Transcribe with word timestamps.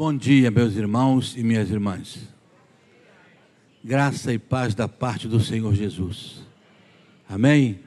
Bom 0.00 0.16
dia, 0.16 0.50
meus 0.50 0.76
irmãos 0.76 1.36
e 1.36 1.42
minhas 1.42 1.70
irmãs. 1.70 2.26
Graça 3.84 4.32
e 4.32 4.38
paz 4.38 4.74
da 4.74 4.88
parte 4.88 5.28
do 5.28 5.38
Senhor 5.38 5.74
Jesus. 5.74 6.40
Amém? 7.28 7.80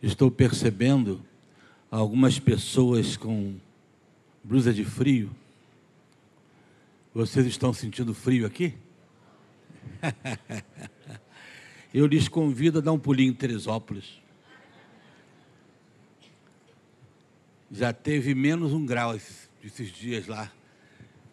Estou 0.00 0.30
percebendo 0.30 1.20
algumas 1.90 2.38
pessoas 2.38 3.16
com 3.16 3.56
blusa 4.44 4.72
de 4.72 4.84
frio. 4.84 5.34
Vocês 7.12 7.44
estão 7.44 7.72
sentindo 7.72 8.14
frio 8.14 8.46
aqui? 8.46 8.74
Eu 11.92 12.06
lhes 12.06 12.28
convido 12.28 12.78
a 12.78 12.80
dar 12.80 12.92
um 12.92 13.00
pulinho 13.00 13.32
em 13.32 13.34
Teresópolis. 13.34 14.22
Já 17.68 17.92
teve 17.92 18.32
menos 18.32 18.72
um 18.72 18.86
grau 18.86 19.16
esses, 19.16 19.92
dias 19.92 20.28
lá 20.28 20.52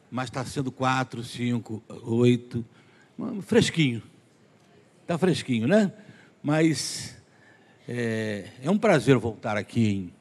mas 0.09 0.29
está 0.29 0.43
sendo 0.45 0.71
quatro, 0.71 1.23
cinco, 1.23 1.83
oito, 2.03 2.65
fresquinho. 3.41 4.01
Está 5.01 5.17
fresquinho, 5.17 5.67
né? 5.67 5.91
Mas 6.41 7.17
é, 7.87 8.49
é, 8.61 8.69
um 8.69 8.77
prazer 8.77 9.17
voltar 9.17 9.57
aqui 9.57 9.89
em 9.89 10.13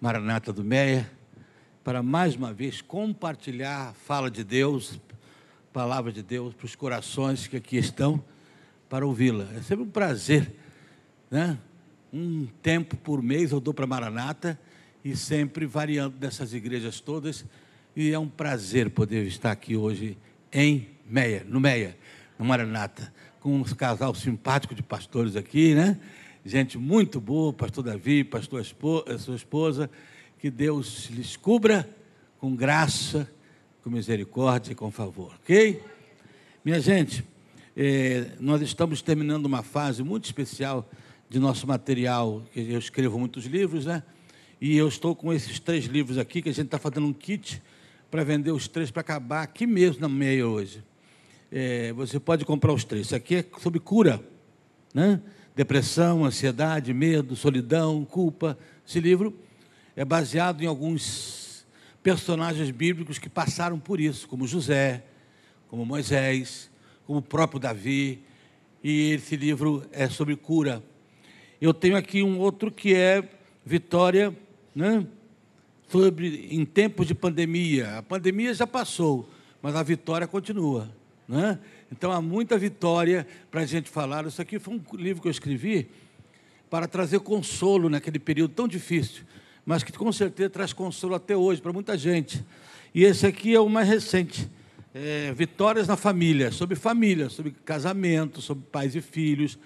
Maranata 0.00 0.52
do 0.52 0.64
Meia 0.64 1.10
para 1.82 2.02
mais 2.02 2.34
uma 2.34 2.52
vez 2.52 2.80
compartilhar 2.80 3.88
a 3.88 3.92
fala 3.92 4.30
de 4.30 4.44
Deus, 4.44 5.00
palavra 5.72 6.12
de 6.12 6.22
Deus 6.22 6.54
para 6.54 6.66
os 6.66 6.74
corações 6.74 7.46
que 7.46 7.56
aqui 7.56 7.76
estão 7.76 8.22
para 8.88 9.06
ouvi-la. 9.06 9.46
É 9.56 9.62
sempre 9.62 9.84
um 9.84 9.90
prazer, 9.90 10.52
né? 11.30 11.58
Um 12.12 12.46
tempo 12.60 12.96
por 12.96 13.22
mês 13.22 13.52
eu 13.52 13.60
dou 13.60 13.72
para 13.72 13.86
Maranata 13.86 14.58
e 15.04 15.16
sempre 15.16 15.64
variando 15.66 16.16
dessas 16.16 16.52
igrejas 16.52 17.00
todas 17.00 17.44
e 18.00 18.14
é 18.14 18.18
um 18.18 18.28
prazer 18.28 18.88
poder 18.88 19.26
estar 19.26 19.52
aqui 19.52 19.76
hoje 19.76 20.16
em 20.50 20.88
Meia, 21.04 21.44
no 21.46 21.60
Meia, 21.60 21.94
no 22.38 22.46
Maranata, 22.46 23.12
com 23.40 23.54
um 23.54 23.62
casal 23.62 24.14
simpático 24.14 24.74
de 24.74 24.82
pastores 24.82 25.36
aqui, 25.36 25.74
né? 25.74 26.00
Gente 26.42 26.78
muito 26.78 27.20
boa, 27.20 27.52
pastor 27.52 27.84
Davi, 27.84 28.24
pastor 28.24 28.64
a 29.06 29.18
sua 29.18 29.36
esposa, 29.36 29.90
que 30.38 30.50
Deus 30.50 31.10
lhes 31.10 31.36
cubra 31.36 31.86
com 32.38 32.56
graça, 32.56 33.30
com 33.84 33.90
misericórdia 33.90 34.72
e 34.72 34.74
com 34.74 34.90
favor, 34.90 35.34
ok? 35.34 35.82
Minha 36.64 36.80
gente, 36.80 37.22
eh, 37.76 38.28
nós 38.40 38.62
estamos 38.62 39.02
terminando 39.02 39.44
uma 39.44 39.62
fase 39.62 40.02
muito 40.02 40.24
especial 40.24 40.88
de 41.28 41.38
nosso 41.38 41.66
material, 41.66 42.42
eu 42.56 42.78
escrevo 42.78 43.18
muitos 43.18 43.44
livros, 43.44 43.84
né? 43.84 44.02
E 44.58 44.74
eu 44.74 44.88
estou 44.88 45.14
com 45.14 45.30
esses 45.34 45.60
três 45.60 45.84
livros 45.84 46.16
aqui, 46.16 46.40
que 46.40 46.48
a 46.48 46.54
gente 46.54 46.64
está 46.64 46.78
fazendo 46.78 47.06
um 47.06 47.12
kit 47.12 47.60
para 48.10 48.24
vender 48.24 48.50
os 48.50 48.66
três 48.66 48.90
para 48.90 49.00
acabar 49.00 49.42
aqui 49.42 49.66
mesmo 49.66 50.00
na 50.00 50.08
meia 50.08 50.46
hoje. 50.46 50.82
É, 51.50 51.92
você 51.92 52.18
pode 52.18 52.44
comprar 52.44 52.72
os 52.72 52.84
três. 52.84 53.06
Isso 53.06 53.14
aqui 53.14 53.36
é 53.36 53.44
sobre 53.60 53.78
cura, 53.78 54.20
né? 54.92 55.20
Depressão, 55.54 56.24
ansiedade, 56.24 56.92
medo, 56.92 57.36
solidão, 57.36 58.04
culpa. 58.04 58.58
Esse 58.86 59.00
livro 59.00 59.38
é 59.94 60.04
baseado 60.04 60.62
em 60.62 60.66
alguns 60.66 61.66
personagens 62.02 62.70
bíblicos 62.70 63.18
que 63.18 63.28
passaram 63.28 63.78
por 63.78 64.00
isso, 64.00 64.26
como 64.26 64.46
José, 64.46 65.04
como 65.68 65.84
Moisés, 65.84 66.70
como 67.06 67.18
o 67.18 67.22
próprio 67.22 67.60
Davi. 67.60 68.22
E 68.82 69.12
esse 69.12 69.36
livro 69.36 69.84
é 69.92 70.08
sobre 70.08 70.34
cura. 70.34 70.82
Eu 71.60 71.74
tenho 71.74 71.96
aqui 71.96 72.22
um 72.22 72.38
outro 72.38 72.70
que 72.72 72.94
é 72.94 73.28
Vitória, 73.64 74.34
né? 74.74 75.06
Sobre 75.90 76.48
em 76.50 76.64
tempos 76.64 77.06
de 77.06 77.14
pandemia. 77.14 77.98
A 77.98 78.02
pandemia 78.02 78.54
já 78.54 78.66
passou, 78.66 79.28
mas 79.60 79.74
a 79.74 79.82
vitória 79.82 80.26
continua. 80.26 80.88
Né? 81.28 81.58
Então 81.90 82.12
há 82.12 82.20
muita 82.20 82.56
vitória 82.56 83.26
para 83.50 83.62
a 83.62 83.66
gente 83.66 83.90
falar. 83.90 84.26
Isso 84.26 84.40
aqui 84.40 84.58
foi 84.58 84.74
um 84.74 84.96
livro 84.96 85.20
que 85.20 85.28
eu 85.28 85.32
escrevi 85.32 85.88
para 86.70 86.86
trazer 86.86 87.18
consolo 87.20 87.88
naquele 87.88 88.18
período 88.18 88.54
tão 88.54 88.68
difícil, 88.68 89.24
mas 89.66 89.82
que 89.82 89.92
com 89.92 90.12
certeza 90.12 90.48
traz 90.48 90.72
consolo 90.72 91.16
até 91.16 91.36
hoje 91.36 91.60
para 91.60 91.72
muita 91.72 91.98
gente. 91.98 92.44
E 92.94 93.04
esse 93.04 93.26
aqui 93.26 93.54
é 93.54 93.60
o 93.60 93.68
mais 93.68 93.88
recente. 93.88 94.48
É, 94.92 95.32
Vitórias 95.32 95.86
na 95.86 95.96
família, 95.96 96.50
sobre 96.50 96.74
família, 96.74 97.28
sobre 97.28 97.52
casamento, 97.64 98.40
sobre 98.40 98.64
pais 98.70 98.94
e 98.96 99.00
filhos. 99.00 99.58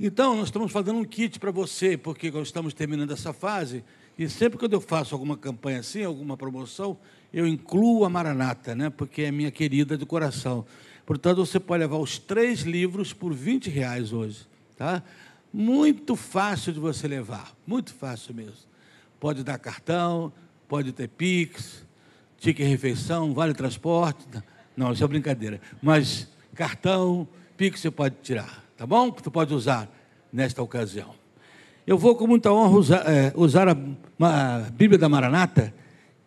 Então, 0.00 0.36
nós 0.36 0.46
estamos 0.48 0.72
fazendo 0.72 0.98
um 0.98 1.04
kit 1.04 1.38
para 1.38 1.50
você, 1.50 1.98
porque 1.98 2.30
nós 2.30 2.48
estamos 2.48 2.72
terminando 2.72 3.10
essa 3.12 3.34
fase, 3.34 3.84
e 4.18 4.28
sempre 4.28 4.58
que 4.58 4.74
eu 4.74 4.80
faço 4.80 5.14
alguma 5.14 5.36
campanha 5.36 5.80
assim, 5.80 6.04
alguma 6.04 6.36
promoção, 6.36 6.98
eu 7.32 7.46
incluo 7.46 8.04
a 8.04 8.10
Maranata, 8.10 8.74
né? 8.74 8.90
porque 8.90 9.22
é 9.22 9.30
minha 9.32 9.50
querida 9.50 9.96
de 9.96 10.04
coração. 10.04 10.66
Portanto, 11.06 11.44
você 11.44 11.58
pode 11.58 11.80
levar 11.80 11.96
os 11.96 12.18
três 12.18 12.60
livros 12.60 13.12
por 13.12 13.32
20 13.32 13.70
reais 13.70 14.12
hoje. 14.12 14.46
Tá? 14.76 15.02
Muito 15.52 16.14
fácil 16.14 16.72
de 16.72 16.80
você 16.80 17.08
levar, 17.08 17.54
muito 17.66 17.92
fácil 17.92 18.34
mesmo. 18.34 18.70
Pode 19.18 19.42
dar 19.42 19.58
cartão, 19.58 20.32
pode 20.68 20.92
ter 20.92 21.08
Pix, 21.08 21.84
ticket 22.38 22.66
refeição, 22.66 23.32
vale 23.32 23.54
transporte. 23.54 24.26
Não, 24.76 24.92
isso 24.92 25.04
é 25.04 25.06
brincadeira. 25.06 25.60
Mas 25.82 26.28
cartão, 26.54 27.28
Pix 27.56 27.80
você 27.80 27.90
pode 27.90 28.16
tirar, 28.22 28.64
tá 28.76 28.86
bom? 28.86 29.10
Você 29.10 29.30
pode 29.30 29.54
usar 29.54 29.88
nesta 30.32 30.62
ocasião. 30.62 31.21
Eu 31.84 31.98
vou 31.98 32.14
com 32.14 32.28
muita 32.28 32.52
honra 32.52 32.78
usar, 32.78 33.10
é, 33.10 33.32
usar 33.34 33.68
a, 33.68 33.76
a, 34.20 34.58
Bíblia 34.70 34.96
da 34.96 35.08
Maranata, 35.08 35.74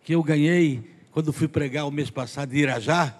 que 0.04 0.14
eu 0.14 0.22
ganhei 0.22 0.84
quando 1.10 1.32
fui 1.32 1.48
pregar 1.48 1.86
o 1.86 1.90
mês 1.90 2.10
passado 2.10 2.52
em 2.52 2.58
Irajá. 2.58 3.16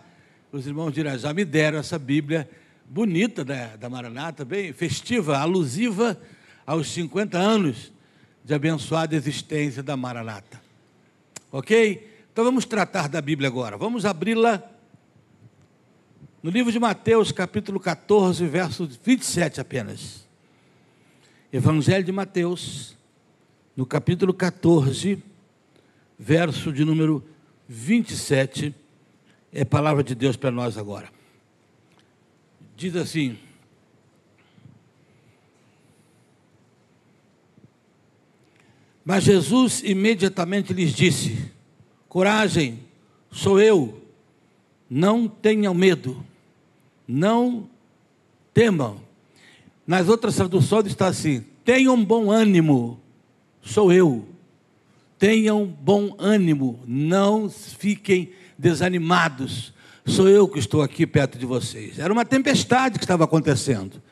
Os 0.53 0.67
irmãos 0.67 0.93
de 0.93 1.01
Irajá 1.01 1.33
me 1.33 1.47
deram 1.47 1.79
essa 1.79 1.99
Bíblia 1.99 2.49
bonita 2.85 3.43
da, 3.43 3.77
da 3.77 3.89
Maranata, 3.89 4.45
bem 4.45 4.71
festiva, 4.75 5.39
alusiva 5.39 6.21
aos 6.67 6.91
50 6.91 7.39
anos 7.39 7.91
de 8.45 8.53
abençoada 8.53 9.17
existência 9.17 9.83
da 9.83 9.97
Maranata. 9.97 10.61
Ok? 11.51 12.07
Então 12.31 12.45
vamos 12.45 12.67
tratar 12.67 13.09
da 13.09 13.23
Bíblia 13.23 13.49
agora. 13.49 13.79
Vamos 13.79 14.05
abri-la 14.05 14.63
no 16.43 16.51
livro 16.51 16.71
de 16.71 16.79
Mateus, 16.79 17.33
capítulo 17.33 17.81
14, 17.81 18.47
verso 18.47 18.87
27 19.03 19.59
apenas. 19.59 20.26
Evangelho 21.53 22.05
de 22.05 22.11
Mateus, 22.11 22.97
no 23.77 23.87
capítulo 23.87 24.35
14, 24.35 25.23
verso 26.19 26.73
de 26.73 26.85
número 26.85 27.25
27, 27.69 28.75
é 29.53 29.65
palavra 29.65 30.03
de 30.03 30.15
Deus 30.15 30.37
para 30.37 30.51
nós 30.51 30.77
agora. 30.77 31.09
Diz 32.77 32.97
assim: 32.97 33.39
Mas 39.05 39.23
Jesus 39.23 39.85
imediatamente 39.85 40.73
lhes 40.73 40.93
disse: 40.93 41.53
Coragem, 42.09 42.81
sou 43.31 43.61
eu, 43.61 44.03
não 44.91 45.29
tenham 45.29 45.73
medo, 45.73 46.27
não 47.07 47.71
temam. 48.53 49.06
Nas 49.87 50.09
outras 50.09 50.35
traduções 50.35 50.87
está 50.87 51.07
assim: 51.07 51.45
tenham 51.65 52.03
bom 52.03 52.31
ânimo, 52.31 53.01
sou 53.63 53.93
eu. 53.93 54.27
Tenham 55.19 55.65
bom 55.65 56.15
ânimo, 56.19 56.81
não 56.87 57.49
fiquem 57.49 58.33
desanimados. 58.59 59.73
Sou 60.05 60.29
eu 60.29 60.47
que 60.47 60.59
estou 60.59 60.83
aqui 60.83 61.07
perto 61.07 61.39
de 61.39 61.47
vocês. 61.47 61.99
Era 61.99 62.13
uma 62.13 62.25
tempestade 62.25 62.99
que 62.99 63.05
estava 63.05 63.25
acontecendo. 63.25 64.03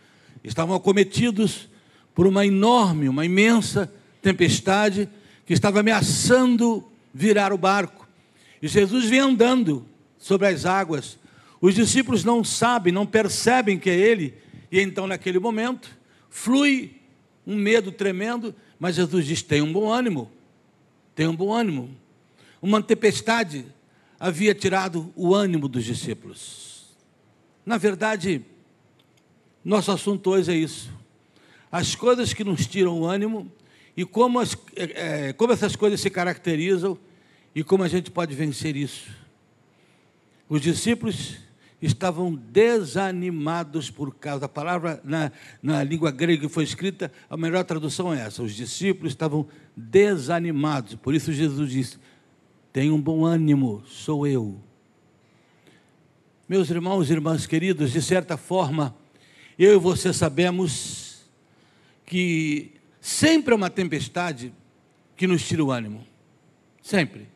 Estavam 0.43 0.75
acometidos 0.75 1.69
por 2.15 2.27
uma 2.27 2.47
enorme, 2.47 3.09
uma 3.09 3.25
imensa 3.25 3.93
tempestade 4.23 5.09
que 5.45 5.53
estava 5.53 5.81
ameaçando 5.81 6.85
virar 7.12 7.53
o 7.53 7.59
barco. 7.59 8.09
E 8.62 8.67
Jesus 8.67 9.05
vem 9.05 9.21
andando 9.21 9.85
sobre 10.19 10.49
as 10.49 10.65
águas. 10.65 11.19
Os 11.61 11.75
discípulos 11.75 12.25
não 12.25 12.43
sabem, 12.43 12.93
não 12.93 13.05
percebem 13.05 13.79
que 13.79 13.91
é 13.91 13.94
Ele, 13.94 14.35
e 14.70 14.81
então, 14.81 15.06
naquele 15.06 15.38
momento, 15.38 15.96
flui 16.31 17.00
um 17.46 17.56
medo 17.56 17.93
tremendo, 17.93 18.55
mas 18.78 18.96
Jesus 18.96 19.26
diz: 19.26 19.43
tem 19.43 19.62
um 19.62 19.72
bom 19.72 19.90
ânimo, 19.90 20.31
tem 21.14 21.26
um 21.26 21.37
bom 21.37 21.52
ânimo. 21.52 21.90
Uma 22.61 22.82
tempestade 22.82 23.66
havia 24.19 24.55
tirado 24.55 25.12
o 25.14 25.34
ânimo 25.34 25.69
dos 25.69 25.84
discípulos. 25.84 26.84
Na 27.64 27.76
verdade, 27.76 28.43
nosso 29.64 29.90
assunto 29.93 30.31
hoje 30.31 30.52
é 30.52 30.56
isso. 30.56 30.90
As 31.70 31.94
coisas 31.94 32.32
que 32.32 32.44
nos 32.44 32.67
tiram 32.67 33.00
o 33.00 33.06
ânimo 33.06 33.50
e 33.96 34.05
como, 34.05 34.38
as, 34.38 34.56
é, 34.76 35.32
como 35.32 35.52
essas 35.52 35.76
coisas 35.76 36.00
se 36.00 36.10
caracterizam 36.10 36.99
e 37.55 37.62
como 37.62 37.82
a 37.82 37.88
gente 37.88 38.10
pode 38.10 38.34
vencer 38.34 38.76
isso. 38.76 39.10
Os 40.49 40.60
discípulos 40.60 41.37
estavam 41.86 42.34
desanimados 42.34 43.90
por 43.90 44.14
causa 44.14 44.40
da 44.40 44.48
palavra 44.48 45.00
na, 45.04 45.31
na 45.62 45.84
língua 45.84 46.10
grega 46.10 46.46
que 46.46 46.52
foi 46.52 46.64
escrita, 46.64 47.12
a 47.28 47.36
melhor 47.36 47.64
tradução 47.64 48.12
é 48.12 48.20
essa: 48.20 48.42
os 48.42 48.54
discípulos 48.54 49.12
estavam 49.12 49.46
desanimados. 49.76 50.94
Por 50.94 51.14
isso 51.14 51.32
Jesus 51.32 51.70
disse: 51.70 51.98
Tenha 52.72 52.92
um 52.92 53.00
bom 53.00 53.25
ânimo, 53.25 53.82
sou 53.86 54.26
eu. 54.26 54.58
Meus 56.48 56.70
irmãos 56.70 57.08
e 57.08 57.12
irmãs 57.12 57.46
queridos, 57.46 57.92
de 57.92 58.02
certa 58.02 58.36
forma, 58.36 58.94
eu 59.58 59.75
e 59.75 59.78
você 59.78 60.12
sabemos 60.12 61.25
que 62.04 62.72
sempre 63.00 63.52
é 63.52 63.56
uma 63.56 63.70
tempestade 63.70 64.52
que 65.16 65.26
nos 65.26 65.46
tira 65.46 65.64
o 65.64 65.70
ânimo. 65.70 66.06
Sempre. 66.82 67.28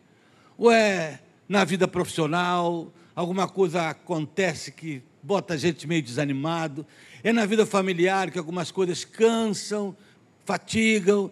Ou 0.56 0.70
é 0.70 1.20
na 1.48 1.64
vida 1.64 1.88
profissional, 1.88 2.92
alguma 3.18 3.48
coisa 3.48 3.90
acontece 3.90 4.70
que 4.70 5.02
bota 5.20 5.54
a 5.54 5.56
gente 5.56 5.88
meio 5.88 6.00
desanimado. 6.00 6.86
É 7.20 7.32
na 7.32 7.44
vida 7.46 7.66
familiar 7.66 8.30
que 8.30 8.38
algumas 8.38 8.70
coisas 8.70 9.04
cansam, 9.04 9.96
fatigam. 10.44 11.28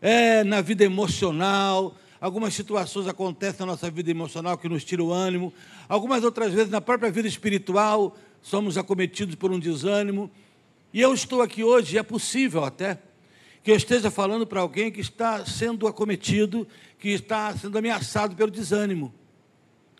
É 0.00 0.42
na 0.42 0.62
vida 0.62 0.82
emocional, 0.82 1.94
algumas 2.18 2.54
situações 2.54 3.06
acontecem 3.06 3.60
na 3.60 3.72
nossa 3.72 3.90
vida 3.90 4.10
emocional 4.10 4.56
que 4.56 4.66
nos 4.66 4.82
tiram 4.82 5.08
o 5.08 5.12
ânimo. 5.12 5.52
Algumas 5.86 6.24
outras 6.24 6.54
vezes, 6.54 6.70
na 6.70 6.80
própria 6.80 7.10
vida 7.10 7.28
espiritual, 7.28 8.16
somos 8.40 8.78
acometidos 8.78 9.34
por 9.34 9.52
um 9.52 9.58
desânimo. 9.58 10.30
E 10.90 11.02
eu 11.02 11.12
estou 11.12 11.42
aqui 11.42 11.62
hoje, 11.62 11.98
é 11.98 12.02
possível 12.02 12.64
até, 12.64 12.98
que 13.62 13.70
eu 13.70 13.76
esteja 13.76 14.10
falando 14.10 14.46
para 14.46 14.60
alguém 14.60 14.90
que 14.90 15.00
está 15.02 15.44
sendo 15.44 15.86
acometido, 15.86 16.66
que 16.98 17.10
está 17.10 17.54
sendo 17.54 17.76
ameaçado 17.76 18.34
pelo 18.34 18.50
desânimo. 18.50 19.12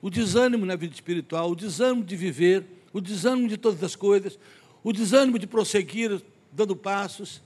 O 0.07 0.11
desânimo 0.11 0.65
na 0.65 0.77
vida 0.77 0.95
espiritual, 0.95 1.51
o 1.51 1.57
desânimo 1.57 2.05
de 2.05 2.15
viver, 2.15 2.65
o 2.93 3.01
desânimo 3.01 3.49
de 3.49 3.57
todas 3.57 3.83
as 3.83 3.97
coisas, 3.97 4.39
o 4.85 4.93
desânimo 4.93 5.37
de 5.37 5.49
prosseguir 5.49 6.23
dando 6.53 6.77
passos. 6.77 7.43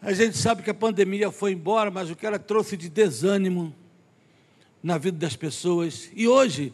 A 0.00 0.12
gente 0.12 0.36
sabe 0.36 0.62
que 0.62 0.70
a 0.70 0.74
pandemia 0.74 1.32
foi 1.32 1.50
embora, 1.50 1.90
mas 1.90 2.08
o 2.08 2.14
que 2.14 2.24
ela 2.24 2.38
trouxe 2.38 2.76
de 2.76 2.88
desânimo 2.88 3.74
na 4.80 4.98
vida 4.98 5.18
das 5.18 5.34
pessoas. 5.34 6.12
E 6.14 6.28
hoje, 6.28 6.72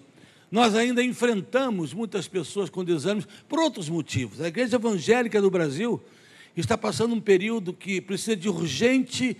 nós 0.51 0.75
ainda 0.75 1.03
enfrentamos 1.03 1.95
muitas 1.95 2.29
pessoas 2.29 2.69
com 2.69 2.85
desânimo 2.85 3.27
por 3.49 3.59
outros 3.59 3.89
motivos. 3.89 4.39
A 4.39 4.49
igreja 4.49 4.77
evangélica 4.77 5.41
do 5.41 5.51
Brasil 5.51 5.99
está 6.55 6.77
passando 6.77 7.15
um 7.15 7.21
período 7.23 7.73
que 7.73 8.03
precisa 8.03 8.37
de 8.37 8.51
urgente 8.51 9.35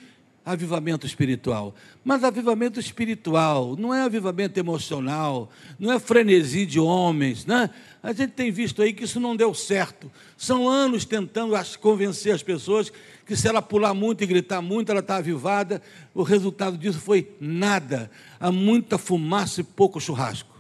avivamento 0.53 1.07
espiritual. 1.07 1.75
Mas 2.05 2.25
avivamento 2.25 2.81
espiritual 2.81 3.77
não 3.77 3.95
é 3.95 4.03
avivamento 4.03 4.59
emocional, 4.59 5.51
não 5.79 5.93
é 5.93 5.99
frenesi 5.99 6.67
de 6.67 6.81
homens, 6.81 7.47
né? 7.47 7.71
A 8.03 8.13
gente 8.13 8.31
tem 8.31 8.51
visto 8.51 8.81
aí 8.81 8.93
que 8.93 9.05
isso 9.05 9.21
não 9.21 9.37
deu 9.37 9.53
certo. 9.53 10.11
São 10.37 10.69
anos 10.69 11.05
tentando 11.05 11.55
convencer 11.79 12.35
as 12.35 12.43
pessoas 12.43 12.91
que 13.27 13.37
se 13.37 13.47
ela 13.47 13.61
pular 13.61 13.95
muito 13.95 14.25
e 14.25 14.27
gritar 14.27 14.63
muito, 14.63 14.91
ela 14.91 15.01
está 15.01 15.17
avivada. 15.17 15.83
O 16.15 16.23
resultado 16.23 16.79
disso 16.79 16.99
foi 16.99 17.31
nada. 17.41 18.11
Há 18.41 18.51
muita 18.51 18.97
fumaça 18.97 19.61
e 19.61 19.65
pouco 19.65 20.01
churrasco. 20.01 20.55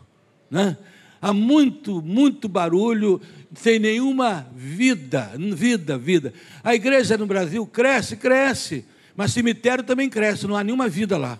Né? 0.51 0.77
Há 1.21 1.33
muito, 1.33 2.01
muito 2.03 2.49
barulho, 2.49 3.21
sem 3.55 3.79
nenhuma 3.79 4.47
vida, 4.55 5.33
vida, 5.37 5.99
vida. 5.99 6.33
A 6.63 6.75
igreja 6.75 7.19
no 7.19 7.27
Brasil 7.27 7.67
cresce, 7.67 8.17
cresce, 8.17 8.85
mas 9.17 9.33
cemitério 9.33 9.85
também 9.85 10.09
cresce, 10.09 10.47
não 10.47 10.57
há 10.57 10.65
nenhuma 10.65 10.89
vida 10.89 11.19
lá. 11.19 11.39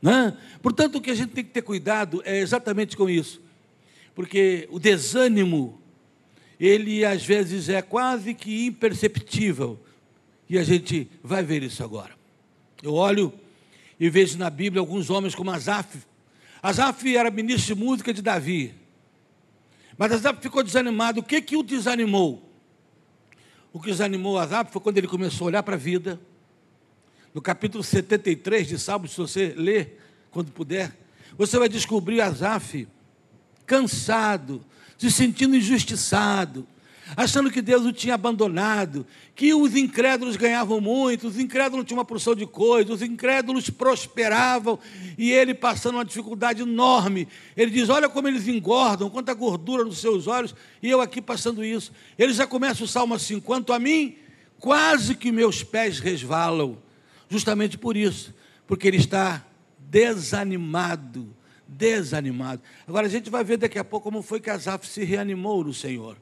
Né? 0.00 0.36
Portanto, 0.60 0.96
o 0.96 1.00
que 1.00 1.10
a 1.10 1.14
gente 1.14 1.30
tem 1.30 1.44
que 1.44 1.50
ter 1.50 1.62
cuidado 1.62 2.22
é 2.24 2.38
exatamente 2.38 2.96
com 2.96 3.08
isso, 3.08 3.40
porque 4.14 4.68
o 4.70 4.78
desânimo, 4.78 5.80
ele 6.58 7.04
às 7.04 7.24
vezes 7.24 7.68
é 7.68 7.82
quase 7.82 8.34
que 8.34 8.66
imperceptível, 8.66 9.78
e 10.48 10.58
a 10.58 10.64
gente 10.64 11.08
vai 11.22 11.42
ver 11.42 11.62
isso 11.62 11.82
agora. 11.82 12.12
Eu 12.82 12.94
olho 12.94 13.32
e 13.98 14.10
vejo 14.10 14.36
na 14.36 14.50
Bíblia 14.50 14.80
alguns 14.80 15.08
homens 15.08 15.34
como 15.34 15.50
Asaf, 15.50 15.98
Asaf 16.62 17.16
era 17.16 17.28
ministro 17.28 17.74
de 17.74 17.80
música 17.82 18.14
de 18.14 18.22
Davi. 18.22 18.72
Mas 19.98 20.12
Asaf 20.12 20.40
ficou 20.40 20.62
desanimado. 20.62 21.20
O 21.20 21.22
que, 21.22 21.42
que 21.42 21.56
o 21.56 21.62
desanimou? 21.62 22.48
O 23.72 23.80
que 23.80 23.90
desanimou 23.90 24.38
Asaf 24.38 24.70
foi 24.70 24.80
quando 24.80 24.98
ele 24.98 25.08
começou 25.08 25.46
a 25.46 25.48
olhar 25.48 25.62
para 25.64 25.74
a 25.74 25.78
vida. 25.78 26.20
No 27.34 27.40
capítulo 27.40 27.82
73 27.82 28.68
de 28.68 28.78
Salmos, 28.78 29.12
se 29.12 29.16
você 29.16 29.54
ler 29.56 29.98
quando 30.30 30.50
puder, 30.50 30.92
você 31.36 31.58
vai 31.58 31.68
descobrir 31.68 32.20
Asaf 32.20 32.86
cansado, 33.66 34.62
se 34.98 35.10
sentindo 35.10 35.56
injustiçado, 35.56 36.66
achando 37.16 37.50
que 37.50 37.62
Deus 37.62 37.86
o 37.86 37.92
tinha 37.92 38.14
abandonado, 38.14 39.06
que 39.34 39.54
os 39.54 39.74
incrédulos 39.74 40.36
ganhavam 40.36 40.78
muito, 40.78 41.26
os 41.26 41.38
incrédulos 41.38 41.86
tinham 41.86 41.98
uma 41.98 42.04
porção 42.04 42.34
de 42.34 42.46
coisas, 42.46 42.96
os 42.96 43.02
incrédulos 43.02 43.70
prosperavam, 43.70 44.78
e 45.16 45.32
ele 45.32 45.54
passando 45.54 45.94
uma 45.94 46.04
dificuldade 46.04 46.62
enorme. 46.62 47.26
Ele 47.56 47.70
diz: 47.70 47.88
Olha 47.88 48.08
como 48.08 48.28
eles 48.28 48.46
engordam, 48.46 49.08
quanta 49.08 49.32
gordura 49.32 49.84
nos 49.84 49.98
seus 49.98 50.26
olhos, 50.26 50.54
e 50.82 50.90
eu 50.90 51.00
aqui 51.00 51.22
passando 51.22 51.64
isso. 51.64 51.92
Ele 52.18 52.32
já 52.32 52.46
começa 52.46 52.84
o 52.84 52.88
salmo 52.88 53.14
assim: 53.14 53.40
quanto 53.40 53.72
a 53.72 53.78
mim, 53.78 54.16
quase 54.58 55.14
que 55.14 55.32
meus 55.32 55.62
pés 55.62 55.98
resvalam, 55.98 56.78
justamente 57.32 57.78
por 57.78 57.96
isso, 57.96 58.34
porque 58.66 58.86
ele 58.86 58.98
está 58.98 59.42
desanimado. 59.78 61.34
Desanimado. 61.66 62.60
Agora 62.86 63.06
a 63.06 63.10
gente 63.10 63.30
vai 63.30 63.42
ver 63.42 63.56
daqui 63.56 63.78
a 63.78 63.84
pouco 63.84 64.04
como 64.04 64.22
foi 64.22 64.38
que 64.38 64.50
Asaf 64.50 64.86
se 64.86 65.02
reanimou 65.02 65.64
no 65.64 65.72
Senhor. 65.72 66.18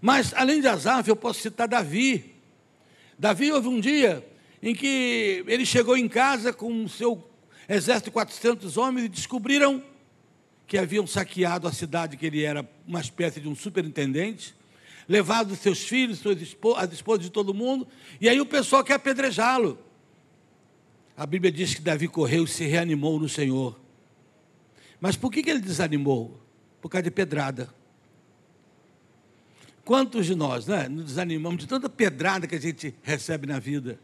Mas, 0.00 0.32
além 0.34 0.60
de 0.60 0.68
Asaf, 0.68 1.08
eu 1.08 1.16
posso 1.16 1.40
citar 1.40 1.66
Davi. 1.66 2.36
Davi 3.18 3.50
houve 3.50 3.66
um 3.66 3.80
dia 3.80 4.24
em 4.62 4.72
que 4.72 5.44
ele 5.48 5.66
chegou 5.66 5.96
em 5.96 6.08
casa 6.08 6.52
com 6.52 6.84
o 6.84 6.88
seu 6.88 7.28
exército 7.68 8.04
de 8.04 8.12
400 8.12 8.76
homens 8.76 9.06
e 9.06 9.08
descobriram 9.08 9.82
que 10.68 10.78
haviam 10.78 11.08
saqueado 11.08 11.66
a 11.66 11.72
cidade, 11.72 12.16
que 12.16 12.26
ele 12.26 12.44
era 12.44 12.68
uma 12.86 13.00
espécie 13.00 13.40
de 13.40 13.48
um 13.48 13.56
superintendente, 13.56 14.54
levado 15.08 15.56
seus 15.56 15.80
filhos, 15.80 16.20
suas 16.20 16.40
esposas, 16.40 16.84
as 16.84 16.92
esposas 16.92 17.24
de 17.24 17.30
todo 17.30 17.52
mundo, 17.52 17.86
e 18.20 18.28
aí 18.28 18.40
o 18.40 18.46
pessoal 18.46 18.84
quer 18.84 18.94
apedrejá-lo. 18.94 19.85
A 21.16 21.24
Bíblia 21.24 21.50
diz 21.50 21.74
que 21.74 21.80
Davi 21.80 22.08
correu 22.08 22.44
e 22.44 22.48
se 22.48 22.64
reanimou 22.66 23.18
no 23.18 23.28
Senhor. 23.28 23.80
Mas 25.00 25.16
por 25.16 25.32
que, 25.32 25.42
que 25.42 25.50
ele 25.50 25.60
desanimou? 25.60 26.38
Por 26.80 26.90
causa 26.90 27.04
de 27.04 27.10
pedrada. 27.10 27.74
Quantos 29.82 30.26
de 30.26 30.34
nós 30.34 30.66
né, 30.66 30.88
nos 30.88 31.06
desanimamos 31.06 31.60
de 31.60 31.68
tanta 31.68 31.88
pedrada 31.88 32.46
que 32.46 32.56
a 32.56 32.60
gente 32.60 32.94
recebe 33.02 33.46
na 33.46 33.58
vida? 33.58 33.98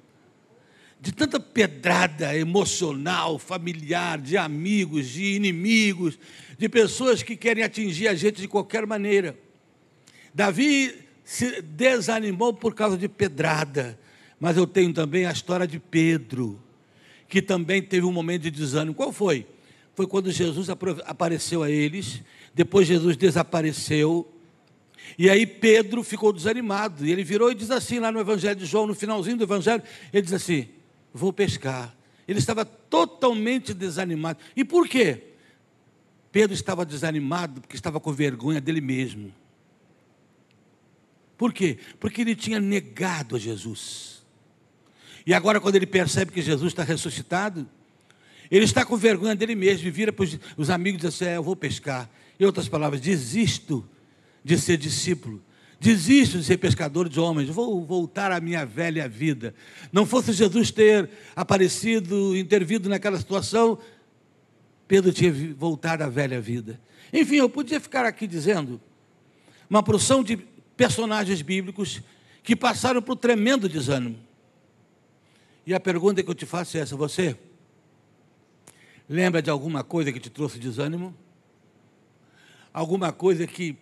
De 1.01 1.11
tanta 1.11 1.41
pedrada 1.41 2.37
emocional, 2.37 3.39
familiar, 3.39 4.21
de 4.21 4.37
amigos, 4.37 5.09
de 5.09 5.35
inimigos, 5.35 6.19
de 6.57 6.69
pessoas 6.69 7.23
que 7.23 7.37
querem 7.37 7.65
atingir 7.65 8.07
a 8.07 8.15
gente 8.15 8.41
de 8.41 8.47
qualquer 8.47 8.87
maneira. 8.87 9.37
Davi 10.33 10.95
se 11.25 11.61
desanimou 11.61 12.55
por 12.55 12.75
causa 12.75 12.97
de 12.97 13.09
pedrada, 13.09 13.99
mas 14.39 14.57
eu 14.57 14.67
tenho 14.67 14.93
também 14.93 15.27
a 15.27 15.33
história 15.33 15.67
de 15.67 15.81
Pedro, 15.81 16.62
que 17.33 17.41
também 17.41 17.81
teve 17.81 18.05
um 18.05 18.13
momento 18.13 18.43
de 18.43 18.51
desânimo. 18.51 18.95
Qual 18.95 19.11
foi? 19.11 19.47
Foi 19.95 20.07
quando 20.07 20.31
Jesus 20.31 20.69
apareceu 20.69 21.63
a 21.63 21.71
eles, 21.71 22.21
depois 22.53 22.87
Jesus 22.87 23.17
desapareceu, 23.17 24.31
e 25.17 25.31
aí 25.31 25.47
Pedro 25.47 26.03
ficou 26.03 26.31
desanimado. 26.31 27.07
E 27.07 27.11
ele 27.11 27.25
virou 27.25 27.51
e 27.51 27.55
diz 27.55 27.71
assim, 27.71 27.99
lá 27.99 28.13
no 28.13 28.21
Evangelho 28.21 28.55
de 28.55 28.67
João, 28.67 28.87
no 28.87 28.95
finalzinho 28.95 29.39
do 29.39 29.45
Evangelho, 29.45 29.83
ele 30.13 30.21
diz 30.21 30.35
assim: 30.35 30.69
Vou 31.11 31.33
pescar. 31.33 31.97
Ele 32.29 32.39
estava 32.39 32.67
totalmente 32.67 33.73
desanimado. 33.73 34.39
E 34.55 34.63
por 34.63 34.87
quê? 34.87 35.23
Pedro 36.31 36.53
estava 36.53 36.85
desanimado 36.85 37.63
porque 37.63 37.77
estava 37.77 37.99
com 37.99 38.13
vergonha 38.13 38.61
dele 38.61 38.83
mesmo. 38.83 39.33
Por 41.39 41.51
quê? 41.51 41.79
Porque 41.99 42.21
ele 42.21 42.37
tinha 42.37 42.61
negado 42.61 43.37
a 43.37 43.39
Jesus. 43.39 44.12
E 45.27 45.33
agora, 45.33 45.61
quando 45.61 45.77
ele 45.77 45.87
percebe 45.87 46.33
que 46.33 46.43
Jesus 46.43 46.73
está 46.73 46.83
ressuscitado, 46.83 47.69
ele 48.51 48.65
está 48.65 48.85
com 48.85 48.97
vergonha 48.97 49.35
dele 49.35 49.55
mesmo 49.55 49.87
e 49.87 49.91
vira 49.91 50.13
para 50.13 50.27
os 50.57 50.71
amigos 50.71 51.03
e 51.03 51.07
diz 51.07 51.15
assim: 51.15 51.25
é, 51.25 51.37
Eu 51.37 51.43
vou 51.43 51.57
pescar. 51.57 52.09
Em 52.39 52.45
outras 52.45 52.69
palavras, 52.69 53.01
desisto 53.01 53.89
de 54.45 54.59
ser 54.59 54.77
discípulo. 54.77 55.43
Desisto 55.81 56.39
de 56.39 56.45
ser 56.45 56.59
pescador 56.59 57.09
de 57.09 57.19
homens, 57.19 57.49
vou 57.49 57.85
voltar 57.85 58.31
à 58.31 58.41
minha 58.41 58.65
velha 58.65 59.09
vida. 59.09 59.55
Não 59.93 60.07
fosse 60.07 60.33
Jesus 60.33 60.71
ter 60.71 61.11
aparecido, 61.35 62.37
intervido 62.37 62.89
naquela 62.89 63.19
situação, 63.19 63.79
Pedro 64.87 65.13
tinha 65.13 65.33
voltado 65.57 66.05
à 66.05 66.09
velha 66.09 66.41
vida. 66.41 66.81
Enfim, 67.13 67.37
eu 67.37 67.49
podia 67.49 67.81
ficar 67.81 68.05
aqui 68.05 68.27
dizendo 68.27 68.81
uma 69.69 69.83
porção 69.83 70.23
de 70.23 70.37
personagens 70.77 71.43
bíblicos 71.43 72.01
que 72.43 72.55
passaram 72.55 73.01
por 73.01 73.17
tremendo 73.17 73.69
desânimo. 73.69 74.19
E 75.67 75.73
a 75.75 75.81
pergunta 75.81 76.23
que 76.23 76.31
eu 76.31 76.35
te 76.35 76.47
faço 76.47 76.77
é 76.77 76.81
essa: 76.81 76.97
você 76.97 77.37
lembra 79.09 79.41
de 79.41 79.51
alguma 79.51 79.85
coisa 79.85 80.13
que 80.13 80.21
te 80.21 80.31
trouxe 80.31 80.59
desânimo? 80.59 81.15
Alguma 82.73 83.13
coisa 83.13 83.47
que 83.47 83.77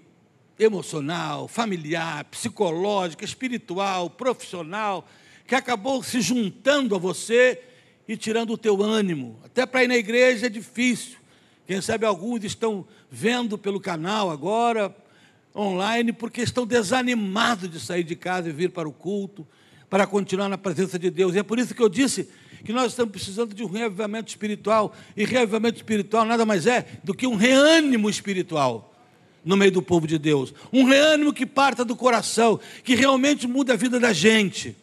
emocional, 0.59 1.49
familiar, 1.49 2.25
psicológica, 2.25 3.25
espiritual, 3.25 4.11
profissional, 4.11 5.09
que 5.47 5.55
acabou 5.55 6.03
se 6.03 6.21
juntando 6.21 6.95
a 6.95 6.99
você 6.99 7.63
e 8.07 8.17
tirando 8.17 8.51
o 8.51 8.59
teu 8.59 8.83
ânimo. 8.83 9.39
Até 9.45 9.65
para 9.65 9.85
ir 9.85 9.89
na 9.89 9.97
igreja 9.97 10.47
é 10.47 10.51
difícil. 10.51 11.19
Quem 11.67 11.81
sabe 11.81 12.05
alguns 12.05 12.45
estão 12.45 12.87
vendo 13.11 13.57
pelo 13.57 13.81
canal 13.81 14.31
agora, 14.31 14.95
online, 15.55 16.13
porque 16.13 16.43
estão 16.43 16.67
desanimados 16.67 17.71
de 17.71 17.81
sair 17.81 18.05
de 18.05 18.17
casa 18.17 18.49
e 18.49 18.53
vir 18.53 18.71
para 18.71 18.89
o 18.89 18.93
culto, 18.93 19.47
para 19.91 20.07
continuar 20.07 20.49
na 20.49 20.57
presença 20.57 20.97
de 20.99 21.11
Deus. 21.11 21.35
E 21.35 21.41
é 21.41 21.43
por 21.43 21.59
isso 21.59 21.75
que 21.75 21.83
eu 21.83 21.89
disse 21.89 22.29
que 22.65 22.73
nós 22.73 22.93
estamos 22.93 23.11
precisando 23.11 23.53
de 23.53 23.65
um 23.65 23.67
reavivamento 23.67 24.29
espiritual. 24.29 24.95
E 25.17 25.25
reavivamento 25.25 25.79
espiritual 25.79 26.25
nada 26.25 26.47
mais 26.47 26.67
é 26.67 26.87
do 27.03 27.13
que 27.13 27.27
um 27.27 27.35
reânimo 27.35 28.09
espiritual 28.09 28.95
no 29.45 29.57
meio 29.57 29.73
do 29.73 29.83
povo 29.83 30.07
de 30.07 30.19
Deus. 30.19 30.55
Um 30.73 30.85
reânimo 30.85 31.33
que 31.33 31.45
parta 31.45 31.85
do 31.85 31.97
coração, 31.97 32.61
que 32.85 32.95
realmente 32.95 33.49
muda 33.49 33.73
a 33.73 33.77
vida 33.77 33.99
da 33.99 34.13
gente. 34.13 34.77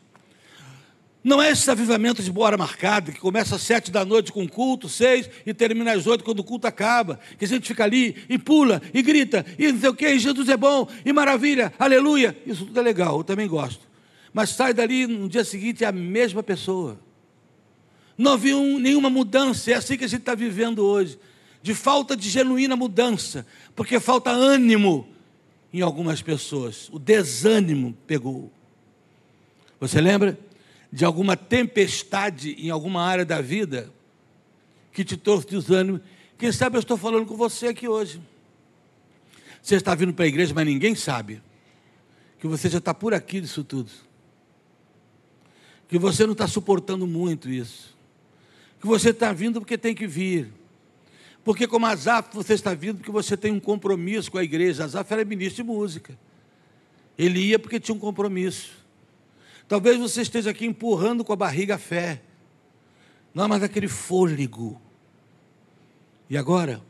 Não 1.23 1.41
é 1.41 1.51
esse 1.51 1.69
avivamento 1.69 2.21
de 2.21 2.31
boa 2.31 2.47
hora 2.47 2.57
marcada, 2.57 3.11
que 3.11 3.19
começa 3.19 3.55
às 3.55 3.61
sete 3.61 3.91
da 3.91 4.05
noite 4.05 4.31
com 4.31 4.47
culto, 4.47 4.87
seis, 4.87 5.29
e 5.45 5.53
termina 5.53 5.91
às 5.91 6.07
oito 6.07 6.23
quando 6.23 6.39
o 6.39 6.43
culto 6.43 6.67
acaba. 6.67 7.19
Que 7.37 7.45
a 7.45 7.47
gente 7.47 7.67
fica 7.67 7.83
ali 7.83 8.15
e 8.29 8.37
pula, 8.37 8.81
e 8.93 9.01
grita, 9.01 9.45
e 9.57 9.71
não 9.71 9.79
sei 9.79 9.89
o 9.89 9.93
que, 9.93 10.19
Jesus 10.19 10.49
é 10.49 10.57
bom, 10.57 10.87
e 11.05 11.11
maravilha, 11.11 11.73
aleluia. 11.77 12.37
Isso 12.45 12.65
tudo 12.65 12.79
é 12.79 12.83
legal, 12.83 13.17
eu 13.17 13.23
também 13.23 13.47
gosto. 13.47 13.86
Mas 14.37 14.51
sai 14.51 14.71
dali 14.71 15.07
no 15.07 15.27
dia 15.27 15.43
seguinte 15.43 15.83
é 15.83 15.87
a 15.87 15.91
mesma 15.91 16.43
pessoa. 16.43 16.99
Não 18.15 18.33
havia 18.33 18.55
nenhuma 18.55 19.09
mudança, 19.09 19.71
é 19.71 19.73
assim 19.73 19.97
que 19.97 20.03
a 20.03 20.07
gente 20.07 20.19
está 20.19 20.35
vivendo 20.35 20.85
hoje. 20.85 21.17
De 21.63 21.73
falta 21.73 22.15
de 22.15 22.29
genuína 22.29 22.75
mudança, 22.75 23.47
porque 23.75 23.99
falta 23.99 24.29
ânimo 24.29 25.09
em 25.73 25.81
algumas 25.81 26.21
pessoas. 26.21 26.87
O 26.91 26.99
desânimo 26.99 27.97
pegou. 28.05 28.51
Você 29.79 29.99
lembra? 29.99 30.37
de 30.91 31.05
alguma 31.05 31.35
tempestade 31.35 32.55
em 32.57 32.69
alguma 32.69 33.03
área 33.03 33.25
da 33.25 33.41
vida 33.41 33.91
que 34.91 35.03
te 35.03 35.17
trouxe 35.17 35.47
desânimo. 35.47 35.99
Quem 36.37 36.51
sabe 36.51 36.77
eu 36.77 36.79
estou 36.79 36.97
falando 36.97 37.25
com 37.25 37.35
você 37.35 37.67
aqui 37.67 37.87
hoje. 37.87 38.21
Você 39.61 39.75
está 39.75 39.93
vindo 39.95 40.13
para 40.13 40.25
a 40.25 40.27
igreja, 40.27 40.53
mas 40.53 40.65
ninguém 40.65 40.95
sabe 40.95 41.41
que 42.39 42.47
você 42.47 42.69
já 42.69 42.77
está 42.77 42.93
por 42.93 43.13
aqui 43.13 43.41
disso 43.41 43.63
tudo. 43.63 43.91
Que 45.87 45.97
você 45.97 46.25
não 46.25 46.33
está 46.33 46.47
suportando 46.47 47.07
muito 47.07 47.49
isso. 47.49 47.95
Que 48.79 48.87
você 48.87 49.09
está 49.09 49.31
vindo 49.31 49.59
porque 49.59 49.77
tem 49.77 49.95
que 49.95 50.05
vir. 50.05 50.53
Porque 51.43 51.65
como 51.65 51.85
Azaf 51.85 52.35
você 52.35 52.53
está 52.53 52.73
vindo 52.73 52.97
porque 52.97 53.11
você 53.11 53.37
tem 53.37 53.51
um 53.51 53.59
compromisso 53.59 54.29
com 54.31 54.37
a 54.37 54.43
igreja. 54.43 54.83
Azaf 54.83 55.11
era 55.13 55.23
ministro 55.23 55.63
de 55.63 55.69
música. 55.69 56.17
Ele 57.17 57.39
ia 57.39 57.57
porque 57.57 57.79
tinha 57.79 57.95
um 57.95 57.99
compromisso. 57.99 58.71
Talvez 59.67 59.97
você 59.97 60.21
esteja 60.21 60.51
aqui 60.51 60.65
empurrando 60.65 61.23
com 61.23 61.33
a 61.33 61.37
barriga 61.37 61.75
a 61.75 61.77
fé. 61.77 62.21
Não, 63.33 63.47
mas 63.47 63.63
aquele 63.63 63.87
fôlego. 63.87 64.81
E 66.29 66.37
agora, 66.37 66.81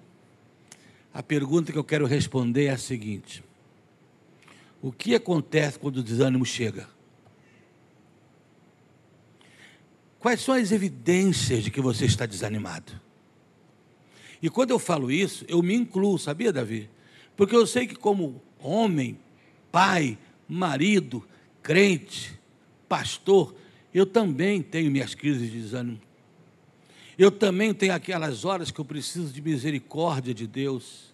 a 1.13 1.22
pergunta 1.22 1.72
que 1.72 1.77
eu 1.77 1.84
quero 1.84 2.06
responder 2.06 2.66
é 2.66 2.72
a 2.72 2.77
seguinte: 2.77 3.44
O 4.82 4.92
que 4.92 5.16
acontece 5.16 5.77
quando 5.80 5.98
o 5.98 6.04
desânimo 6.04 6.46
chega? 6.46 6.88
Quais 10.20 10.42
são 10.42 10.56
as 10.56 10.72
evidências 10.72 11.64
de 11.64 11.72
que 11.72 11.82
você 11.82 12.06
está 12.06 12.26
desanimado? 12.26 12.94
E 14.42 14.50
quando 14.50 14.72
eu 14.72 14.80
falo 14.80 15.12
isso, 15.12 15.46
eu 15.48 15.62
me 15.62 15.76
incluo, 15.76 16.18
sabia, 16.18 16.52
Davi? 16.52 16.90
Porque 17.36 17.56
eu 17.56 17.66
sei 17.68 17.88
que, 17.88 17.96
como 17.96 18.42
homem, 18.60 19.20
pai, 19.72 20.18
marido, 20.48 21.24
crente, 21.62 22.40
pastor, 22.88 23.56
eu 23.94 24.06
também 24.06 24.62
tenho 24.62 24.92
minhas 24.92 25.14
crises 25.16 25.52
de 25.52 25.62
desânimo. 25.62 26.00
Eu 27.18 27.32
também 27.32 27.74
tenho 27.74 27.94
aquelas 27.94 28.46
horas 28.46 28.70
que 28.70 28.80
eu 28.80 28.86
preciso 28.86 29.34
de 29.34 29.42
misericórdia 29.42 30.34
de 30.34 30.46
Deus, 30.46 31.14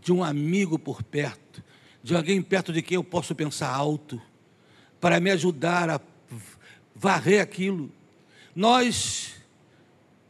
de 0.00 0.12
um 0.12 0.24
amigo 0.24 0.78
por 0.78 1.02
perto, 1.02 1.62
de 2.02 2.14
alguém 2.14 2.40
perto 2.40 2.72
de 2.72 2.80
quem 2.80 2.94
eu 2.94 3.04
posso 3.04 3.34
pensar 3.34 3.68
alto, 3.68 4.20
para 5.00 5.20
me 5.20 5.30
ajudar 5.30 5.90
a 5.90 6.00
varrer 6.94 7.42
aquilo. 7.42 7.92
Nós, 8.56 9.34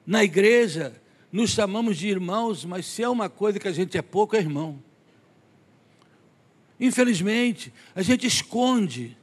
na 0.07 0.23
igreja, 0.23 1.01
nos 1.33 1.51
chamamos 1.51 1.97
de 1.97 2.09
irmãos, 2.09 2.63
mas 2.65 2.85
se 2.85 3.03
é 3.03 3.09
uma 3.09 3.31
coisa 3.31 3.59
que 3.59 3.69
a 3.69 3.73
gente 3.73 3.97
é 3.97 4.03
pouco, 4.03 4.37
é 4.37 4.41
irmão. 4.41 4.83
Infelizmente, 6.79 7.73
a 7.95 8.03
gente 8.03 8.27
esconde 8.27 9.17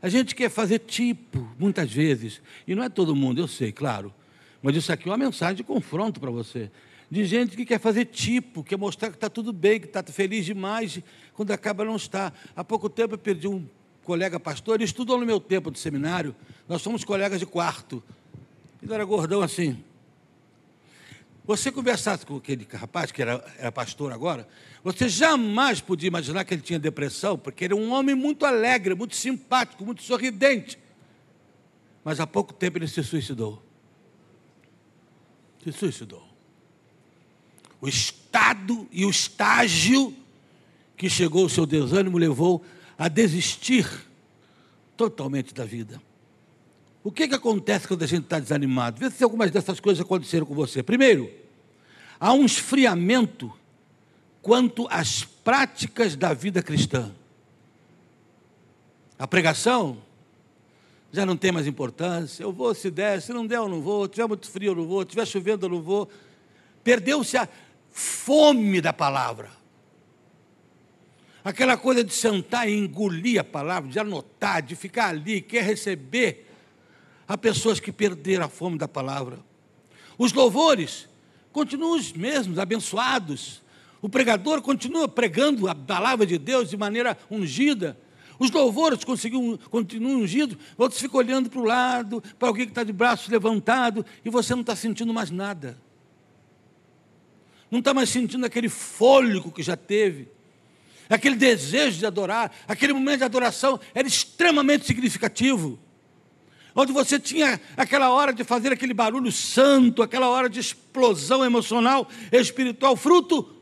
a 0.00 0.08
gente 0.08 0.34
quer 0.34 0.48
fazer 0.48 0.80
tipo, 0.80 1.48
muitas 1.58 1.92
vezes, 1.92 2.40
e 2.66 2.74
não 2.74 2.84
é 2.84 2.88
todo 2.88 3.16
mundo, 3.16 3.40
eu 3.40 3.48
sei, 3.48 3.72
claro, 3.72 4.14
mas 4.62 4.76
isso 4.76 4.92
aqui 4.92 5.08
é 5.08 5.10
uma 5.10 5.18
mensagem 5.18 5.56
de 5.56 5.64
confronto 5.64 6.20
para 6.20 6.30
você. 6.30 6.70
De 7.10 7.24
gente 7.24 7.56
que 7.56 7.64
quer 7.64 7.80
fazer 7.80 8.04
tipo, 8.04 8.62
quer 8.62 8.76
mostrar 8.76 9.08
que 9.08 9.16
está 9.16 9.30
tudo 9.30 9.52
bem, 9.52 9.80
que 9.80 9.86
está 9.86 10.02
feliz 10.04 10.44
demais, 10.44 11.00
quando 11.32 11.50
acaba 11.52 11.84
não 11.84 11.96
está. 11.96 12.32
Há 12.54 12.62
pouco 12.62 12.88
tempo 12.88 13.14
eu 13.14 13.18
perdi 13.18 13.48
um 13.48 13.66
colega 14.04 14.38
pastor, 14.38 14.76
ele 14.76 14.84
estudou 14.84 15.18
no 15.18 15.26
meu 15.26 15.40
tempo 15.40 15.70
de 15.70 15.78
seminário, 15.78 16.34
nós 16.68 16.82
somos 16.82 17.04
colegas 17.04 17.40
de 17.40 17.46
quarto. 17.46 18.02
Ele 18.82 18.94
era 18.94 19.04
gordão 19.04 19.40
assim. 19.40 19.82
Você 21.44 21.72
conversasse 21.72 22.26
com 22.26 22.36
aquele 22.36 22.68
rapaz, 22.70 23.10
que 23.10 23.22
era, 23.22 23.42
era 23.58 23.72
pastor 23.72 24.12
agora, 24.12 24.46
você 24.84 25.08
jamais 25.08 25.80
podia 25.80 26.06
imaginar 26.06 26.44
que 26.44 26.52
ele 26.52 26.60
tinha 26.60 26.78
depressão, 26.78 27.38
porque 27.38 27.64
ele 27.64 27.74
era 27.74 27.82
um 27.82 27.90
homem 27.90 28.14
muito 28.14 28.44
alegre, 28.44 28.94
muito 28.94 29.16
simpático, 29.16 29.82
muito 29.82 30.02
sorridente. 30.02 30.78
Mas 32.04 32.20
há 32.20 32.26
pouco 32.26 32.52
tempo 32.52 32.76
ele 32.76 32.86
se 32.86 33.02
suicidou. 33.02 33.62
Se 35.64 35.72
suicidou. 35.72 36.28
O 37.80 37.88
estado 37.88 38.86
e 38.92 39.06
o 39.06 39.10
estágio 39.10 40.14
que 40.98 41.08
chegou 41.08 41.46
o 41.46 41.48
seu 41.48 41.64
desânimo 41.64 42.18
levou 42.18 42.62
a 42.98 43.08
desistir 43.08 43.88
totalmente 44.96 45.54
da 45.54 45.64
vida. 45.64 45.98
O 47.02 47.12
que, 47.12 47.28
que 47.28 47.34
acontece 47.34 47.86
quando 47.86 48.02
a 48.02 48.06
gente 48.06 48.24
está 48.24 48.38
desanimado? 48.38 48.98
Vê 48.98 49.10
se 49.10 49.22
algumas 49.22 49.50
dessas 49.50 49.80
coisas 49.80 50.04
aconteceram 50.04 50.44
com 50.44 50.54
você. 50.54 50.82
Primeiro, 50.82 51.30
há 52.18 52.32
um 52.32 52.44
esfriamento 52.44 53.52
quanto 54.42 54.86
às 54.90 55.24
práticas 55.24 56.16
da 56.16 56.34
vida 56.34 56.62
cristã. 56.62 57.12
A 59.18 59.26
pregação 59.26 59.98
já 61.12 61.24
não 61.24 61.36
tem 61.36 61.52
mais 61.52 61.66
importância. 61.66 62.42
Eu 62.42 62.52
vou 62.52 62.74
se 62.74 62.90
der, 62.90 63.20
se 63.22 63.32
não 63.32 63.46
der, 63.46 63.56
eu 63.56 63.68
não 63.68 63.80
vou. 63.80 64.04
Se 64.04 64.12
tiver 64.12 64.26
muito 64.26 64.48
frio, 64.48 64.72
eu 64.72 64.76
não 64.76 64.86
vou. 64.86 65.02
Se 65.02 65.08
tiver 65.08 65.26
chovendo, 65.26 65.66
eu 65.66 65.70
não 65.70 65.82
vou. 65.82 66.08
Perdeu-se 66.84 67.36
a 67.36 67.48
fome 67.90 68.80
da 68.80 68.92
palavra. 68.92 69.50
Aquela 71.42 71.76
coisa 71.76 72.04
de 72.04 72.12
sentar 72.12 72.68
e 72.68 72.76
engolir 72.76 73.40
a 73.40 73.44
palavra, 73.44 73.88
de 73.88 73.98
anotar, 73.98 74.60
de 74.60 74.76
ficar 74.76 75.08
ali, 75.08 75.40
quer 75.40 75.64
receber. 75.64 76.47
Há 77.28 77.36
pessoas 77.36 77.78
que 77.78 77.92
perderam 77.92 78.46
a 78.46 78.48
fome 78.48 78.78
da 78.78 78.88
palavra. 78.88 79.38
Os 80.16 80.32
louvores 80.32 81.06
continuam 81.52 81.98
os 81.98 82.10
mesmos, 82.10 82.58
abençoados. 82.58 83.62
O 84.00 84.08
pregador 84.08 84.62
continua 84.62 85.06
pregando 85.06 85.68
a 85.68 85.74
palavra 85.74 86.24
de 86.24 86.38
Deus 86.38 86.70
de 86.70 86.76
maneira 86.78 87.18
ungida. 87.30 87.98
Os 88.38 88.50
louvores 88.50 89.04
continuam 89.04 90.20
ungidos, 90.20 90.56
outros 90.78 91.00
ficam 91.00 91.18
olhando 91.18 91.50
para 91.50 91.60
o 91.60 91.64
lado, 91.64 92.22
para 92.38 92.48
alguém 92.48 92.64
que 92.64 92.70
está 92.70 92.84
de 92.84 92.92
braço 92.92 93.30
levantado, 93.30 94.06
e 94.24 94.30
você 94.30 94.54
não 94.54 94.60
está 94.62 94.76
sentindo 94.76 95.12
mais 95.12 95.30
nada. 95.30 95.76
Não 97.70 97.80
está 97.80 97.92
mais 97.92 98.08
sentindo 98.08 98.46
aquele 98.46 98.68
fôlego 98.68 99.50
que 99.50 99.62
já 99.62 99.76
teve, 99.76 100.28
aquele 101.10 101.34
desejo 101.34 101.98
de 101.98 102.06
adorar, 102.06 102.52
aquele 102.68 102.92
momento 102.92 103.18
de 103.18 103.24
adoração 103.24 103.78
era 103.92 104.06
extremamente 104.06 104.86
significativo 104.86 105.78
onde 106.80 106.92
você 106.92 107.18
tinha 107.18 107.60
aquela 107.76 108.08
hora 108.10 108.32
de 108.32 108.44
fazer 108.44 108.72
aquele 108.72 108.94
barulho 108.94 109.32
santo, 109.32 110.00
aquela 110.00 110.28
hora 110.28 110.48
de 110.48 110.60
explosão 110.60 111.44
emocional, 111.44 112.08
espiritual, 112.30 112.94
fruto 112.94 113.52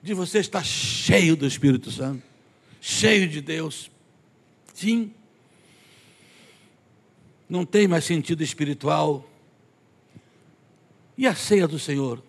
de 0.00 0.14
você 0.14 0.38
estar 0.38 0.64
cheio 0.64 1.36
do 1.36 1.44
Espírito 1.44 1.90
Santo, 1.90 2.22
cheio 2.80 3.28
de 3.28 3.40
Deus. 3.40 3.90
Sim, 4.72 5.12
não 7.48 7.66
tem 7.66 7.88
mais 7.88 8.04
sentido 8.04 8.40
espiritual. 8.40 9.28
E 11.16 11.26
a 11.26 11.34
ceia 11.34 11.66
do 11.66 11.80
Senhor? 11.80 12.22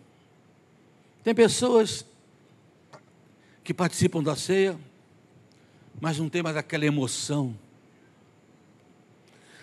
Tem 1.23 1.35
pessoas 1.35 2.03
que 3.63 3.75
participam 3.75 4.23
da 4.23 4.35
ceia, 4.35 4.75
mas 6.01 6.17
não 6.17 6.27
tem 6.27 6.41
mais 6.41 6.57
aquela 6.57 6.85
emoção 6.85 7.55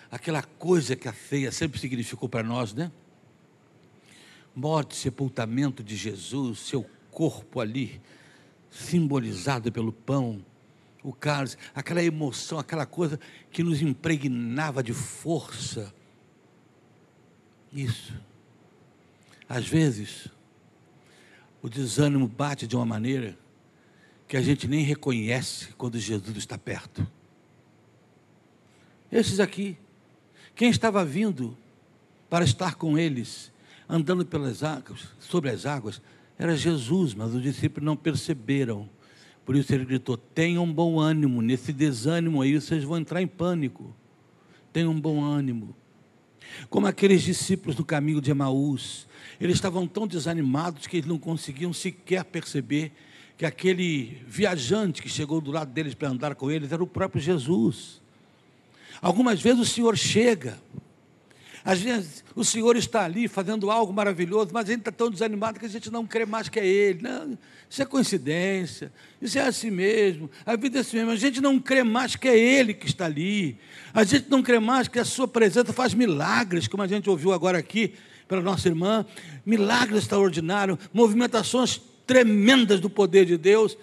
aquela 0.09 0.41
coisa 0.41 0.95
que 0.95 1.07
a 1.07 1.13
ceia 1.13 1.51
sempre 1.51 1.79
significou 1.79 2.27
para 2.29 2.43
nós, 2.43 2.73
né? 2.73 2.91
Morte, 4.55 4.95
sepultamento 4.95 5.83
de 5.83 5.95
Jesus, 5.95 6.59
seu 6.59 6.85
corpo 7.11 7.59
ali, 7.59 8.01
simbolizado 8.71 9.71
pelo 9.71 9.91
pão, 9.91 10.43
o 11.03 11.13
cálice, 11.13 11.57
aquela 11.73 12.03
emoção, 12.03 12.59
aquela 12.59 12.85
coisa 12.85 13.19
que 13.51 13.63
nos 13.63 13.81
impregnava 13.81 14.81
de 14.81 14.93
força. 14.93 15.93
Isso. 17.71 18.13
Às 19.47 19.67
vezes, 19.67 20.27
o 21.61 21.69
desânimo 21.69 22.27
bate 22.27 22.67
de 22.67 22.75
uma 22.75 22.85
maneira 22.85 23.37
que 24.27 24.35
a 24.35 24.41
gente 24.41 24.67
nem 24.67 24.83
reconhece 24.83 25.73
quando 25.73 25.99
Jesus 25.99 26.35
está 26.37 26.57
perto. 26.57 27.07
Esses 29.11 29.39
aqui, 29.39 29.77
quem 30.57 30.71
estava 30.71 31.05
vindo 31.05 31.55
para 32.27 32.43
estar 32.43 32.73
com 32.75 32.97
eles, 32.97 33.51
andando 33.87 34.25
pelas 34.25 34.63
águas, 34.63 35.01
sobre 35.19 35.51
as 35.51 35.67
águas, 35.67 36.01
era 36.37 36.57
Jesus, 36.57 37.13
mas 37.13 37.33
os 37.35 37.43
discípulos 37.43 37.85
não 37.85 37.95
perceberam. 37.95 38.89
Por 39.45 39.55
isso 39.55 39.71
ele 39.71 39.85
gritou: 39.85 40.17
tenham 40.17 40.71
bom 40.73 40.99
ânimo, 40.99 41.43
nesse 41.43 41.71
desânimo 41.71 42.41
aí 42.41 42.59
vocês 42.59 42.83
vão 42.83 42.97
entrar 42.97 43.21
em 43.21 43.27
pânico. 43.27 43.95
Tenham 44.73 44.99
bom 44.99 45.23
ânimo. 45.23 45.75
Como 46.69 46.87
aqueles 46.87 47.21
discípulos 47.21 47.77
no 47.77 47.85
caminho 47.85 48.19
de 48.19 48.31
Emaús, 48.31 49.07
eles 49.39 49.55
estavam 49.55 49.87
tão 49.87 50.07
desanimados 50.07 50.87
que 50.87 50.97
eles 50.97 51.07
não 51.07 51.19
conseguiam 51.19 51.71
sequer 51.71 52.23
perceber 52.25 52.91
que 53.37 53.45
aquele 53.45 54.23
viajante 54.25 55.03
que 55.03 55.09
chegou 55.09 55.39
do 55.39 55.51
lado 55.51 55.71
deles 55.71 55.93
para 55.93 56.09
andar 56.09 56.33
com 56.33 56.49
eles 56.49 56.71
era 56.71 56.83
o 56.83 56.87
próprio 56.87 57.21
Jesus. 57.21 58.01
Algumas 59.01 59.41
vezes 59.41 59.59
o 59.59 59.65
Senhor 59.65 59.97
chega, 59.97 60.57
às 61.63 61.81
vezes 61.81 62.23
o 62.35 62.45
Senhor 62.45 62.77
está 62.77 63.03
ali 63.03 63.27
fazendo 63.27 63.69
algo 63.69 63.91
maravilhoso, 63.91 64.51
mas 64.53 64.69
a 64.69 64.71
gente 64.71 64.79
está 64.79 64.91
tão 64.91 65.09
desanimado 65.09 65.59
que 65.59 65.65
a 65.65 65.69
gente 65.69 65.91
não 65.91 66.05
crê 66.05 66.25
mais 66.25 66.47
que 66.47 66.59
é 66.59 66.65
Ele. 66.65 67.01
Não, 67.01 67.37
isso 67.69 67.81
é 67.81 67.85
coincidência, 67.85 68.91
isso 69.21 69.37
é 69.37 69.41
assim 69.41 69.69
mesmo, 69.69 70.29
a 70.45 70.55
vida 70.55 70.77
é 70.77 70.81
assim 70.81 70.97
mesmo. 70.97 71.11
A 71.11 71.15
gente 71.15 71.41
não 71.41 71.59
crê 71.59 71.83
mais 71.83 72.15
que 72.15 72.27
é 72.27 72.37
Ele 72.37 72.73
que 72.73 72.85
está 72.85 73.05
ali, 73.05 73.57
a 73.93 74.03
gente 74.03 74.29
não 74.29 74.41
crê 74.41 74.59
mais 74.59 74.87
que 74.87 74.99
a 74.99 75.05
Sua 75.05 75.27
presença 75.27 75.73
faz 75.73 75.93
milagres, 75.93 76.67
como 76.67 76.83
a 76.83 76.87
gente 76.87 77.09
ouviu 77.09 77.33
agora 77.33 77.57
aqui 77.57 77.93
pela 78.27 78.41
nossa 78.41 78.67
irmã, 78.67 79.05
milagres 79.45 80.03
extraordinários, 80.03 80.77
movimentações 80.93 81.81
tremendas 82.05 82.79
do 82.79 82.89
poder 82.89 83.25
de 83.25 83.37
Deus, 83.37 83.77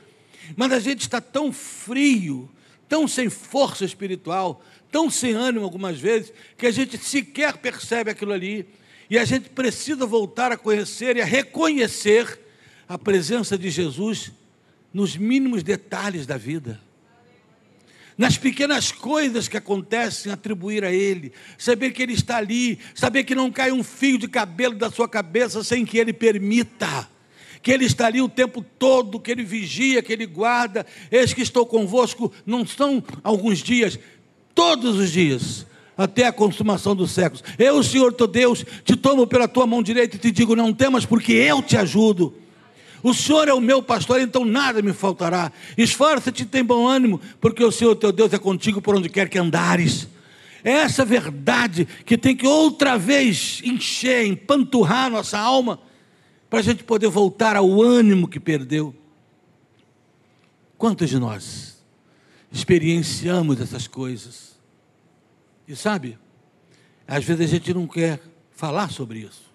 mas 0.57 0.73
a 0.73 0.79
gente 0.79 1.01
está 1.01 1.21
tão 1.21 1.53
frio, 1.53 2.51
tão 2.89 3.09
sem 3.09 3.29
força 3.29 3.85
espiritual, 3.85 4.63
tão 4.95 5.11
sem 5.11 5.33
ânimo 5.33 5.65
algumas 5.65 5.99
vezes, 5.99 6.33
que 6.57 6.69
a 6.69 6.71
gente 6.71 6.97
sequer 6.99 7.57
percebe 7.57 8.13
aquilo 8.13 8.33
ali, 8.33 8.65
e 9.11 9.19
a 9.19 9.25
gente 9.25 9.49
precisa 9.49 10.07
voltar 10.07 10.53
a 10.53 10.57
conhecer 10.57 11.17
e 11.17 11.21
a 11.21 11.25
reconhecer 11.25 12.39
a 12.89 12.97
presença 12.97 13.59
de 13.59 13.71
Jesus 13.71 14.31
nos 14.93 15.17
mínimos 15.17 15.65
detalhes 15.65 16.27
da 16.27 16.37
vida. 16.37 16.81
Nas 18.17 18.39
pequenas 18.39 18.93
coisas 18.93 19.49
que 19.49 19.57
acontecem, 19.57 20.31
atribuir 20.31 20.85
a 20.85 20.93
Ele, 20.93 21.33
saber 21.59 21.91
que 21.91 22.01
Ele 22.01 22.13
está 22.13 22.37
ali, 22.37 22.79
saber 22.95 23.25
que 23.25 23.35
não 23.35 23.51
cai 23.51 23.73
um 23.73 23.83
fio 23.83 24.17
de 24.17 24.29
cabelo 24.29 24.77
da 24.77 24.93
sua 24.93 25.09
cabeça 25.09 25.65
sem 25.65 25.85
que 25.85 25.99
Ele 25.99 26.13
permita 26.13 27.11
que 27.65 27.73
Ele 27.73 27.87
está 27.87 28.09
ali 28.09 28.21
o 28.21 28.29
tempo 28.29 28.63
todo, 28.79 29.19
que 29.19 29.31
Ele 29.31 29.43
vigia, 29.43 30.03
que 30.03 30.13
Ele 30.13 30.27
guarda. 30.27 30.85
Eis 31.11 31.33
que 31.33 31.41
estou 31.41 31.65
convosco, 31.65 32.31
não 32.45 32.67
são 32.67 33.03
alguns 33.23 33.61
dias, 33.61 33.99
todos 34.55 34.99
os 34.99 35.11
dias, 35.11 35.67
até 35.97 36.27
a 36.27 36.33
consumação 36.33 36.95
dos 36.95 37.11
séculos. 37.11 37.43
Eu, 37.59 37.83
Senhor 37.83 38.13
teu 38.13 38.27
Deus, 38.27 38.65
te 38.85 38.97
tomo 38.97 39.27
pela 39.27 39.49
tua 39.49 39.67
mão 39.67 39.83
direita 39.83 40.17
e 40.17 40.19
te 40.19 40.31
digo: 40.31 40.57
não 40.57 40.73
temas, 40.73 41.05
porque 41.05 41.33
eu 41.33 41.63
te 41.63 41.77
ajudo. 41.77 42.35
O 43.03 43.13
Senhor 43.13 43.49
é 43.49 43.53
o 43.53 43.61
meu 43.61 43.83
pastor, 43.83 44.21
então 44.21 44.47
nada 44.47 44.81
me 44.81 44.93
faltará. 44.93 45.53
Esforça-te 45.77 46.43
e 46.43 46.47
tem 46.47 46.65
bom 46.65 46.87
ânimo, 46.87 47.21
porque 47.39 47.63
o 47.63 47.71
Senhor 47.71 47.95
teu 47.97 48.11
Deus 48.11 48.33
é 48.33 48.39
contigo 48.39 48.81
por 48.81 48.97
onde 48.97 49.11
quer 49.11 49.29
que 49.29 49.39
andares. 49.39 50.09
É 50.65 50.71
essa 50.71 51.05
verdade 51.05 51.87
que 52.07 52.17
tem 52.17 52.35
que 52.35 52.47
outra 52.47 52.97
vez 52.97 53.61
encher, 53.63 54.25
empanturrar 54.27 55.11
nossa 55.11 55.39
alma 55.39 55.79
para 56.49 56.61
a 56.61 56.63
gente 56.63 56.83
poder 56.83 57.09
voltar 57.09 57.57
ao 57.57 57.83
ânimo 57.83 58.27
que 58.27 58.41
perdeu. 58.41 58.95
Quantos 60.79 61.11
de 61.11 61.19
nós 61.19 61.74
experienciamos 62.55 63.61
essas 63.61 63.89
coisas? 63.89 64.55
E 65.67 65.75
sabe, 65.75 66.17
às 67.07 67.25
vezes 67.25 67.47
a 67.47 67.57
gente 67.57 67.75
não 67.75 67.89
quer 67.89 68.21
falar 68.53 68.91
sobre 68.91 69.19
isso. 69.19 69.53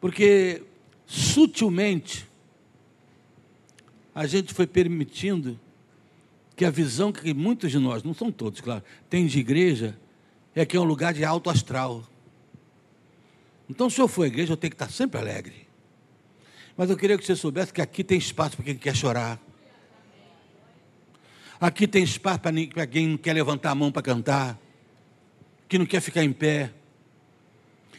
Porque 0.00 0.62
sutilmente 1.06 2.26
a 4.14 4.26
gente 4.26 4.54
foi 4.54 4.66
permitindo 4.66 5.60
que 6.56 6.64
a 6.64 6.70
visão 6.70 7.12
que 7.12 7.34
muitos 7.34 7.70
de 7.70 7.78
nós, 7.78 8.02
não 8.02 8.14
são 8.14 8.32
todos, 8.32 8.60
claro, 8.60 8.82
tem 9.10 9.26
de 9.26 9.38
igreja 9.38 9.96
é 10.54 10.66
que 10.66 10.76
é 10.76 10.80
um 10.80 10.84
lugar 10.84 11.14
de 11.14 11.24
alto 11.24 11.48
astral. 11.50 12.02
Então, 13.70 13.88
se 13.88 14.00
eu 14.00 14.08
for 14.08 14.24
à 14.24 14.26
igreja, 14.26 14.54
eu 14.54 14.56
tenho 14.56 14.72
que 14.72 14.74
estar 14.74 14.90
sempre 14.90 15.20
alegre. 15.20 15.68
Mas 16.76 16.90
eu 16.90 16.96
queria 16.96 17.16
que 17.16 17.24
você 17.24 17.36
soubesse 17.36 17.72
que 17.72 17.80
aqui 17.80 18.02
tem 18.02 18.18
espaço 18.18 18.56
para 18.56 18.64
quem 18.64 18.76
quer 18.76 18.96
chorar. 18.96 19.40
Aqui 21.60 21.86
tem 21.88 22.02
espaço 22.02 22.40
para 22.40 22.86
quem 22.86 23.08
não 23.08 23.16
quer 23.16 23.32
levantar 23.32 23.70
a 23.70 23.74
mão 23.74 23.90
para 23.90 24.02
cantar, 24.02 24.58
que 25.68 25.78
não 25.78 25.86
quer 25.86 26.00
ficar 26.00 26.22
em 26.22 26.32
pé. 26.32 26.72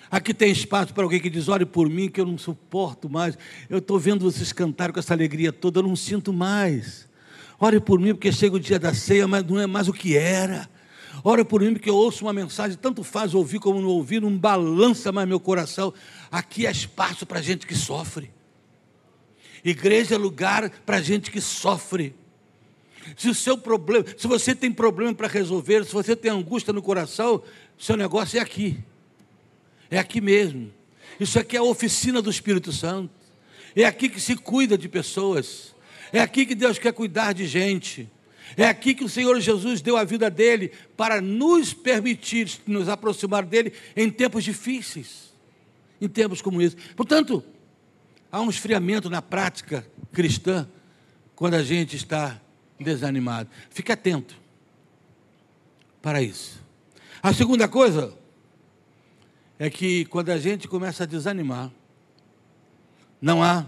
Aqui 0.10 0.34
tem 0.34 0.52
espaço 0.52 0.94
para 0.94 1.04
alguém 1.04 1.20
que 1.20 1.30
diz: 1.30 1.48
ore 1.48 1.66
por 1.66 1.90
mim, 1.90 2.10
que 2.10 2.22
eu 2.22 2.26
não 2.26 2.38
suporto 2.38 3.10
mais. 3.10 3.38
Eu 3.70 3.80
estou 3.80 4.00
vendo 4.00 4.24
vocês 4.24 4.52
cantarem 4.54 4.94
com 4.94 5.00
essa 5.00 5.14
alegria 5.14 5.52
toda, 5.52 5.80
eu 5.80 5.84
não 5.84 5.96
sinto 5.96 6.32
mais. 6.32 7.08
Ore 7.60 7.80
por 7.80 8.00
mim, 8.00 8.14
porque 8.14 8.32
chega 8.32 8.56
o 8.56 8.60
dia 8.60 8.80
da 8.80 8.94
ceia, 8.94 9.28
mas 9.28 9.44
não 9.44 9.60
é 9.60 9.68
mais 9.68 9.88
o 9.88 9.94
que 9.94 10.16
era. 10.16 10.70
Ora 11.24 11.44
por 11.44 11.62
mim, 11.62 11.74
porque 11.74 11.90
eu 11.90 11.96
ouço 11.96 12.26
uma 12.26 12.34
mensagem, 12.34 12.78
tanto 12.78 13.04
faz 13.04 13.34
ouvir 13.34 13.60
como 13.60 13.82
não 13.82 13.90
ouvir, 13.90 14.22
não 14.22 14.38
balança 14.38 15.12
mais 15.12 15.28
meu 15.28 15.40
coração. 15.40 15.94
Aqui 16.32 16.66
é 16.66 16.72
espaço 16.72 17.26
para 17.26 17.42
gente 17.42 17.68
que 17.68 17.76
sofre. 17.76 18.32
Igreja 19.64 20.16
é 20.16 20.18
lugar 20.18 20.70
para 20.86 21.02
gente 21.02 21.30
que 21.30 21.42
sofre. 21.42 22.16
Se 23.16 23.30
o 23.30 23.36
seu 23.36 23.58
problema, 23.58 24.06
se 24.18 24.28
você 24.28 24.56
tem 24.56 24.72
problema 24.72 25.14
para 25.14 25.28
resolver, 25.28 25.86
se 25.86 25.94
você 25.94 26.16
tem 26.16 26.32
angústia 26.32 26.74
no 26.74 26.82
coração, 26.82 27.42
seu 27.78 27.96
negócio 27.96 28.38
é 28.38 28.42
aqui. 28.42 28.78
É 29.90 29.98
aqui 29.98 30.22
mesmo. 30.22 30.72
Isso 31.20 31.40
aqui 31.40 31.56
é 31.56 31.60
a 31.60 31.64
oficina 31.64 32.22
do 32.22 32.30
Espírito 32.30 32.72
Santo. 32.72 33.12
É 33.76 33.86
aqui 33.86 34.10
que 34.10 34.20
se 34.20 34.36
cuida 34.36 34.78
de 34.78 34.88
pessoas. 34.88 35.76
É 36.12 36.20
aqui 36.20 36.46
que 36.46 36.56
Deus 36.56 36.78
quer 36.78 36.94
cuidar 36.94 37.34
de 37.34 37.46
gente. 37.46 38.10
É 38.58 38.66
aqui 38.66 38.94
que 38.94 39.04
o 39.04 39.10
Senhor 39.10 39.40
Jesus 39.40 39.82
deu 39.82 39.96
a 39.96 40.04
vida 40.04 40.30
dele 40.30 40.72
para 40.98 41.22
nos 41.22 41.74
permitir 41.74 42.50
nos 42.66 42.90
aproximar 42.90 43.46
dele 43.46 43.74
em 43.96 44.10
tempos 44.10 44.44
difíceis, 44.44 45.34
em 46.02 46.08
tempos 46.08 46.42
como 46.42 46.62
esse. 46.62 46.76
Portanto, 46.96 47.44
há 48.32 48.42
um 48.42 48.50
esfriamento 48.50 49.10
na 49.10 49.22
prática 49.22 49.86
cristã 50.12 50.68
quando 51.36 51.54
a 51.54 51.64
gente 51.64 51.96
está 51.96 52.42
desanimado. 52.80 53.50
Fique 53.70 53.92
atento 53.92 54.36
para 56.02 56.22
isso. 56.22 56.62
A 57.22 57.34
segunda 57.34 57.68
coisa 57.68 58.14
é 59.58 59.70
que 59.70 60.06
quando 60.06 60.30
a 60.30 60.38
gente 60.38 60.68
começa 60.68 61.04
a 61.04 61.08
desanimar, 61.08 61.70
não 63.22 63.44
há 63.44 63.66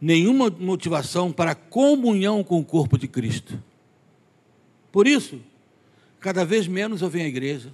nenhuma 0.00 0.50
motivação 0.50 1.32
para 1.32 1.54
comunhão 1.54 2.44
com 2.44 2.60
o 2.60 2.64
corpo 2.64 2.98
de 2.98 3.08
Cristo. 3.08 3.62
Por 4.92 5.06
isso, 5.06 5.40
cada 6.20 6.44
vez 6.44 6.68
menos 6.68 7.00
eu 7.00 7.08
venho 7.08 7.24
à 7.24 7.28
igreja. 7.28 7.72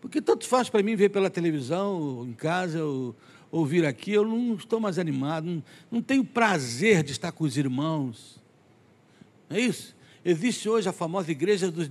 Porque 0.00 0.20
tanto 0.20 0.46
faz 0.46 0.68
para 0.68 0.82
mim 0.82 0.96
ver 0.96 1.10
pela 1.10 1.30
televisão, 1.30 2.26
em 2.28 2.32
casa, 2.32 2.84
ou, 2.84 3.64
vir 3.64 3.84
aqui, 3.84 4.12
eu 4.12 4.24
não 4.24 4.54
estou 4.54 4.80
mais 4.80 4.98
animado, 4.98 5.44
não, 5.44 5.62
não 5.90 6.02
tenho 6.02 6.24
prazer 6.24 7.02
de 7.02 7.12
estar 7.12 7.32
com 7.32 7.44
os 7.44 7.56
irmãos. 7.56 8.38
É 9.50 9.60
isso? 9.60 9.96
Existe 10.24 10.68
hoje 10.68 10.88
a 10.88 10.92
famosa 10.92 11.30
igreja 11.30 11.70
dos 11.70 11.88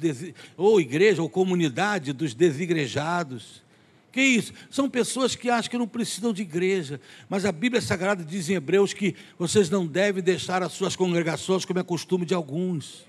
ou 0.55 0.79
igreja 0.79 1.21
ou 1.21 1.29
comunidade 1.29 2.13
dos 2.13 2.33
desigrejados. 2.33 3.63
Que 4.11 4.21
isso? 4.21 4.53
São 4.69 4.89
pessoas 4.89 5.35
que 5.35 5.49
acham 5.49 5.69
que 5.69 5.77
não 5.77 5.87
precisam 5.87 6.33
de 6.33 6.41
igreja, 6.41 6.99
mas 7.29 7.45
a 7.45 7.51
Bíblia 7.51 7.81
Sagrada 7.81 8.23
diz 8.23 8.49
em 8.49 8.53
Hebreus 8.53 8.93
que 8.93 9.15
vocês 9.37 9.69
não 9.69 9.85
devem 9.85 10.23
deixar 10.23 10.63
as 10.63 10.71
suas 10.73 10.95
congregações 10.95 11.65
como 11.65 11.79
é 11.79 11.83
costume 11.83 12.25
de 12.25 12.33
alguns. 12.33 13.05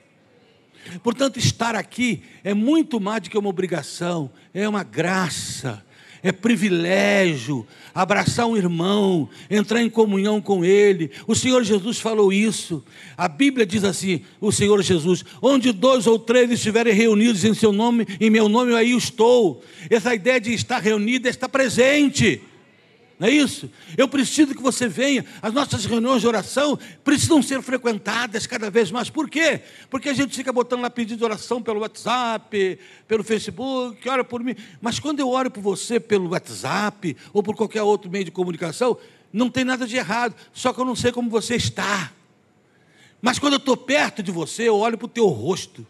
Portanto, 1.03 1.39
estar 1.39 1.75
aqui 1.75 2.23
é 2.45 2.55
muito 2.55 3.01
mais 3.01 3.23
do 3.23 3.31
que 3.31 3.39
uma 3.39 3.49
obrigação, 3.49 4.31
é 4.55 4.69
uma 4.69 4.83
graça, 4.83 5.85
é 6.23 6.33
privilégio 6.33 7.67
abraçar 7.95 8.47
um 8.47 8.57
irmão, 8.57 9.29
entrar 9.51 9.83
em 9.83 9.91
comunhão 9.91 10.41
com 10.41 10.65
ele. 10.65 11.11
O 11.27 11.35
Senhor 11.35 11.65
Jesus 11.65 11.99
falou 11.99 12.33
isso. 12.33 12.85
A 13.17 13.29
Bíblia 13.29 13.67
diz 13.67 13.85
assim: 13.85 14.23
o 14.41 14.53
Senhor 14.53 14.81
Jesus, 14.83 15.25
onde 15.43 15.73
dois 15.73 16.07
ou 16.07 16.19
três 16.19 16.51
estiverem 16.51 16.95
reunidos 16.95 17.45
em 17.45 17.55
seu 17.55 17.73
nome, 17.73 18.07
em 18.21 18.31
meu 18.31 18.49
nome, 18.49 18.75
aí 18.75 18.93
estou. 18.93 19.63
Essa 19.91 20.15
ideia 20.15 20.41
de 20.41 20.53
estar 20.53 20.79
reunido 20.79 21.27
é 21.27 21.31
presente. 21.49 22.43
Não 23.19 23.27
é 23.27 23.31
isso? 23.33 23.69
Eu 23.97 24.07
preciso 24.07 24.55
que 24.55 24.63
você 24.63 24.87
venha. 24.87 25.25
As 25.43 25.53
nossas 25.53 25.85
reuniões 25.85 26.21
de 26.21 26.29
oração 26.29 26.79
precisam 27.03 27.43
ser 27.43 27.61
frequentadas 27.63 28.47
cada 28.47 28.71
vez 28.71 28.93
mais. 28.93 29.11
Por 29.11 29.29
quê? 29.29 29.61
Porque 29.91 30.09
a 30.09 30.15
gente 30.15 30.37
fica 30.37 30.53
botando 30.53 30.83
lá 30.83 30.91
pedido 30.91 31.19
de 31.19 31.25
oração 31.25 31.61
pelo 31.61 31.81
WhatsApp, 31.81 32.79
pelo 33.09 33.25
Facebook, 33.25 34.09
ora 34.09 34.23
por 34.23 34.43
mim. 34.45 34.55
Mas 34.81 35.01
quando 35.01 35.19
eu 35.19 35.29
oro 35.29 35.51
por 35.51 35.61
você 35.61 35.99
pelo 35.99 36.31
WhatsApp 36.31 37.17
ou 37.33 37.43
por 37.43 37.57
qualquer 37.57 37.83
outro 37.83 38.09
meio 38.09 38.25
de 38.25 38.31
comunicação, 38.31 38.97
não 39.33 39.51
tem 39.51 39.65
nada 39.65 39.87
de 39.87 39.97
errado, 39.97 40.35
só 40.53 40.73
que 40.73 40.81
eu 40.81 40.85
não 40.85 40.95
sei 40.95 41.11
como 41.11 41.29
você 41.29 41.57
está. 41.57 42.13
Mas 43.21 43.39
quando 43.39 43.55
eu 43.55 43.59
estou 43.59 43.77
perto 43.77 44.23
de 44.23 44.31
você, 44.31 44.69
eu 44.69 44.77
olho 44.77 44.97
para 44.97 45.07
o 45.07 45.09
teu 45.09 45.27
rosto, 45.27 45.85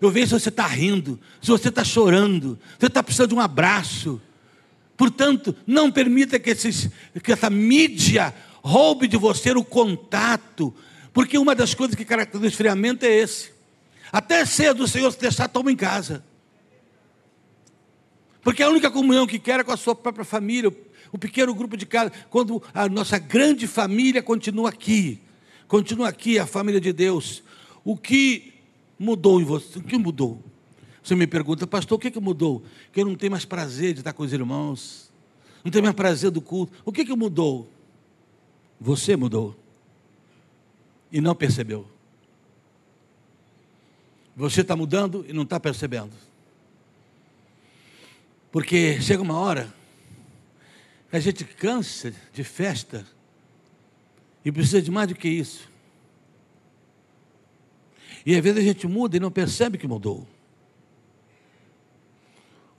eu 0.00 0.10
vejo 0.10 0.26
se 0.36 0.40
você 0.40 0.48
está 0.48 0.66
rindo, 0.66 1.18
se 1.40 1.48
você 1.48 1.68
está 1.68 1.84
chorando, 1.84 2.58
se 2.72 2.80
você 2.80 2.86
está 2.86 3.02
precisando 3.04 3.28
de 3.28 3.34
um 3.36 3.40
abraço. 3.40 4.20
Portanto, 4.96 5.54
não 5.66 5.90
permita 5.90 6.38
que, 6.38 6.50
esses, 6.50 6.90
que 7.22 7.32
essa 7.32 7.50
mídia 7.50 8.34
roube 8.62 9.08
de 9.08 9.16
você 9.16 9.50
o 9.50 9.64
contato, 9.64 10.74
porque 11.12 11.36
uma 11.36 11.54
das 11.54 11.74
coisas 11.74 11.96
que 11.96 12.04
caracteriza 12.04 12.44
o 12.44 12.48
esfriamento 12.48 13.04
é 13.04 13.10
esse. 13.10 13.52
Até 14.12 14.44
cedo 14.44 14.84
o 14.84 14.88
Senhor 14.88 15.10
se 15.10 15.18
deixar, 15.18 15.48
toma 15.48 15.72
em 15.72 15.76
casa. 15.76 16.24
Porque 18.42 18.62
a 18.62 18.68
única 18.68 18.90
comunhão 18.90 19.26
que 19.26 19.38
quer 19.38 19.60
é 19.60 19.64
com 19.64 19.72
a 19.72 19.76
sua 19.76 19.94
própria 19.94 20.24
família, 20.24 20.70
o 21.10 21.18
pequeno 21.18 21.54
grupo 21.54 21.76
de 21.76 21.86
casa, 21.86 22.12
quando 22.28 22.62
a 22.74 22.88
nossa 22.88 23.18
grande 23.18 23.66
família 23.66 24.22
continua 24.22 24.68
aqui, 24.68 25.20
continua 25.68 26.08
aqui 26.08 26.38
a 26.38 26.46
família 26.46 26.80
de 26.80 26.92
Deus. 26.92 27.42
O 27.84 27.96
que 27.96 28.52
mudou 28.98 29.40
em 29.40 29.44
você? 29.44 29.78
O 29.78 29.82
que 29.82 29.96
mudou? 29.96 30.42
Você 31.02 31.14
me 31.14 31.26
pergunta, 31.26 31.66
pastor, 31.66 31.96
o 31.96 31.98
que, 31.98 32.10
que 32.10 32.20
mudou? 32.20 32.62
Que 32.92 33.00
eu 33.00 33.06
não 33.06 33.16
tenho 33.16 33.32
mais 33.32 33.44
prazer 33.44 33.92
de 33.92 34.00
estar 34.00 34.12
com 34.12 34.22
os 34.22 34.32
irmãos, 34.32 35.10
não 35.64 35.70
tenho 35.70 35.82
mais 35.82 35.96
prazer 35.96 36.30
do 36.30 36.40
culto. 36.40 36.72
O 36.84 36.92
que, 36.92 37.04
que 37.04 37.14
mudou? 37.14 37.68
Você 38.80 39.16
mudou 39.16 39.56
e 41.10 41.20
não 41.20 41.34
percebeu. 41.34 41.86
Você 44.36 44.62
está 44.62 44.76
mudando 44.76 45.24
e 45.28 45.32
não 45.32 45.42
está 45.42 45.58
percebendo. 45.58 46.12
Porque 48.50 49.00
chega 49.00 49.22
uma 49.22 49.38
hora 49.38 49.72
a 51.12 51.20
gente 51.20 51.44
cansa 51.44 52.14
de 52.32 52.42
festa 52.42 53.06
e 54.42 54.50
precisa 54.50 54.80
de 54.80 54.90
mais 54.90 55.08
do 55.08 55.14
que 55.14 55.28
isso. 55.28 55.70
E 58.24 58.34
às 58.34 58.42
vezes 58.42 58.58
a 58.58 58.62
gente 58.62 58.86
muda 58.86 59.16
e 59.16 59.20
não 59.20 59.30
percebe 59.30 59.76
que 59.76 59.86
mudou. 59.86 60.26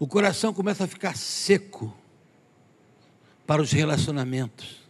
O 0.03 0.07
coração 0.07 0.53
começa 0.53 0.83
a 0.83 0.87
ficar 0.87 1.15
seco 1.15 1.97
para 3.47 3.61
os 3.61 3.71
relacionamentos. 3.71 4.81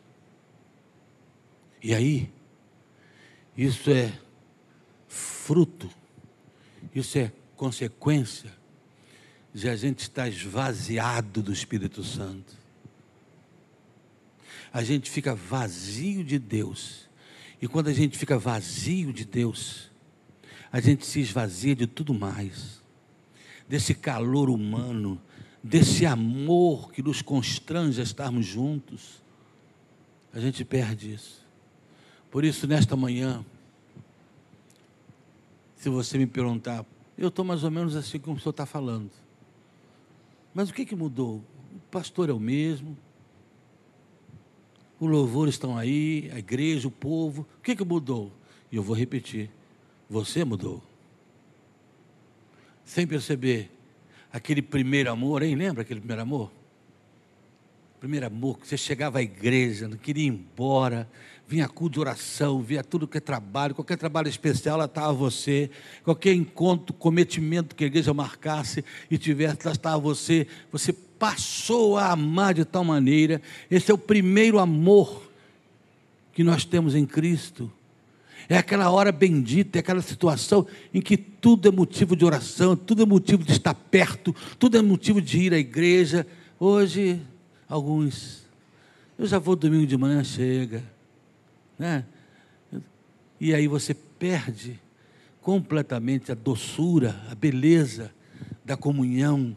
E 1.83 1.93
aí, 1.93 2.33
isso 3.55 3.91
é 3.91 4.11
fruto, 5.07 5.87
isso 6.95 7.19
é 7.19 7.31
consequência 7.55 8.51
de 9.53 9.69
a 9.69 9.75
gente 9.75 9.99
estar 9.99 10.27
esvaziado 10.27 11.43
do 11.43 11.53
Espírito 11.53 12.03
Santo. 12.03 12.57
A 14.73 14.83
gente 14.83 15.11
fica 15.11 15.35
vazio 15.35 16.23
de 16.23 16.39
Deus. 16.39 17.07
E 17.61 17.67
quando 17.67 17.89
a 17.89 17.93
gente 17.93 18.17
fica 18.17 18.39
vazio 18.39 19.13
de 19.13 19.25
Deus, 19.25 19.91
a 20.71 20.79
gente 20.79 21.05
se 21.05 21.19
esvazia 21.19 21.75
de 21.75 21.85
tudo 21.85 22.15
mais. 22.15 22.82
Desse 23.67 23.93
calor 23.93 24.49
humano, 24.49 25.19
desse 25.63 26.05
amor 26.05 26.91
que 26.91 27.01
nos 27.01 27.21
constrange 27.21 27.99
a 27.99 28.03
estarmos 28.03 28.45
juntos. 28.45 29.21
A 30.33 30.39
gente 30.39 30.65
perde 30.65 31.13
isso. 31.13 31.45
Por 32.29 32.43
isso, 32.43 32.67
nesta 32.67 32.95
manhã, 32.95 33.45
se 35.77 35.89
você 35.89 36.17
me 36.17 36.25
perguntar, 36.25 36.85
eu 37.17 37.27
estou 37.27 37.45
mais 37.45 37.63
ou 37.63 37.71
menos 37.71 37.95
assim 37.95 38.19
como 38.19 38.37
o 38.37 38.39
senhor 38.39 38.51
está 38.51 38.65
falando. 38.65 39.11
Mas 40.53 40.69
o 40.69 40.73
que, 40.73 40.85
que 40.85 40.95
mudou? 40.95 41.37
O 41.75 41.79
pastor 41.91 42.29
é 42.29 42.33
o 42.33 42.39
mesmo, 42.39 42.97
o 45.03 45.05
louvor 45.05 45.49
estão 45.49 45.77
aí, 45.77 46.31
a 46.33 46.39
igreja, 46.39 46.87
o 46.87 46.91
povo. 46.91 47.45
O 47.59 47.61
que, 47.61 47.75
que 47.75 47.83
mudou? 47.83 48.31
E 48.71 48.77
eu 48.77 48.83
vou 48.83 48.95
repetir: 48.95 49.49
você 50.09 50.45
mudou. 50.45 50.81
Sem 52.85 53.07
perceber, 53.07 53.71
aquele 54.31 54.61
primeiro 54.61 55.11
amor, 55.11 55.43
hein? 55.43 55.55
Lembra 55.55 55.83
aquele 55.83 55.99
primeiro 55.99 56.21
amor? 56.21 56.51
Primeiro 57.99 58.25
amor, 58.25 58.59
que 58.59 58.67
você 58.67 58.75
chegava 58.75 59.19
à 59.19 59.21
igreja, 59.21 59.87
não 59.87 59.95
queria 59.95 60.25
ir 60.25 60.27
embora, 60.27 61.07
vinha 61.47 61.69
culto 61.69 61.93
de 61.93 61.99
oração, 62.01 62.61
via 62.61 62.83
tudo 62.83 63.07
que 63.07 63.17
é 63.17 63.21
trabalho, 63.21 63.73
qualquer 63.73 63.97
trabalho 63.97 64.27
especial, 64.27 64.77
lá 64.77 64.85
estava 64.85 65.13
você, 65.13 65.69
qualquer 66.03 66.33
encontro, 66.33 66.93
cometimento 66.93 67.75
que 67.75 67.83
a 67.83 67.87
igreja 67.87 68.13
marcasse 68.13 68.83
e 69.09 69.17
tivesse, 69.17 69.59
lá 69.63 69.71
estava 69.71 69.99
você, 69.99 70.47
você 70.71 70.91
passou 70.91 71.97
a 71.97 72.11
amar 72.11 72.53
de 72.53 72.65
tal 72.65 72.83
maneira, 72.83 73.41
esse 73.71 73.89
é 73.89 73.93
o 73.93 73.97
primeiro 73.97 74.59
amor 74.59 75.31
que 76.33 76.43
nós 76.43 76.65
temos 76.65 76.95
em 76.95 77.05
Cristo. 77.05 77.71
É 78.49 78.57
aquela 78.57 78.89
hora 78.89 79.11
bendita, 79.11 79.77
é 79.77 79.79
aquela 79.79 80.01
situação 80.01 80.67
em 80.93 81.01
que 81.01 81.15
tudo 81.15 81.67
é 81.67 81.71
motivo 81.71 82.15
de 82.15 82.25
oração, 82.25 82.75
tudo 82.75 83.03
é 83.03 83.05
motivo 83.05 83.43
de 83.43 83.51
estar 83.51 83.73
perto, 83.73 84.35
tudo 84.59 84.77
é 84.77 84.81
motivo 84.81 85.21
de 85.21 85.39
ir 85.39 85.53
à 85.53 85.57
igreja. 85.57 86.27
Hoje, 86.59 87.21
alguns, 87.67 88.43
eu 89.17 89.25
já 89.25 89.39
vou 89.39 89.55
domingo 89.55 89.87
de 89.87 89.97
manhã, 89.97 90.23
chega. 90.23 90.83
Né? 91.77 92.05
E 93.39 93.53
aí 93.53 93.67
você 93.67 93.93
perde 93.93 94.79
completamente 95.41 96.31
a 96.31 96.35
doçura, 96.35 97.21
a 97.29 97.35
beleza 97.35 98.11
da 98.63 98.77
comunhão 98.77 99.55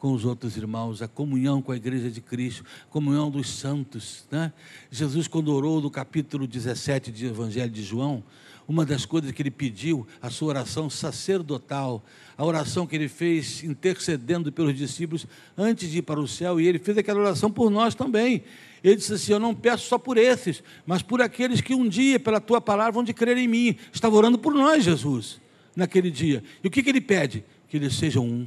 com 0.00 0.14
os 0.14 0.24
outros 0.24 0.56
irmãos, 0.56 1.02
a 1.02 1.06
comunhão 1.06 1.60
com 1.60 1.72
a 1.72 1.76
igreja 1.76 2.10
de 2.10 2.22
Cristo, 2.22 2.64
comunhão 2.88 3.30
dos 3.30 3.50
santos. 3.50 4.26
Né? 4.30 4.50
Jesus, 4.90 5.28
quando 5.28 5.54
orou 5.54 5.78
no 5.78 5.90
capítulo 5.90 6.46
17 6.46 7.12
do 7.12 7.26
Evangelho 7.26 7.70
de 7.70 7.82
João, 7.82 8.24
uma 8.66 8.86
das 8.86 9.04
coisas 9.04 9.30
que 9.30 9.42
ele 9.42 9.50
pediu, 9.50 10.06
a 10.22 10.30
sua 10.30 10.48
oração 10.48 10.88
sacerdotal, 10.88 12.02
a 12.38 12.44
oração 12.46 12.86
que 12.86 12.96
ele 12.96 13.08
fez 13.08 13.62
intercedendo 13.62 14.50
pelos 14.50 14.74
discípulos 14.74 15.26
antes 15.56 15.90
de 15.90 15.98
ir 15.98 16.02
para 16.02 16.18
o 16.18 16.26
céu, 16.26 16.58
e 16.58 16.66
ele 16.66 16.78
fez 16.78 16.96
aquela 16.96 17.20
oração 17.20 17.50
por 17.50 17.70
nós 17.70 17.94
também. 17.94 18.42
Ele 18.82 18.96
disse 18.96 19.12
assim: 19.12 19.32
Eu 19.32 19.40
não 19.40 19.54
peço 19.54 19.86
só 19.86 19.98
por 19.98 20.16
esses, 20.16 20.62
mas 20.86 21.02
por 21.02 21.20
aqueles 21.20 21.60
que 21.60 21.74
um 21.74 21.86
dia, 21.86 22.18
pela 22.18 22.40
tua 22.40 22.60
palavra, 22.60 22.92
vão 22.92 23.04
de 23.04 23.12
crer 23.12 23.36
em 23.36 23.48
mim. 23.48 23.76
Estava 23.92 24.16
orando 24.16 24.38
por 24.38 24.54
nós, 24.54 24.82
Jesus, 24.82 25.38
naquele 25.76 26.10
dia. 26.10 26.42
E 26.64 26.68
o 26.68 26.70
que, 26.70 26.82
que 26.82 26.88
ele 26.88 27.02
pede? 27.02 27.44
Que 27.68 27.76
eles 27.76 27.94
sejam 27.94 28.24
um 28.24 28.46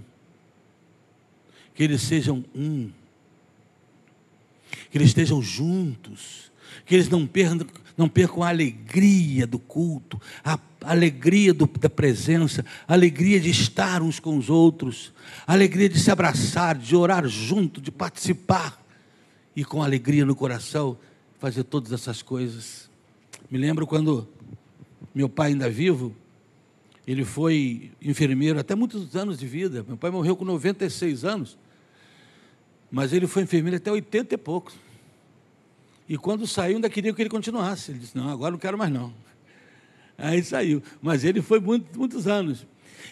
que 1.73 1.83
eles 1.83 2.01
sejam 2.01 2.43
um, 2.55 2.89
que 4.89 4.97
eles 4.97 5.09
estejam 5.09 5.41
juntos, 5.41 6.51
que 6.86 6.95
eles 6.95 7.09
não 7.09 7.25
percam, 7.25 7.67
não 7.97 8.09
percam 8.09 8.43
a 8.43 8.49
alegria 8.49 9.45
do 9.45 9.59
culto, 9.59 10.21
a 10.43 10.59
alegria 10.81 11.53
do, 11.53 11.65
da 11.65 11.89
presença, 11.89 12.65
a 12.88 12.93
alegria 12.93 13.39
de 13.39 13.49
estar 13.49 14.01
uns 14.01 14.19
com 14.19 14.38
os 14.38 14.49
outros, 14.49 15.13
a 15.47 15.53
alegria 15.53 15.89
de 15.89 15.99
se 15.99 16.12
abraçar, 16.12 16.77
de 16.77 16.95
orar 16.95 17.27
junto, 17.27 17.81
de 17.81 17.91
participar 17.91 18.81
e 19.55 19.63
com 19.63 19.81
alegria 19.81 20.25
no 20.25 20.36
coração 20.36 20.97
fazer 21.39 21.63
todas 21.63 21.91
essas 21.91 22.21
coisas. 22.21 22.89
Me 23.49 23.57
lembro 23.57 23.86
quando 23.86 24.27
meu 25.13 25.29
pai 25.29 25.49
ainda 25.49 25.69
vivo, 25.69 26.15
ele 27.05 27.25
foi 27.25 27.91
enfermeiro 28.01 28.59
até 28.59 28.75
muitos 28.75 29.15
anos 29.15 29.38
de 29.38 29.45
vida. 29.45 29.83
Meu 29.88 29.97
pai 29.97 30.09
morreu 30.09 30.36
com 30.36 30.45
96 30.45 31.25
anos. 31.25 31.57
Mas 32.93 33.12
ele 33.12 33.25
foi 33.25 33.41
enfermeiro 33.41 33.77
até 33.77 33.91
80 33.91 34.36
e 34.36 34.38
poucos. 34.38 34.75
E 36.08 36.15
quando 36.15 36.45
saiu, 36.45 36.75
ainda 36.75 36.88
queria 36.88 37.12
que 37.12 37.19
ele 37.23 37.29
continuasse. 37.29 37.89
Ele 37.89 37.97
disse: 37.97 38.15
Não, 38.15 38.29
agora 38.29 38.51
não 38.51 38.60
quero 38.60 38.77
mais 38.77 38.91
não. 38.91 39.12
Aí 40.15 40.43
saiu. 40.43 40.84
Mas 41.01 41.23
ele 41.23 41.41
foi 41.41 41.60
muito, 41.60 41.97
muitos 41.97 42.27
anos. 42.27 42.67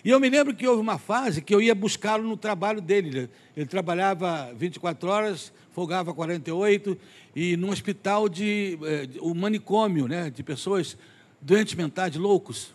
E 0.05 0.11
eu 0.11 0.19
me 0.19 0.29
lembro 0.29 0.53
que 0.53 0.67
houve 0.67 0.79
uma 0.79 0.99
fase 0.99 1.41
que 1.41 1.53
eu 1.53 1.59
ia 1.59 1.73
buscá-lo 1.73 2.23
no 2.23 2.37
trabalho 2.37 2.79
dele. 2.79 3.27
Ele 3.57 3.65
trabalhava 3.65 4.53
24 4.53 5.09
horas, 5.09 5.51
folgava 5.71 6.13
48, 6.13 6.95
e 7.35 7.57
num 7.57 7.71
hospital 7.71 8.29
de. 8.29 8.77
Eh, 8.83 9.09
o 9.19 9.31
um 9.31 9.33
manicômio, 9.33 10.07
né, 10.07 10.29
de 10.29 10.43
pessoas 10.43 10.95
doentes 11.41 11.73
mentais, 11.73 12.15
loucos. 12.15 12.71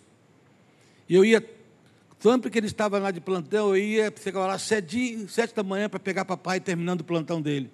E 1.09 1.15
eu 1.15 1.25
ia 1.25 1.41
Sempre 2.19 2.51
que 2.51 2.59
ele 2.59 2.67
estava 2.67 2.99
lá 2.99 3.11
de 3.11 3.21
plantão, 3.21 3.69
eu 3.69 3.77
ia, 3.77 4.13
chegava 4.23 4.47
lá 4.47 4.59
sete, 4.59 5.27
sete 5.29 5.55
da 5.55 5.63
manhã 5.63 5.89
para 5.89 6.01
pegar 6.01 6.25
papai 6.25 6.61
terminando 6.61 7.03
o 7.03 7.05
plantão 7.05 7.43
dele. 7.43 7.71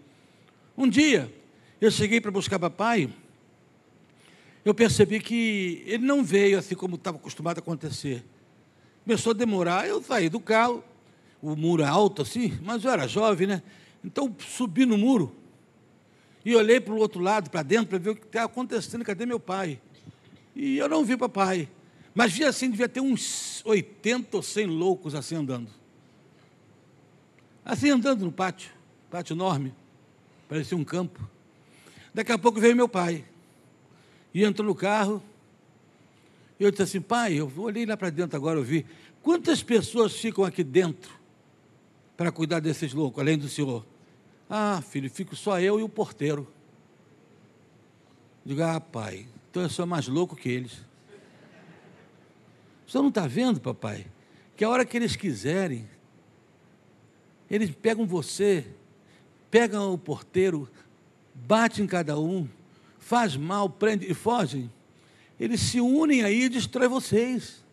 Um 0.76 0.88
dia, 0.88 1.32
eu 1.80 1.90
cheguei 1.90 2.20
para 2.20 2.30
buscar 2.30 2.58
papai, 2.58 3.08
eu 4.64 4.74
percebi 4.74 5.20
que 5.20 5.82
ele 5.86 6.04
não 6.04 6.22
veio 6.22 6.58
assim 6.58 6.74
como 6.74 6.96
estava 6.96 7.16
acostumado 7.16 7.58
a 7.58 7.60
acontecer. 7.60 8.24
Começou 9.04 9.30
a 9.30 9.34
demorar, 9.34 9.88
eu 9.88 10.02
saí 10.02 10.28
do 10.28 10.40
carro, 10.40 10.82
o 11.40 11.56
muro 11.56 11.84
alto 11.84 12.22
assim, 12.22 12.58
mas 12.62 12.84
eu 12.84 12.90
era 12.90 13.08
jovem, 13.08 13.46
né? 13.46 13.62
Então 14.04 14.34
subi 14.38 14.86
no 14.86 14.96
muro 14.96 15.34
e 16.44 16.54
olhei 16.54 16.80
para 16.80 16.92
o 16.92 16.98
outro 16.98 17.20
lado, 17.20 17.50
para 17.50 17.62
dentro, 17.62 17.86
para 17.86 17.98
ver 17.98 18.10
o 18.10 18.16
que 18.16 18.26
estava 18.26 18.46
acontecendo, 18.46 19.04
cadê 19.04 19.24
meu 19.24 19.38
pai? 19.38 19.80
E 20.54 20.76
eu 20.78 20.88
não 20.88 21.04
vi 21.04 21.16
papai. 21.16 21.68
Mas 22.14 22.32
via 22.32 22.48
assim, 22.48 22.70
devia 22.70 22.88
ter 22.88 23.00
uns 23.00 23.62
80 23.64 24.36
ou 24.36 24.42
100 24.42 24.66
loucos 24.66 25.14
assim 25.14 25.36
andando. 25.36 25.70
Assim 27.64 27.90
andando 27.90 28.24
no 28.24 28.32
pátio, 28.32 28.70
pátio 29.10 29.34
enorme, 29.34 29.72
parecia 30.48 30.76
um 30.76 30.84
campo. 30.84 31.26
Daqui 32.12 32.32
a 32.32 32.38
pouco 32.38 32.60
veio 32.60 32.76
meu 32.76 32.88
pai. 32.88 33.24
E 34.34 34.44
entrou 34.44 34.66
no 34.66 34.74
carro. 34.74 35.22
E 36.58 36.64
eu 36.64 36.70
disse 36.70 36.82
assim, 36.82 37.00
pai, 37.00 37.34
eu 37.34 37.50
olhei 37.56 37.86
lá 37.86 37.96
para 37.96 38.10
dentro 38.10 38.36
agora, 38.36 38.58
eu 38.58 38.64
vi. 38.64 38.84
Quantas 39.22 39.62
pessoas 39.62 40.14
ficam 40.14 40.44
aqui 40.44 40.62
dentro 40.62 41.12
para 42.16 42.30
cuidar 42.30 42.60
desses 42.60 42.92
loucos, 42.92 43.20
além 43.20 43.38
do 43.38 43.48
senhor? 43.48 43.86
Ah, 44.50 44.82
filho, 44.82 45.08
fico 45.08 45.34
só 45.34 45.58
eu 45.60 45.80
e 45.80 45.82
o 45.82 45.88
porteiro. 45.88 46.46
Digo, 48.44 48.62
ah, 48.62 48.80
pai, 48.80 49.26
então 49.50 49.62
eu 49.62 49.70
sou 49.70 49.86
mais 49.86 50.08
louco 50.08 50.36
que 50.36 50.48
eles. 50.48 50.91
O 52.92 52.98
senhor 53.00 53.04
não 53.04 53.08
está 53.08 53.26
vendo, 53.26 53.58
papai? 53.58 54.04
Que 54.54 54.62
a 54.62 54.68
hora 54.68 54.84
que 54.84 54.94
eles 54.98 55.16
quiserem, 55.16 55.88
eles 57.50 57.70
pegam 57.70 58.06
você, 58.06 58.66
pegam 59.50 59.94
o 59.94 59.96
porteiro, 59.96 60.68
batem 61.34 61.84
em 61.84 61.88
cada 61.88 62.20
um, 62.20 62.46
faz 62.98 63.34
mal, 63.34 63.70
prende 63.70 64.04
e 64.04 64.12
fogem. 64.12 64.70
Eles 65.40 65.58
se 65.62 65.80
unem 65.80 66.22
aí 66.22 66.42
e 66.42 66.48
destroem 66.50 66.86
vocês. 66.86 67.64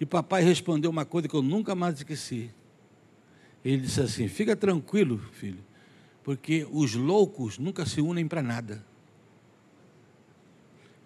E 0.00 0.06
papai 0.06 0.42
respondeu 0.42 0.90
uma 0.90 1.04
coisa 1.04 1.28
que 1.28 1.36
eu 1.36 1.42
nunca 1.42 1.74
mais 1.74 1.96
esqueci. 1.96 2.50
Ele 3.62 3.82
disse 3.82 4.00
assim: 4.00 4.28
Fica 4.28 4.56
tranquilo, 4.56 5.18
filho, 5.32 5.62
porque 6.24 6.66
os 6.72 6.94
loucos 6.94 7.58
nunca 7.58 7.84
se 7.84 8.00
unem 8.00 8.26
para 8.26 8.40
nada. 8.40 8.82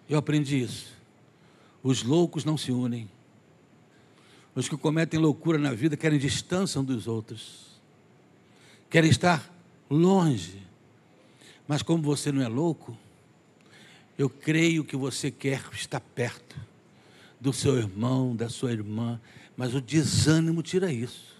Eu 0.07 0.17
aprendi 0.17 0.61
isso. 0.61 0.94
Os 1.85 2.01
loucos 2.01 2.43
não 2.43 2.57
se 2.57 2.71
unem. 2.71 3.07
Os 4.55 4.67
que 4.67 4.75
cometem 4.75 5.19
loucura 5.19 5.59
na 5.59 5.71
vida 5.71 5.95
querem 5.95 6.17
distância 6.17 6.81
um 6.81 6.83
dos 6.83 7.07
outros. 7.07 7.79
Querem 8.89 9.11
estar 9.11 9.53
longe. 9.87 10.63
Mas 11.67 11.83
como 11.83 12.01
você 12.01 12.31
não 12.31 12.41
é 12.41 12.47
louco, 12.47 12.97
eu 14.17 14.27
creio 14.27 14.83
que 14.83 14.95
você 14.95 15.29
quer 15.29 15.63
estar 15.73 15.99
perto 15.99 16.59
do 17.39 17.53
seu 17.53 17.77
irmão, 17.77 18.35
da 18.35 18.49
sua 18.49 18.71
irmã, 18.71 19.21
mas 19.55 19.75
o 19.75 19.79
desânimo 19.79 20.63
tira 20.63 20.91
isso. 20.91 21.35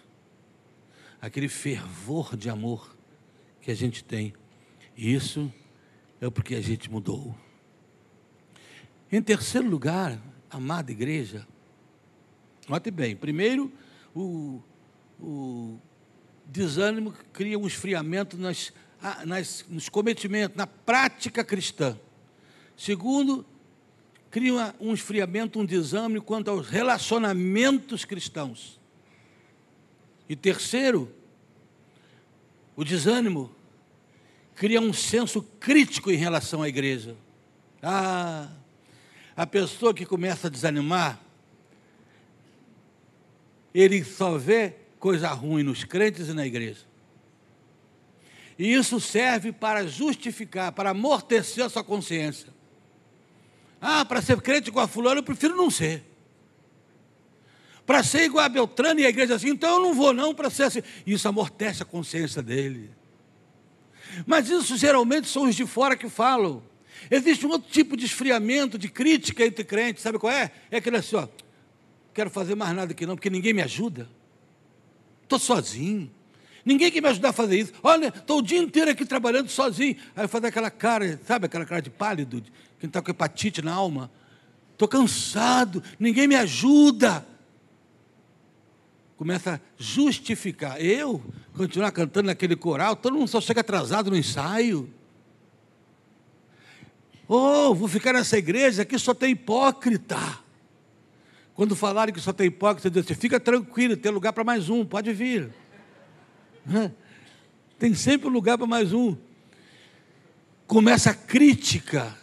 Aquele 1.20 1.50
fervor 1.50 2.38
de 2.38 2.52
amor 2.52 2.96
que 3.64 3.72
a 3.72 3.76
gente 3.76 4.04
tem. 4.04 4.32
Isso 4.96 5.52
é 6.22 6.30
porque 6.30 6.54
a 6.54 6.62
gente 6.62 6.88
mudou. 6.92 7.36
Em 9.12 9.24
terceiro 9.24 9.68
lugar, 9.68 10.22
amada 10.50 10.92
igreja, 10.92 11.48
note 12.68 12.92
bem, 12.92 13.16
primeiro, 13.16 13.72
o, 14.16 14.62
o 15.20 15.80
desânimo 16.46 17.14
cria 17.34 17.58
um 17.58 17.68
esfriamento 17.68 18.38
nas, 18.38 18.74
nas, 19.26 19.66
nos 19.70 19.90
cometimentos, 19.90 20.56
na 20.56 20.68
prática 20.68 21.44
cristã. 21.44 21.98
Segundo, 22.78 23.46
cria 24.30 24.76
um 24.80 24.94
esfriamento, 24.94 25.60
um 25.60 25.66
desânimo 25.66 26.22
quanto 26.22 26.50
aos 26.50 26.68
relacionamentos 26.68 28.04
cristãos. 28.06 28.80
E 30.28 30.36
terceiro, 30.36 31.12
o 32.76 32.84
desânimo 32.84 33.56
cria 34.56 34.82
um 34.82 34.92
senso 34.92 35.42
crítico 35.60 36.12
em 36.12 36.16
relação 36.16 36.62
à 36.62 36.68
igreja. 36.68 37.16
Ah, 37.82 38.50
a 39.36 39.46
pessoa 39.46 39.94
que 39.94 40.06
começa 40.06 40.48
a 40.48 40.50
desanimar, 40.50 41.20
ele 43.74 44.04
só 44.04 44.38
vê 44.38 44.76
coisa 45.00 45.30
ruim 45.30 45.64
nos 45.64 45.84
crentes 45.84 46.30
e 46.30 46.34
na 46.34 46.46
igreja. 46.46 46.86
E 48.58 48.74
isso 48.74 49.00
serve 49.02 49.52
para 49.52 49.86
justificar, 49.86 50.72
para 50.72 50.92
amortecer 50.92 51.66
a 51.66 51.70
sua 51.70 51.84
consciência. 51.84 52.48
Ah, 53.82 54.06
para 54.06 54.22
ser 54.22 54.42
crente 54.42 54.70
igual 54.70 54.86
a 54.86 54.88
fulano, 54.88 55.20
eu 55.20 55.24
prefiro 55.24 55.56
não 55.56 55.70
ser. 55.70 56.04
Para 57.86 58.02
ser 58.02 58.24
igual 58.24 58.46
a 58.46 58.50
Beltrano 58.50 59.00
e 59.00 59.06
a 59.06 59.10
igreja 59.10 59.36
assim, 59.36 59.50
então 59.50 59.76
eu 59.76 59.82
não 59.82 59.94
vou 59.94 60.14
não 60.14 60.34
para 60.34 60.50
ser 60.50 60.64
assim. 60.64 60.82
Isso 61.06 61.28
amortece 61.28 61.84
a 61.84 61.86
consciência 61.86 62.42
dele. 62.42 62.90
Mas 64.26 64.50
isso 64.50 64.78
geralmente 64.78 65.28
são 65.28 65.44
os 65.44 65.56
de 65.56 65.66
fora 65.66 65.96
que 65.98 66.08
falam. 66.08 66.64
Existe 67.10 67.46
um 67.46 67.50
outro 67.50 67.70
tipo 67.72 67.96
de 67.96 68.06
esfriamento, 68.06 68.78
de 68.78 68.90
crítica 68.90 69.46
entre 69.46 69.64
crentes, 69.64 70.04
sabe 70.04 70.18
qual 70.18 70.32
é? 70.32 70.52
É 70.72 70.78
aquele 70.78 70.98
assim, 70.98 71.16
ó, 71.16 71.28
quero 72.14 72.30
fazer 72.30 72.56
mais 72.56 72.76
nada 72.76 72.92
aqui 72.92 73.06
não, 73.06 73.16
porque 73.16 73.30
ninguém 73.30 73.54
me 73.54 73.62
ajuda. 73.62 74.10
Estou 75.24 75.40
sozinho. 75.40 76.12
Ninguém 76.66 76.92
quer 76.92 77.02
me 77.02 77.08
ajudar 77.10 77.30
a 77.30 77.34
fazer 77.34 77.60
isso. 77.60 77.74
Olha, 77.84 78.08
estou 78.08 78.40
o 78.40 78.42
dia 78.42 78.58
inteiro 78.58 78.90
aqui 78.90 79.06
trabalhando 79.06 79.50
sozinho. 79.50 79.96
Aí 80.16 80.28
faz 80.28 80.44
aquela 80.44 80.72
cara, 80.72 81.20
sabe 81.24 81.46
aquela 81.46 81.66
cara 81.66 81.82
de 81.82 81.92
pálido, 81.92 82.42
quem 82.80 82.88
está 82.88 83.02
com 83.02 83.12
hepatite 83.12 83.62
na 83.62 83.74
alma. 83.74 84.10
Estou 84.72 84.88
cansado, 84.88 85.84
ninguém 86.00 86.28
me 86.28 86.36
ajuda. 86.36 87.26
Começa 89.16 89.56
a 89.56 89.60
justificar. 89.78 90.82
Eu 90.82 91.24
continuar 91.56 91.92
cantando 91.92 92.28
naquele 92.28 92.56
coral, 92.56 92.96
todo 92.96 93.16
mundo 93.16 93.28
só 93.28 93.40
chega 93.40 93.62
atrasado 93.62 94.10
no 94.10 94.18
ensaio. 94.18 94.92
Oh, 97.28 97.74
vou 97.74 97.88
ficar 97.88 98.14
nessa 98.14 98.38
igreja, 98.38 98.84
aqui 98.84 98.98
só 99.00 99.14
tem 99.14 99.32
hipócrita. 99.32 100.18
Quando 101.56 101.76
falarem 101.76 102.14
que 102.14 102.20
só 102.20 102.34
tem 102.34 102.48
hipócrita, 102.48 102.90
Deus 102.90 103.06
diz, 103.06 103.18
fica 103.18 103.40
tranquilo, 103.40 103.96
tem 103.96 104.12
lugar 104.12 104.34
para 104.34 104.44
mais 104.44 104.70
um, 104.70 104.86
pode 104.86 105.12
vir. 105.14 105.50
Tem 107.80 107.94
sempre 107.94 108.30
lugar 108.30 108.58
para 108.58 108.68
mais 108.68 108.94
um. 108.94 109.16
Começa 110.68 111.12
a 111.12 111.14
crítica 111.14 112.16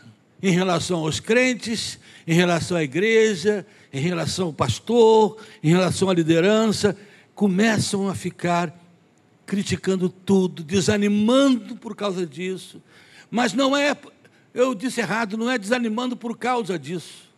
em 0.43 0.51
relação 0.51 1.01
aos 1.01 1.21
crentes, 1.21 1.99
em 2.27 2.35
relação 2.35 2.77
à 2.77 2.83
igreja, 2.83 3.67
em 3.93 4.01
relação 4.01 4.47
ao 4.47 4.53
pastor, 4.53 5.39
em 5.63 5.71
relação 5.71 6.11
à 6.11 6.15
liderança. 6.15 6.97
Começam 7.35 8.09
a 8.09 8.15
ficar 8.15 8.77
criticando 9.47 10.09
tudo, 10.09 10.63
desanimando 10.63 11.77
por 11.77 11.95
causa 11.95 12.27
disso. 12.27 12.83
Mas 13.31 13.53
não 13.53 13.77
é 13.77 13.97
eu 14.55 14.75
disse 14.75 15.01
errado, 15.01 15.37
não 15.37 15.51
é 15.51 15.57
desanimando 15.57 16.17
por 16.17 16.37
causa 16.37 16.79
disso. 16.79 17.31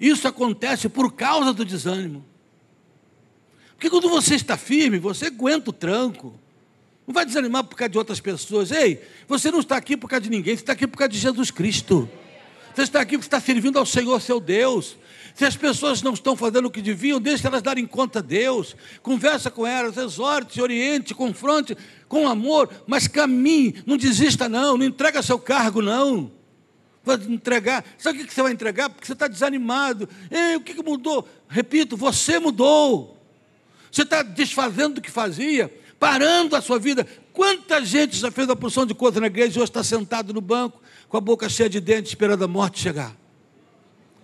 Isso 0.00 0.26
acontece 0.26 0.88
por 0.88 1.12
causa 1.12 1.52
do 1.52 1.64
desânimo. 1.64 2.24
Porque 3.74 3.90
quando 3.90 4.08
você 4.08 4.34
está 4.34 4.56
firme, 4.56 4.98
você 4.98 5.26
aguenta 5.26 5.70
o 5.70 5.72
tranco. 5.72 6.38
Não 7.06 7.14
vai 7.14 7.26
desanimar 7.26 7.64
por 7.64 7.76
causa 7.76 7.90
de 7.90 7.98
outras 7.98 8.20
pessoas. 8.20 8.70
Ei, 8.70 9.02
você 9.28 9.50
não 9.50 9.60
está 9.60 9.76
aqui 9.76 9.96
por 9.96 10.08
causa 10.08 10.22
de 10.22 10.30
ninguém, 10.30 10.56
você 10.56 10.62
está 10.62 10.72
aqui 10.72 10.86
por 10.86 10.96
causa 10.96 11.10
de 11.10 11.18
Jesus 11.18 11.50
Cristo. 11.50 12.08
Você 12.74 12.82
está 12.82 13.00
aqui 13.00 13.16
porque 13.16 13.26
está 13.26 13.40
servindo 13.40 13.78
ao 13.78 13.86
Senhor, 13.86 14.20
seu 14.20 14.40
Deus. 14.40 14.96
Se 15.34 15.44
as 15.44 15.56
pessoas 15.56 16.02
não 16.02 16.14
estão 16.14 16.34
fazendo 16.34 16.66
o 16.66 16.70
que 16.70 16.80
deviam, 16.80 17.20
deixe 17.20 17.46
elas 17.46 17.62
darem 17.62 17.86
conta 17.86 18.20
a 18.20 18.22
Deus. 18.22 18.74
Conversa 19.02 19.50
com 19.50 19.66
elas, 19.66 19.98
exorte, 19.98 20.60
oriente, 20.60 21.14
confronte 21.14 21.76
com 22.08 22.26
amor, 22.26 22.70
mas 22.86 23.06
caminhe, 23.06 23.82
não 23.84 23.96
desista 23.96 24.48
não, 24.48 24.78
não 24.78 24.86
entrega 24.86 25.22
seu 25.22 25.38
cargo 25.38 25.82
não 25.82 26.30
vai 27.06 27.16
entregar. 27.28 27.84
Sabe 27.96 28.20
o 28.20 28.26
que 28.26 28.34
você 28.34 28.42
vai 28.42 28.52
entregar? 28.52 28.90
Porque 28.90 29.06
você 29.06 29.12
está 29.12 29.28
desanimado. 29.28 30.08
Ei, 30.30 30.56
o 30.56 30.60
que 30.60 30.82
mudou? 30.82 31.26
Repito, 31.48 31.96
você 31.96 32.40
mudou. 32.40 33.16
Você 33.90 34.02
está 34.02 34.22
desfazendo 34.22 34.96
do 34.96 35.00
que 35.00 35.10
fazia, 35.10 35.72
parando 36.00 36.56
a 36.56 36.60
sua 36.60 36.78
vida. 36.78 37.06
Quanta 37.32 37.82
gente 37.84 38.16
já 38.16 38.30
fez 38.30 38.50
a 38.50 38.56
porção 38.56 38.84
de 38.84 38.92
coisa 38.92 39.20
na 39.20 39.28
igreja 39.28 39.56
e 39.56 39.62
hoje 39.62 39.70
está 39.70 39.84
sentado 39.84 40.34
no 40.34 40.40
banco, 40.40 40.82
com 41.08 41.16
a 41.16 41.20
boca 41.20 41.48
cheia 41.48 41.70
de 41.70 41.80
dentes, 41.80 42.10
esperando 42.10 42.44
a 42.44 42.48
morte 42.48 42.80
chegar? 42.80 43.16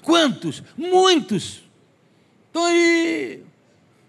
Quantos? 0.03 0.63
Muitos. 0.77 1.63
Estão 2.49 2.65
aí, 2.65 3.43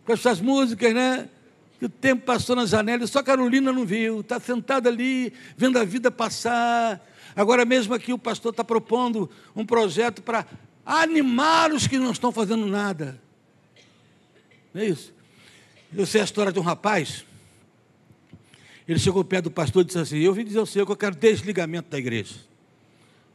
com 0.04 0.12
essas 0.12 0.42
músicas, 0.42 0.94
né? 0.94 1.30
Que 1.80 1.86
o 1.86 1.90
tempo 1.90 2.26
passou 2.26 2.56
na 2.56 2.66
janela 2.66 3.04
e 3.04 3.08
só 3.08 3.22
Carolina 3.22 3.72
não 3.72 3.86
viu. 3.86 4.22
Está 4.22 4.40
sentada 4.40 4.90
ali, 4.90 5.32
vendo 5.56 5.78
a 5.78 5.86
vida 5.86 6.10
passar 6.10 7.00
Agora 7.36 7.66
mesmo 7.66 7.94
aqui 7.94 8.14
o 8.14 8.18
pastor 8.18 8.52
está 8.52 8.64
propondo 8.64 9.30
um 9.56 9.66
projeto 9.66 10.22
para 10.22 10.46
animar 10.86 11.72
os 11.72 11.88
que 11.88 11.98
não 11.98 12.12
estão 12.12 12.32
fazendo 12.32 12.66
nada. 12.68 13.20
Não 14.74 14.82
é 14.82 14.86
isso? 14.88 15.14
Eu 15.96 16.06
sei 16.06 16.22
a 16.22 16.24
história 16.24 16.52
de 16.52 16.60
um 16.60 16.64
rapaz. 16.64 17.26
Ele 18.88 19.00
chegou 19.00 19.24
perto 19.24 19.46
do 19.46 19.52
pastor 19.52 19.84
e 19.84 19.86
disse 19.86 20.00
assim: 20.00 20.18
Eu 20.18 20.34
vim 20.34 20.44
dizer 20.44 20.60
ao 20.60 20.66
senhor 20.66 20.86
que 20.86 20.92
eu 20.92 20.98
quero 20.98 21.16
desligamento 21.16 21.90
da 21.90 21.98
igreja. 21.98 22.36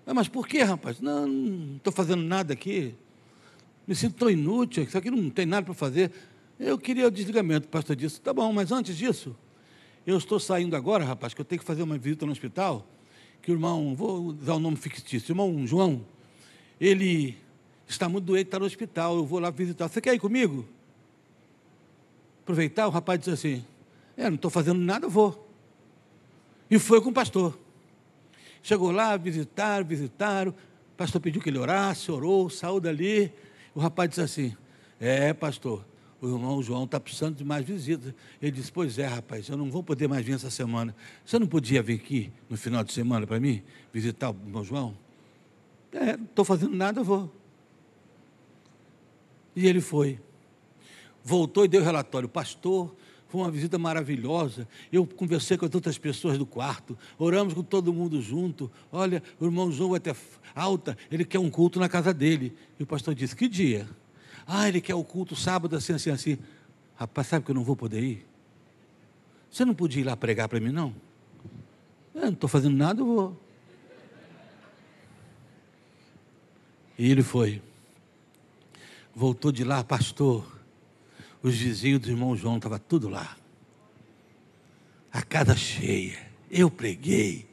Ah, 0.07 0.15
mas 0.15 0.29
por 0.29 0.47
que, 0.47 0.63
rapaz? 0.63 1.01
Não, 1.01 1.27
não 1.27 1.77
estou 1.77 1.93
fazendo 1.93 2.23
nada 2.23 2.53
aqui. 2.53 2.95
Me 3.87 3.95
sinto 3.95 4.17
tão 4.17 4.31
inútil, 4.31 4.83
isso 4.83 4.99
aqui 4.99 5.11
não 5.11 5.31
tem 5.31 5.47
nada 5.47 5.65
para 5.65 5.75
fazer. 5.75 6.13
Eu 6.59 6.79
queria 6.79 7.07
o 7.07 7.11
desligamento. 7.11 7.67
O 7.67 7.71
pastor 7.71 7.97
disse: 7.97 8.21
Tá 8.21 8.33
bom, 8.33 8.53
mas 8.53 8.73
antes 8.73 8.97
disso, 8.97 9.35
eu 10.07 10.19
estou 10.19 10.39
saindo 10.39 10.77
agora, 10.77 11.05
rapaz, 11.05 11.33
que 11.33 11.41
eu 11.41 11.45
tenho 11.45 11.61
que 11.61 11.65
fazer 11.65 11.83
uma 11.83 11.97
visita 11.97 12.27
no 12.27 12.33
hospital 12.33 12.87
que 13.43 13.51
o 13.51 13.55
irmão, 13.55 13.95
vou 13.95 14.37
usar 14.41 14.55
o 14.55 14.59
nome 14.59 14.77
fictício, 14.77 15.31
o 15.31 15.33
irmão 15.33 15.67
João, 15.67 16.05
ele 16.81 17.37
está 17.87 18.09
muito 18.09 18.25
doente, 18.25 18.47
está 18.47 18.59
no 18.59 18.67
hospital, 18.67 19.17
eu 19.17 19.25
vou 19.25 19.39
lá 19.39 19.51
visitar. 19.51 19.89
Você 19.89 20.01
quer 20.01 20.15
ir 20.15 20.19
comigo? 20.19 20.67
Aproveitar, 22.43 22.87
o 22.87 22.91
rapaz 22.91 23.19
disse 23.19 23.31
assim, 23.31 23.65
é, 24.17 24.25
não 24.25 24.37
estou 24.37 24.51
fazendo 24.51 24.81
nada, 24.81 25.07
eu 25.07 25.11
vou. 25.11 25.49
E 26.71 26.79
foi 26.79 27.01
com 27.01 27.11
o 27.11 27.13
pastor. 27.13 27.59
Chegou 28.63 28.91
lá, 28.91 29.17
visitaram, 29.17 29.85
visitaram. 29.87 30.51
O 30.51 30.97
pastor 30.97 31.21
pediu 31.21 31.41
que 31.41 31.49
ele 31.49 31.59
orasse, 31.59 32.11
orou, 32.11 32.51
saiu 32.51 32.81
dali. 32.81 33.33
O 33.75 33.81
rapaz 33.81 34.11
disse 34.11 34.21
assim: 34.21 34.57
É, 35.01 35.33
pastor, 35.33 35.85
o 36.21 36.27
irmão 36.27 36.63
João 36.63 36.85
está 36.85 36.99
precisando 36.99 37.37
de 37.37 37.45
mais 37.45 37.65
visitas. 37.65 38.13
Ele 38.41 38.53
disse: 38.53 38.73
Pois 38.73 38.99
é, 38.99 39.07
rapaz, 39.07 39.49
eu 39.49 39.57
não 39.57 39.71
vou 39.71 39.83
poder 39.83 40.09
mais 40.09 40.25
vir 40.25 40.35
essa 40.35 40.51
semana. 40.51 40.95
Você 41.25 41.39
não 41.39 41.47
podia 41.47 41.83
vir 41.83 41.95
aqui 41.95 42.33
no 42.49 42.57
final 42.57 42.83
de 42.83 42.93
semana 42.93 43.27
para 43.27 43.39
mim, 43.39 43.63
visitar 43.93 44.31
o 44.31 44.37
irmão 44.47 44.65
João? 44.65 44.97
É, 45.93 46.17
não 46.17 46.25
estou 46.25 46.45
fazendo 46.45 46.75
nada, 46.75 47.01
eu 47.01 47.05
vou. 47.05 47.33
E 49.55 49.67
ele 49.67 49.81
foi. 49.81 50.21
Voltou 51.25 51.65
e 51.65 51.69
deu 51.69 51.83
relatório. 51.83 52.29
Pastor, 52.29 52.95
foi 53.29 53.41
uma 53.41 53.51
visita 53.51 53.79
maravilhosa. 53.79 54.67
Eu 54.91 55.07
conversei 55.07 55.57
com 55.57 55.69
tantas 55.69 55.99
pessoas 55.99 56.39
do 56.39 56.47
quarto, 56.47 56.99
oramos 57.19 57.55
com 57.55 57.63
todo 57.63 57.93
mundo 57.93 58.21
junto. 58.21 58.71
Olha, 58.91 59.23
o 59.39 59.45
irmão 59.45 59.71
João 59.71 59.91
vai 59.91 60.01
ter 60.01 60.17
alta, 60.55 60.97
ele 61.11 61.25
quer 61.25 61.39
um 61.39 61.51
culto 61.51 61.79
na 61.79 61.89
casa 61.89 62.13
dele. 62.13 62.55
E 62.79 62.83
o 62.83 62.87
pastor 62.87 63.15
disse: 63.15 63.37
Que 63.37 63.49
dia? 63.49 63.89
Ah, 64.51 64.67
ele 64.67 64.81
quer 64.81 64.95
o 64.95 65.05
culto 65.05 65.37
sábado, 65.37 65.77
assim, 65.77 65.93
assim, 65.93 66.09
assim. 66.09 66.39
Rapaz, 66.97 67.27
sabe 67.27 67.45
que 67.45 67.51
eu 67.51 67.55
não 67.55 67.63
vou 67.63 67.77
poder 67.77 68.03
ir? 68.03 68.27
Você 69.51 69.63
não 69.63 69.75
podia 69.75 70.01
ir 70.01 70.05
lá 70.05 70.17
pregar 70.17 70.49
para 70.49 70.59
mim, 70.59 70.73
não? 70.73 70.95
Eu 72.15 72.23
não 72.23 72.29
estou 72.31 72.49
fazendo 72.49 72.75
nada, 72.75 73.03
eu 73.03 73.07
vou. 73.07 73.43
E 76.99 77.11
ele 77.11 77.23
foi. 77.23 77.61
Voltou 79.15 79.53
de 79.53 79.65
lá, 79.65 79.85
pastor. 79.85 80.59
Os 81.43 81.55
vizinhos 81.55 82.01
do 82.01 82.09
irmão 82.09 82.35
João 82.35 82.57
estavam 82.57 82.79
tudo 82.79 83.11
lá. 83.11 83.37
A 85.13 85.21
casa 85.21 85.55
cheia. 85.55 86.19
Eu 86.51 86.71
preguei. 86.71 87.47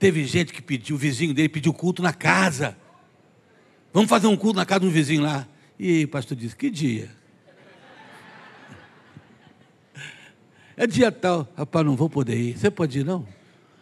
Teve 0.00 0.24
gente 0.24 0.52
que 0.52 0.60
pediu, 0.60 0.96
o 0.96 0.98
vizinho 0.98 1.32
dele 1.32 1.48
pediu 1.48 1.72
culto 1.72 2.02
na 2.02 2.12
casa. 2.12 2.76
Vamos 3.92 4.10
fazer 4.10 4.26
um 4.26 4.36
culto 4.36 4.56
na 4.56 4.66
casa 4.66 4.80
de 4.80 4.86
um 4.86 4.90
vizinho 4.90 5.22
lá. 5.22 5.46
E 5.78 6.04
o 6.04 6.08
pastor 6.08 6.36
disse: 6.36 6.56
Que 6.56 6.70
dia? 6.70 7.10
É 10.76 10.86
dia 10.86 11.10
tal. 11.10 11.48
Rapaz, 11.56 11.84
não 11.84 11.96
vou 11.96 12.08
poder 12.08 12.36
ir. 12.36 12.58
Você 12.58 12.70
pode 12.70 13.00
ir, 13.00 13.04
não? 13.04 13.26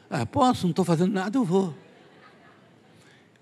Ah, 0.09 0.24
posso, 0.24 0.64
não 0.64 0.70
estou 0.70 0.85
fazendo 0.85 1.12
nada, 1.12 1.37
eu 1.37 1.44
vou. 1.44 1.74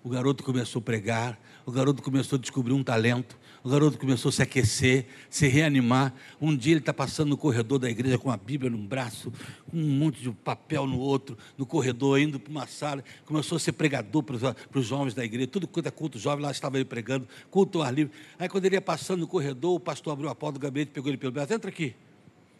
O 0.03 0.09
garoto 0.09 0.43
começou 0.43 0.81
a 0.81 0.83
pregar, 0.83 1.39
o 1.65 1.71
garoto 1.71 2.03
começou 2.03 2.37
a 2.37 2.41
descobrir 2.41 2.73
um 2.73 2.83
talento, 2.83 3.39
o 3.65 3.69
garoto 3.71 3.99
começou 3.99 4.29
a 4.29 4.33
se 4.33 4.43
aquecer, 4.43 5.07
se 5.31 5.49
reanimar. 5.49 6.13
Um 6.39 6.55
dia 6.55 6.75
ele 6.75 6.81
está 6.81 6.93
passando 6.93 7.31
no 7.31 7.37
corredor 7.39 7.79
da 7.79 7.89
igreja 7.89 8.19
com 8.19 8.31
a 8.31 8.37
Bíblia 8.37 8.71
num 8.71 8.87
braço, 8.87 9.33
com 9.71 9.79
um 9.79 9.89
monte 9.89 10.21
de 10.21 10.31
papel 10.31 10.87
no 10.87 10.99
outro, 10.99 11.39
no 11.57 11.65
corredor, 11.65 12.21
indo 12.21 12.39
para 12.39 12.51
uma 12.51 12.67
sala. 12.67 13.03
Começou 13.25 13.57
a 13.57 13.59
ser 13.59 13.73
pregador 13.73 14.23
para 14.23 14.55
os, 14.79 14.87
jovens 14.87 15.15
da 15.15 15.25
igreja. 15.25 15.47
Tudo 15.47 15.67
quanto 15.67 15.87
é 15.87 15.91
culto 15.91 16.19
jovem, 16.19 16.45
lá 16.45 16.51
estava 16.51 16.77
ele 16.77 16.85
pregando, 16.85 17.27
culto 17.51 17.79
ao 17.79 17.85
ar 17.85 17.95
livre. 17.95 18.13
Aí 18.39 18.51
quando 18.51 18.67
ele 18.67 18.77
ia 18.77 18.83
passando 18.83 19.21
no 19.21 19.27
corredor, 19.27 19.77
o 19.77 19.81
pastor 19.81 20.13
abriu 20.13 20.29
a 20.29 20.35
porta 20.35 20.59
do 20.59 20.63
gabinete, 20.63 20.91
pegou 20.91 21.09
ele 21.09 21.17
pelo 21.17 21.33
braço. 21.33 21.55
Entra 21.55 21.71
aqui. 21.71 21.97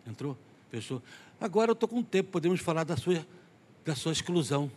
Entrou, 0.07 0.39
fechou. 0.71 1.03
Agora 1.39 1.71
eu 1.71 1.75
estou 1.75 1.87
com 1.87 2.03
tempo, 2.03 2.31
podemos 2.31 2.63
falar 2.63 2.85
da 2.85 2.97
sua, 2.97 3.27
da 3.85 3.95
sua 3.95 4.13
exclusão, 4.13 4.73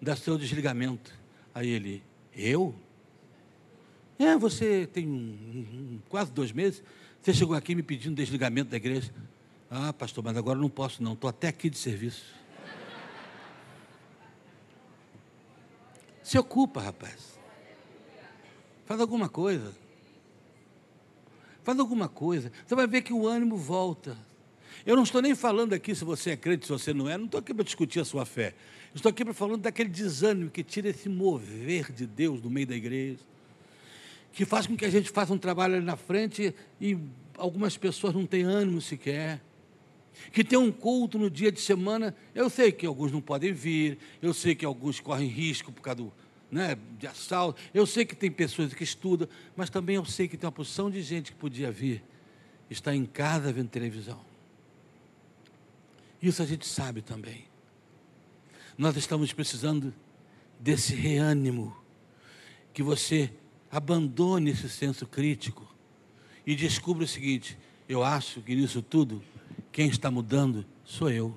do 0.00 0.16
seu 0.16 0.38
desligamento. 0.38 1.12
Aí 1.52 1.68
ele, 1.68 2.00
eu? 2.32 2.72
É, 4.18 4.36
você 4.36 4.88
tem 4.92 5.06
um, 5.06 5.14
um, 5.14 6.00
quase 6.08 6.32
dois 6.32 6.50
meses, 6.50 6.82
você 7.22 7.32
chegou 7.32 7.54
aqui 7.54 7.74
me 7.74 7.84
pedindo 7.84 8.16
desligamento 8.16 8.70
da 8.70 8.76
igreja. 8.76 9.12
Ah, 9.70 9.92
pastor, 9.92 10.24
mas 10.24 10.36
agora 10.36 10.58
não 10.58 10.68
posso 10.68 11.02
não, 11.02 11.12
estou 11.12 11.30
até 11.30 11.46
aqui 11.48 11.70
de 11.70 11.78
serviço. 11.78 12.34
Se 16.22 16.36
ocupa, 16.36 16.80
rapaz. 16.80 17.38
Faz 18.86 19.00
alguma 19.00 19.28
coisa. 19.28 19.72
Faz 21.62 21.78
alguma 21.78 22.08
coisa. 22.08 22.50
Você 22.66 22.74
vai 22.74 22.86
ver 22.86 23.02
que 23.02 23.12
o 23.12 23.26
ânimo 23.26 23.56
volta. 23.56 24.18
Eu 24.84 24.96
não 24.96 25.04
estou 25.04 25.22
nem 25.22 25.34
falando 25.34 25.74
aqui 25.74 25.94
se 25.94 26.04
você 26.04 26.30
é 26.30 26.36
crente, 26.36 26.66
se 26.66 26.72
você 26.72 26.92
não 26.92 27.08
é, 27.08 27.16
não 27.16 27.26
estou 27.26 27.38
aqui 27.38 27.54
para 27.54 27.64
discutir 27.64 28.00
a 28.00 28.04
sua 28.04 28.26
fé. 28.26 28.54
Estou 28.94 29.10
aqui 29.10 29.24
para 29.24 29.34
falando 29.34 29.62
daquele 29.62 29.88
desânimo 29.88 30.50
que 30.50 30.64
tira 30.64 30.88
esse 30.88 31.08
mover 31.08 31.92
de 31.92 32.06
Deus 32.06 32.42
no 32.42 32.50
meio 32.50 32.66
da 32.66 32.74
igreja 32.74 33.20
que 34.32 34.44
faz 34.44 34.66
com 34.66 34.76
que 34.76 34.84
a 34.84 34.90
gente 34.90 35.10
faça 35.10 35.32
um 35.32 35.38
trabalho 35.38 35.76
ali 35.76 35.84
na 35.84 35.96
frente 35.96 36.54
e 36.80 36.96
algumas 37.36 37.76
pessoas 37.76 38.14
não 38.14 38.26
têm 38.26 38.42
ânimo 38.42 38.80
sequer. 38.80 39.40
Que 40.32 40.42
tem 40.42 40.58
um 40.58 40.72
culto 40.72 41.18
no 41.18 41.30
dia 41.30 41.52
de 41.52 41.60
semana, 41.60 42.14
eu 42.34 42.50
sei 42.50 42.72
que 42.72 42.84
alguns 42.84 43.12
não 43.12 43.20
podem 43.20 43.52
vir, 43.52 43.98
eu 44.20 44.34
sei 44.34 44.54
que 44.54 44.64
alguns 44.64 44.98
correm 44.98 45.28
risco 45.28 45.70
por 45.70 45.80
causa 45.80 46.02
do, 46.02 46.12
né, 46.50 46.76
de 46.98 47.06
assalto, 47.06 47.60
eu 47.72 47.86
sei 47.86 48.04
que 48.04 48.16
tem 48.16 48.30
pessoas 48.30 48.74
que 48.74 48.82
estudam, 48.82 49.28
mas 49.56 49.70
também 49.70 49.96
eu 49.96 50.04
sei 50.04 50.26
que 50.26 50.36
tem 50.36 50.46
uma 50.46 50.52
porção 50.52 50.90
de 50.90 51.00
gente 51.02 51.32
que 51.32 51.38
podia 51.38 51.70
vir, 51.70 52.02
está 52.68 52.94
em 52.94 53.04
casa 53.04 53.52
vendo 53.52 53.68
televisão. 53.68 54.20
Isso 56.20 56.42
a 56.42 56.46
gente 56.46 56.66
sabe 56.66 57.00
também. 57.00 57.44
Nós 58.76 58.96
estamos 58.96 59.32
precisando 59.32 59.94
desse 60.58 60.94
reânimo 60.94 61.76
que 62.72 62.82
você 62.82 63.30
abandone 63.70 64.50
esse 64.50 64.68
senso 64.68 65.06
crítico 65.06 65.66
e 66.46 66.54
descubra 66.54 67.04
o 67.04 67.08
seguinte: 67.08 67.58
eu 67.88 68.02
acho 68.02 68.40
que 68.40 68.54
nisso 68.54 68.82
tudo, 68.82 69.22
quem 69.72 69.88
está 69.88 70.10
mudando 70.10 70.64
sou 70.84 71.10
eu. 71.10 71.34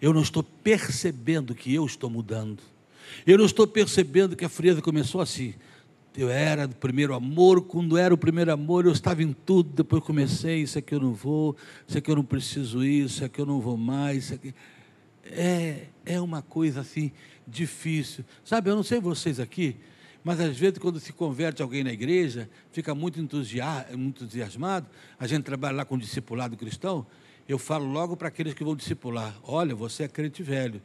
Eu 0.00 0.12
não 0.12 0.22
estou 0.22 0.42
percebendo 0.42 1.54
que 1.54 1.72
eu 1.72 1.86
estou 1.86 2.10
mudando. 2.10 2.62
Eu 3.26 3.38
não 3.38 3.44
estou 3.44 3.66
percebendo 3.66 4.36
que 4.36 4.44
a 4.44 4.48
frieza 4.48 4.82
começou 4.82 5.20
assim. 5.20 5.54
Eu 6.16 6.30
era 6.30 6.68
do 6.68 6.76
primeiro 6.76 7.12
amor, 7.12 7.62
quando 7.62 7.98
era 7.98 8.14
o 8.14 8.18
primeiro 8.18 8.52
amor, 8.52 8.84
eu 8.84 8.92
estava 8.92 9.22
em 9.22 9.32
tudo, 9.32 9.70
depois 9.70 10.02
comecei, 10.02 10.62
isso 10.62 10.78
aqui 10.78 10.94
eu 10.94 11.00
não 11.00 11.12
vou, 11.12 11.56
isso 11.88 11.98
aqui 11.98 12.08
eu 12.08 12.16
não 12.16 12.24
preciso 12.24 12.84
isso, 12.84 13.16
isso 13.16 13.24
aqui 13.24 13.40
eu 13.40 13.46
não 13.46 13.60
vou 13.60 13.76
mais, 13.76 14.24
isso 14.24 14.34
aqui. 14.34 14.54
É, 15.24 15.86
é 16.06 16.20
uma 16.20 16.40
coisa 16.40 16.82
assim 16.82 17.10
difícil. 17.46 18.24
Sabe, 18.44 18.70
eu 18.70 18.76
não 18.76 18.84
sei 18.84 19.00
vocês 19.00 19.40
aqui, 19.40 19.76
mas 20.24 20.40
às 20.40 20.56
vezes, 20.56 20.78
quando 20.78 20.98
se 20.98 21.12
converte 21.12 21.60
alguém 21.60 21.84
na 21.84 21.92
igreja, 21.92 22.48
fica 22.72 22.94
muito, 22.94 23.20
entusiasmado. 23.20 24.88
A 25.20 25.26
gente 25.26 25.44
trabalha 25.44 25.76
lá 25.76 25.84
com 25.84 25.98
discipulado 25.98 26.56
cristão. 26.56 27.06
Eu 27.46 27.58
falo 27.58 27.84
logo 27.84 28.16
para 28.16 28.28
aqueles 28.28 28.54
que 28.54 28.64
vão 28.64 28.74
discipular: 28.74 29.38
olha, 29.42 29.74
você 29.74 30.04
é 30.04 30.08
crente 30.08 30.42
velho, 30.42 30.80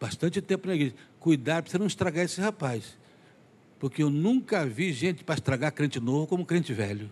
bastante 0.00 0.40
tempo 0.40 0.66
na 0.66 0.74
igreja. 0.74 0.94
Cuidado 1.20 1.64
para 1.64 1.72
você 1.72 1.78
não 1.78 1.86
estragar 1.86 2.24
esse 2.24 2.40
rapaz. 2.40 2.98
Porque 3.78 4.02
eu 4.02 4.08
nunca 4.08 4.64
vi 4.64 4.90
gente 4.90 5.22
para 5.22 5.34
estragar 5.34 5.70
crente 5.72 6.00
novo 6.00 6.26
como 6.26 6.46
crente 6.46 6.72
velho. 6.72 7.10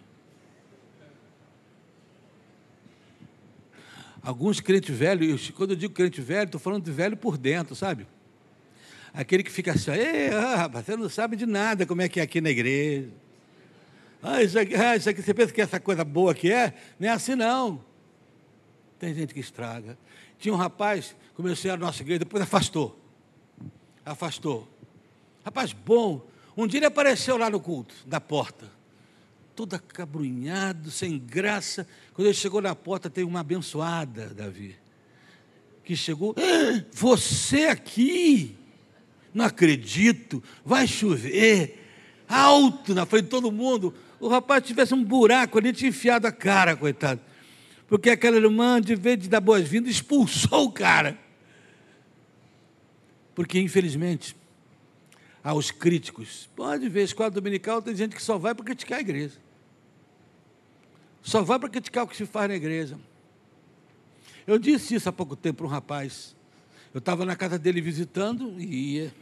Alguns 4.23 4.61
crentes 4.61 4.97
velhos, 4.97 5.51
quando 5.51 5.71
eu 5.71 5.77
digo 5.77 5.93
crente 5.93 6.23
velho, 6.23 6.47
estou 6.47 6.61
falando 6.61 6.85
de 6.85 6.91
velho 6.91 7.19
por 7.19 7.37
dentro, 7.37 7.75
sabe? 7.75 8.07
Aquele 9.19 9.43
que 9.43 9.51
fica 9.51 9.73
assim, 9.73 9.91
Ei, 9.91 10.29
ah, 10.29 10.55
rapaz, 10.55 10.87
você 10.87 10.97
não 10.97 11.09
sabe 11.09 11.35
de 11.35 11.45
nada 11.45 11.85
como 11.85 12.01
é 12.01 12.09
que 12.09 12.21
é 12.21 12.23
aqui 12.23 12.41
na 12.41 12.51
igreja. 12.51 13.09
Ah, 14.23 14.41
isso 14.41 14.57
aqui, 14.57 14.77
ah, 14.77 14.95
isso 14.95 15.11
aqui, 15.11 15.21
você 15.21 15.35
pensa 15.35 15.53
que 15.53 15.61
essa 15.61 15.81
coisa 15.81 16.05
boa 16.05 16.33
que 16.33 16.53
é? 16.53 16.73
Não 17.01 17.09
é 17.09 17.11
assim 17.11 17.35
não. 17.35 17.85
Tem 18.97 19.13
gente 19.13 19.35
que 19.35 19.41
estraga. 19.41 19.99
Tinha 20.39 20.55
um 20.55 20.57
rapaz, 20.57 21.17
começou 21.35 21.73
a 21.73 21.77
nossa 21.77 22.01
igreja, 22.01 22.21
depois 22.21 22.41
afastou. 22.41 22.97
Afastou. 24.07 24.69
Rapaz 25.45 25.73
bom. 25.73 26.25
Um 26.57 26.69
dia 26.69 26.79
ele 26.79 26.87
apareceu 26.87 27.37
lá 27.37 27.51
no 27.51 27.59
culto, 27.59 27.97
da 28.07 28.21
porta. 28.21 28.71
Todo 29.57 29.75
acabrunhado, 29.75 30.93
sem 30.93 31.19
graça. 31.19 31.89
Quando 32.15 32.29
ele 32.29 32.35
chegou 32.35 32.63
na 32.63 32.75
porta, 32.77 33.11
teve 33.11 33.27
uma 33.27 33.41
abençoada, 33.41 34.29
Davi. 34.29 34.77
Que 35.83 35.97
chegou, 35.97 36.37
ah, 36.39 36.85
você 36.93 37.65
aqui? 37.65 38.57
Não 39.33 39.45
acredito, 39.45 40.43
vai 40.65 40.87
chover, 40.87 41.85
alto 42.29 42.95
na 42.95 43.07
frente 43.07 43.25
de 43.25 43.31
todo 43.31 43.53
mundo. 43.53 43.95
O 44.21 44.29
rapaz 44.29 44.65
tivesse 44.65 44.95
um 44.95 45.03
buraco 45.03 45.59
ali, 45.59 45.73
tinha 45.73 45.91
enfiado 45.91 46.27
a 46.27 46.33
cara, 46.33 46.77
coitado. 46.77 47.21
Porque 47.87 48.11
aquela 48.11 48.37
irmã, 48.37 48.81
de 48.81 48.95
vez 48.95 49.19
de 49.19 49.29
dar 49.29 49.41
boas-vindas, 49.41 49.91
expulsou 49.91 50.65
o 50.65 50.73
cara. 50.73 51.19
Porque, 53.35 53.59
infelizmente, 53.61 54.37
aos 55.43 55.71
críticos, 55.71 56.51
pode 56.55 56.89
ver, 56.89 57.05
escola 57.05 57.31
dominical 57.31 57.81
tem 57.81 57.95
gente 57.95 58.15
que 58.15 58.23
só 58.23 58.37
vai 58.37 58.55
para 58.55 58.65
criticar 58.65 58.99
a 58.99 59.01
igreja. 59.01 59.39
Só 61.23 61.43
vai 61.43 61.59
para 61.59 61.69
criticar 61.69 62.05
o 62.05 62.09
que 62.09 62.17
se 62.17 62.27
faz 62.27 62.49
na 62.49 62.57
igreja. 62.57 62.99
Eu 64.47 64.59
disse 64.59 64.95
isso 64.95 65.09
há 65.09 65.13
pouco 65.13 65.37
tempo 65.37 65.59
para 65.59 65.67
um 65.67 65.71
rapaz. 65.71 66.35
Eu 66.99 67.01
estava 67.01 67.25
na 67.25 67.37
casa 67.37 67.57
dele 67.57 67.81
visitando 67.81 68.61
e 68.61 68.97
ia, 68.97 69.15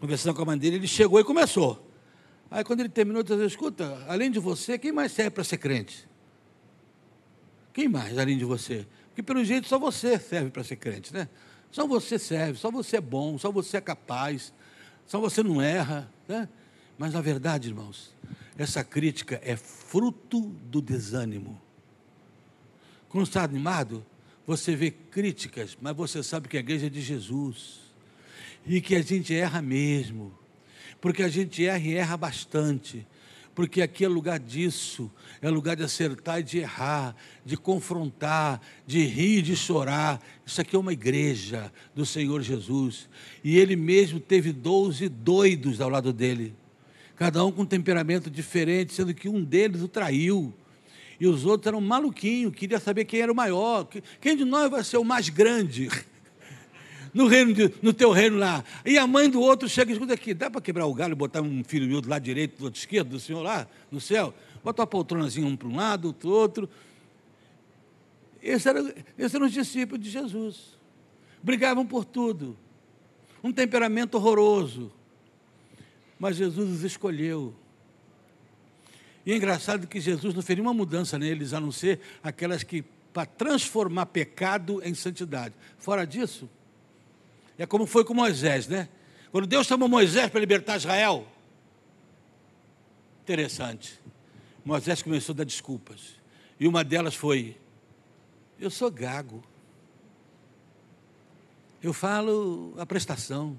conversando 0.00 0.34
com 0.34 0.42
a 0.42 0.44
mãe 0.44 0.58
dele, 0.58 0.74
ele 0.74 0.88
chegou 0.88 1.20
e 1.20 1.22
começou. 1.24 1.88
Aí 2.50 2.64
quando 2.64 2.80
ele 2.80 2.88
terminou, 2.88 3.22
ele 3.22 3.28
disse, 3.28 3.46
escuta, 3.46 4.04
além 4.08 4.28
de 4.28 4.40
você, 4.40 4.76
quem 4.76 4.90
mais 4.90 5.12
serve 5.12 5.30
para 5.30 5.44
ser 5.44 5.58
crente? 5.58 6.08
Quem 7.72 7.86
mais, 7.86 8.18
além 8.18 8.36
de 8.36 8.44
você? 8.44 8.84
Porque 9.06 9.22
pelo 9.22 9.44
jeito 9.44 9.68
só 9.68 9.78
você 9.78 10.18
serve 10.18 10.50
para 10.50 10.64
ser 10.64 10.74
crente, 10.74 11.14
né? 11.14 11.28
Só 11.70 11.86
você 11.86 12.18
serve, 12.18 12.58
só 12.58 12.72
você 12.72 12.96
é 12.96 13.00
bom, 13.00 13.38
só 13.38 13.52
você 13.52 13.76
é 13.76 13.80
capaz, 13.80 14.52
só 15.06 15.20
você 15.20 15.44
não 15.44 15.62
erra. 15.62 16.12
Né? 16.26 16.48
Mas, 16.98 17.12
na 17.12 17.20
verdade, 17.20 17.68
irmãos, 17.68 18.12
essa 18.56 18.82
crítica 18.82 19.40
é 19.44 19.54
fruto 19.54 20.40
do 20.40 20.82
desânimo. 20.82 21.62
Quando 23.08 23.28
está 23.28 23.44
animado, 23.44 24.04
você 24.48 24.74
vê 24.74 24.90
críticas, 24.90 25.76
mas 25.78 25.94
você 25.94 26.22
sabe 26.22 26.48
que 26.48 26.56
a 26.56 26.60
igreja 26.60 26.86
é 26.86 26.90
de 26.90 27.02
Jesus 27.02 27.80
e 28.66 28.80
que 28.80 28.96
a 28.96 29.02
gente 29.02 29.34
erra 29.34 29.60
mesmo, 29.60 30.32
porque 31.02 31.22
a 31.22 31.28
gente 31.28 31.64
erra 31.66 31.78
e 31.78 31.94
erra 31.94 32.16
bastante 32.16 33.06
porque 33.58 33.82
aqui 33.82 34.04
é 34.04 34.08
lugar 34.08 34.38
disso, 34.38 35.10
é 35.42 35.50
lugar 35.50 35.74
de 35.74 35.82
acertar 35.82 36.38
e 36.38 36.44
de 36.44 36.58
errar, 36.58 37.16
de 37.44 37.56
confrontar, 37.56 38.62
de 38.86 39.04
rir 39.04 39.38
e 39.38 39.42
de 39.42 39.56
chorar. 39.56 40.24
Isso 40.46 40.60
aqui 40.60 40.76
é 40.76 40.78
uma 40.78 40.92
igreja 40.92 41.72
do 41.92 42.06
Senhor 42.06 42.40
Jesus. 42.40 43.08
E 43.42 43.58
ele 43.58 43.74
mesmo 43.74 44.20
teve 44.20 44.52
doze 44.52 45.08
doidos 45.08 45.80
ao 45.80 45.90
lado 45.90 46.12
dele, 46.12 46.54
cada 47.16 47.44
um 47.44 47.50
com 47.50 47.62
um 47.62 47.66
temperamento 47.66 48.30
diferente, 48.30 48.94
sendo 48.94 49.12
que 49.12 49.28
um 49.28 49.42
deles 49.42 49.82
o 49.82 49.88
traiu. 49.88 50.54
E 51.20 51.26
os 51.26 51.44
outros 51.44 51.66
eram 51.66 51.80
maluquinhos, 51.80 52.54
queria 52.54 52.78
saber 52.78 53.04
quem 53.04 53.20
era 53.20 53.32
o 53.32 53.34
maior, 53.34 53.86
quem 54.20 54.36
de 54.36 54.44
nós 54.44 54.70
vai 54.70 54.84
ser 54.84 54.98
o 54.98 55.04
mais 55.04 55.28
grande. 55.28 55.88
no, 57.12 57.26
reino 57.26 57.52
de, 57.52 57.74
no 57.82 57.92
teu 57.92 58.12
reino 58.12 58.36
lá. 58.36 58.64
E 58.84 58.96
a 58.96 59.06
mãe 59.06 59.28
do 59.28 59.40
outro 59.40 59.68
chega 59.68 59.90
e 59.90 59.94
escuta 59.94 60.14
aqui, 60.14 60.32
dá 60.32 60.50
para 60.50 60.60
quebrar 60.60 60.86
o 60.86 60.94
galho 60.94 61.12
e 61.12 61.16
botar 61.16 61.42
um 61.42 61.64
filho 61.64 61.88
meu 61.88 62.00
do 62.00 62.08
lado 62.08 62.22
direito, 62.22 62.58
do 62.58 62.64
lado 62.64 62.76
esquerdo 62.76 63.10
do 63.10 63.20
senhor 63.20 63.42
lá, 63.42 63.66
no 63.90 64.00
céu? 64.00 64.32
Bota 64.62 64.82
uma 64.82 64.86
poltronazinha 64.86 65.46
um 65.46 65.56
para 65.56 65.68
um 65.68 65.76
lado, 65.76 66.06
outro 66.06 66.28
outro. 66.30 66.70
Esse 68.42 68.68
era, 68.68 68.94
esse 69.18 69.34
eram 69.34 69.46
os 69.46 69.52
discípulos 69.52 70.02
de 70.02 70.10
Jesus. 70.10 70.78
Brigavam 71.42 71.84
por 71.84 72.04
tudo. 72.04 72.56
Um 73.42 73.52
temperamento 73.52 74.16
horroroso. 74.16 74.92
Mas 76.18 76.36
Jesus 76.36 76.70
os 76.70 76.84
escolheu. 76.84 77.54
E 79.28 79.32
é 79.32 79.36
engraçado 79.36 79.86
que 79.86 80.00
Jesus 80.00 80.32
não 80.32 80.40
fez 80.40 80.56
nenhuma 80.56 80.72
mudança 80.72 81.18
neles, 81.18 81.52
a 81.52 81.60
não 81.60 81.70
ser 81.70 82.00
aquelas 82.22 82.62
que 82.62 82.82
para 83.12 83.26
transformar 83.26 84.06
pecado 84.06 84.80
em 84.82 84.94
santidade. 84.94 85.54
Fora 85.76 86.06
disso, 86.06 86.48
é 87.58 87.66
como 87.66 87.84
foi 87.84 88.06
com 88.06 88.14
Moisés, 88.14 88.66
né? 88.66 88.88
Quando 89.30 89.46
Deus 89.46 89.66
chamou 89.66 89.86
Moisés 89.86 90.30
para 90.30 90.40
libertar 90.40 90.78
Israel. 90.78 91.28
Interessante. 93.22 94.00
Moisés 94.64 95.02
começou 95.02 95.34
a 95.34 95.36
dar 95.36 95.44
desculpas. 95.44 96.14
E 96.58 96.66
uma 96.66 96.82
delas 96.82 97.14
foi: 97.14 97.54
Eu 98.58 98.70
sou 98.70 98.90
gago. 98.90 99.44
Eu 101.82 101.92
falo 101.92 102.72
a 102.78 102.86
prestação. 102.86 103.58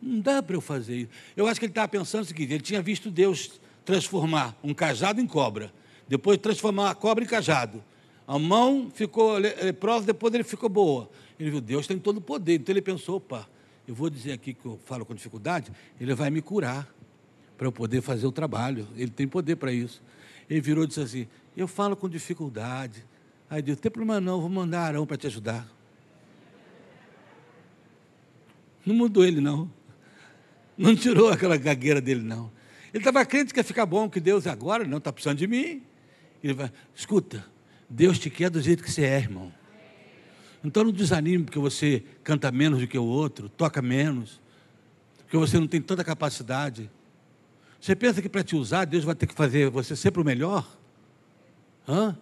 Não 0.00 0.20
dá 0.20 0.40
para 0.40 0.54
eu 0.54 0.60
fazer 0.60 0.96
isso. 0.96 1.10
Eu 1.36 1.48
acho 1.48 1.58
que 1.58 1.66
ele 1.66 1.72
estava 1.72 1.88
pensando 1.88 2.22
o 2.22 2.26
seguinte: 2.26 2.52
ele 2.52 2.62
tinha 2.62 2.80
visto 2.80 3.10
Deus 3.10 3.63
transformar 3.84 4.56
um 4.62 4.72
cajado 4.72 5.20
em 5.20 5.26
cobra, 5.26 5.72
depois 6.08 6.38
transformar 6.38 6.90
a 6.90 6.94
cobra 6.94 7.24
em 7.24 7.26
cajado. 7.26 7.82
A 8.26 8.38
mão 8.38 8.90
ficou 8.92 9.36
leprosa, 9.36 10.06
depois 10.06 10.32
ele 10.32 10.44
ficou 10.44 10.68
boa. 10.68 11.10
Ele 11.38 11.50
viu, 11.50 11.60
Deus 11.60 11.86
tem 11.86 11.98
todo 11.98 12.18
o 12.18 12.20
poder. 12.20 12.54
Então 12.54 12.72
ele 12.72 12.80
pensou, 12.80 13.16
opa, 13.16 13.46
eu 13.86 13.94
vou 13.94 14.08
dizer 14.08 14.32
aqui 14.32 14.54
que 14.54 14.64
eu 14.64 14.78
falo 14.84 15.04
com 15.04 15.14
dificuldade, 15.14 15.70
ele 16.00 16.14
vai 16.14 16.30
me 16.30 16.40
curar 16.40 16.88
para 17.58 17.66
eu 17.66 17.72
poder 17.72 18.00
fazer 18.00 18.26
o 18.26 18.32
trabalho. 18.32 18.88
Ele 18.96 19.10
tem 19.10 19.28
poder 19.28 19.56
para 19.56 19.72
isso. 19.72 20.02
Ele 20.48 20.60
virou 20.60 20.84
e 20.84 20.86
disse 20.86 21.00
assim, 21.00 21.28
eu 21.56 21.68
falo 21.68 21.94
com 21.94 22.08
dificuldade. 22.08 23.04
Aí 23.48 23.60
Deus, 23.60 23.78
tem 23.78 23.90
problema 23.90 24.20
não, 24.20 24.40
vou 24.40 24.48
mandar 24.48 24.82
Arão 24.82 25.06
para 25.06 25.16
te 25.16 25.26
ajudar. 25.26 25.68
Não 28.86 28.94
mudou 28.94 29.24
ele, 29.24 29.40
não. 29.40 29.70
Não 30.76 30.96
tirou 30.96 31.28
aquela 31.28 31.56
gagueira 31.56 32.00
dele, 32.00 32.22
não. 32.22 32.50
Ele 32.94 33.00
estava 33.00 33.26
crente 33.26 33.52
que 33.52 33.58
ia 33.58 33.64
ficar 33.64 33.84
bom, 33.84 34.08
que 34.08 34.20
Deus 34.20 34.46
agora 34.46 34.84
não 34.84 34.98
está 34.98 35.12
precisando 35.12 35.38
de 35.38 35.48
mim. 35.48 35.82
Ele 36.44 36.54
vai, 36.54 36.70
escuta, 36.94 37.44
Deus 37.90 38.20
te 38.20 38.30
quer 38.30 38.48
do 38.48 38.62
jeito 38.62 38.84
que 38.84 38.90
você 38.90 39.02
é, 39.02 39.18
irmão. 39.18 39.52
Então 40.62 40.84
não 40.84 40.92
desanime 40.92 41.42
porque 41.42 41.58
você 41.58 42.04
canta 42.22 42.52
menos 42.52 42.78
do 42.78 42.86
que 42.86 42.96
o 42.96 43.04
outro, 43.04 43.48
toca 43.48 43.82
menos, 43.82 44.40
porque 45.18 45.36
você 45.36 45.58
não 45.58 45.66
tem 45.66 45.82
tanta 45.82 46.04
capacidade. 46.04 46.88
Você 47.80 47.96
pensa 47.96 48.22
que 48.22 48.28
para 48.28 48.44
te 48.44 48.54
usar, 48.54 48.84
Deus 48.84 49.02
vai 49.02 49.16
ter 49.16 49.26
que 49.26 49.34
fazer 49.34 49.68
você 49.70 49.96
sempre 49.96 50.22
o 50.22 50.24
melhor? 50.24 50.64
Hã? 51.88 52.16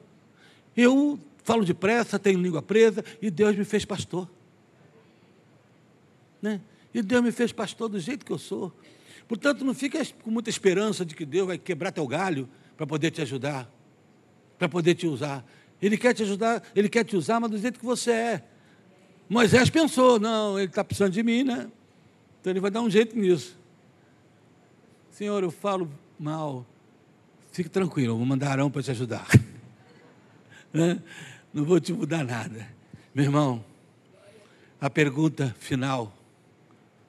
Eu 0.74 1.20
falo 1.44 1.66
depressa, 1.66 2.18
tenho 2.18 2.40
língua 2.40 2.62
presa 2.62 3.04
e 3.20 3.30
Deus 3.30 3.54
me 3.54 3.64
fez 3.64 3.84
pastor. 3.84 4.26
Né? 6.40 6.62
E 6.94 7.02
Deus 7.02 7.22
me 7.22 7.30
fez 7.30 7.52
pastor 7.52 7.90
do 7.90 8.00
jeito 8.00 8.24
que 8.24 8.32
eu 8.32 8.38
sou. 8.38 8.72
Portanto, 9.28 9.64
não 9.64 9.74
fica 9.74 10.04
com 10.22 10.30
muita 10.30 10.50
esperança 10.50 11.04
de 11.04 11.14
que 11.14 11.24
Deus 11.24 11.46
vai 11.46 11.58
quebrar 11.58 11.92
teu 11.92 12.06
galho 12.06 12.48
para 12.76 12.86
poder 12.86 13.10
te 13.10 13.22
ajudar, 13.22 13.70
para 14.58 14.68
poder 14.68 14.94
te 14.94 15.06
usar. 15.06 15.44
Ele 15.80 15.96
quer 15.96 16.14
te 16.14 16.22
ajudar, 16.22 16.62
ele 16.74 16.88
quer 16.88 17.04
te 17.04 17.16
usar, 17.16 17.40
mas 17.40 17.50
do 17.50 17.58
jeito 17.58 17.78
que 17.78 17.84
você 17.84 18.10
é. 18.10 18.44
Moisés 19.28 19.70
pensou, 19.70 20.20
não, 20.20 20.58
ele 20.58 20.68
está 20.68 20.84
precisando 20.84 21.12
de 21.12 21.22
mim, 21.22 21.42
né? 21.42 21.70
Então 22.40 22.52
ele 22.52 22.60
vai 22.60 22.70
dar 22.70 22.82
um 22.82 22.90
jeito 22.90 23.18
nisso. 23.18 23.58
Senhor, 25.10 25.42
eu 25.42 25.50
falo 25.50 25.90
mal. 26.18 26.66
Fique 27.52 27.68
tranquilo, 27.68 28.12
eu 28.12 28.16
vou 28.16 28.26
mandar 28.26 28.50
Arão 28.50 28.70
para 28.70 28.82
te 28.82 28.90
ajudar. 28.90 29.26
né? 30.72 31.00
Não 31.52 31.64
vou 31.64 31.78
te 31.78 31.92
mudar 31.92 32.24
nada. 32.24 32.66
Meu 33.14 33.24
irmão, 33.24 33.64
a 34.80 34.88
pergunta 34.88 35.54
final 35.58 36.12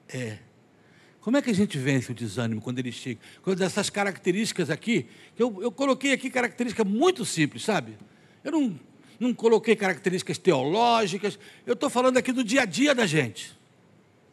é: 0.08 0.38
como 1.24 1.38
é 1.38 1.42
que 1.42 1.48
a 1.48 1.54
gente 1.54 1.78
vence 1.78 2.12
o 2.12 2.14
desânimo 2.14 2.60
quando 2.60 2.80
ele 2.80 2.92
chega? 2.92 3.18
Quando 3.40 3.62
essas 3.62 3.88
características 3.88 4.68
aqui, 4.68 5.06
eu, 5.38 5.62
eu 5.62 5.72
coloquei 5.72 6.12
aqui 6.12 6.28
características 6.28 6.86
muito 6.86 7.24
simples, 7.24 7.64
sabe? 7.64 7.96
Eu 8.44 8.52
não, 8.52 8.78
não 9.18 9.32
coloquei 9.32 9.74
características 9.74 10.36
teológicas, 10.36 11.38
eu 11.64 11.72
estou 11.72 11.88
falando 11.88 12.18
aqui 12.18 12.30
do 12.30 12.44
dia 12.44 12.60
a 12.60 12.64
dia 12.66 12.94
da 12.94 13.06
gente. 13.06 13.56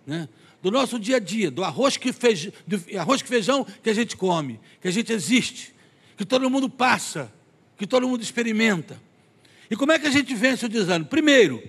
Né? 0.06 0.28
Do 0.62 0.70
nosso 0.70 1.00
dia 1.00 1.16
a 1.16 1.20
dia, 1.20 1.50
do 1.50 1.64
arroz, 1.64 1.96
que 1.96 2.12
feijão, 2.12 2.52
do 2.68 2.84
arroz 3.00 3.22
que 3.22 3.30
feijão 3.30 3.66
que 3.82 3.90
a 3.90 3.94
gente 3.94 4.18
come, 4.18 4.60
que 4.82 4.90
a 4.90 4.92
gente 4.92 5.14
existe, 5.14 5.74
que 6.18 6.26
todo 6.26 6.50
mundo 6.50 6.70
passa, 6.70 7.32
que 7.78 7.88
todo 7.88 8.06
mundo 8.06 8.22
experimenta. 8.22 9.02
E 9.70 9.78
como 9.78 9.94
é 9.94 9.98
que 9.98 10.08
a 10.08 10.12
gente 10.12 10.36
vence 10.36 10.66
o 10.66 10.70
desânimo? 10.70 11.10
Primeiro, 11.10 11.64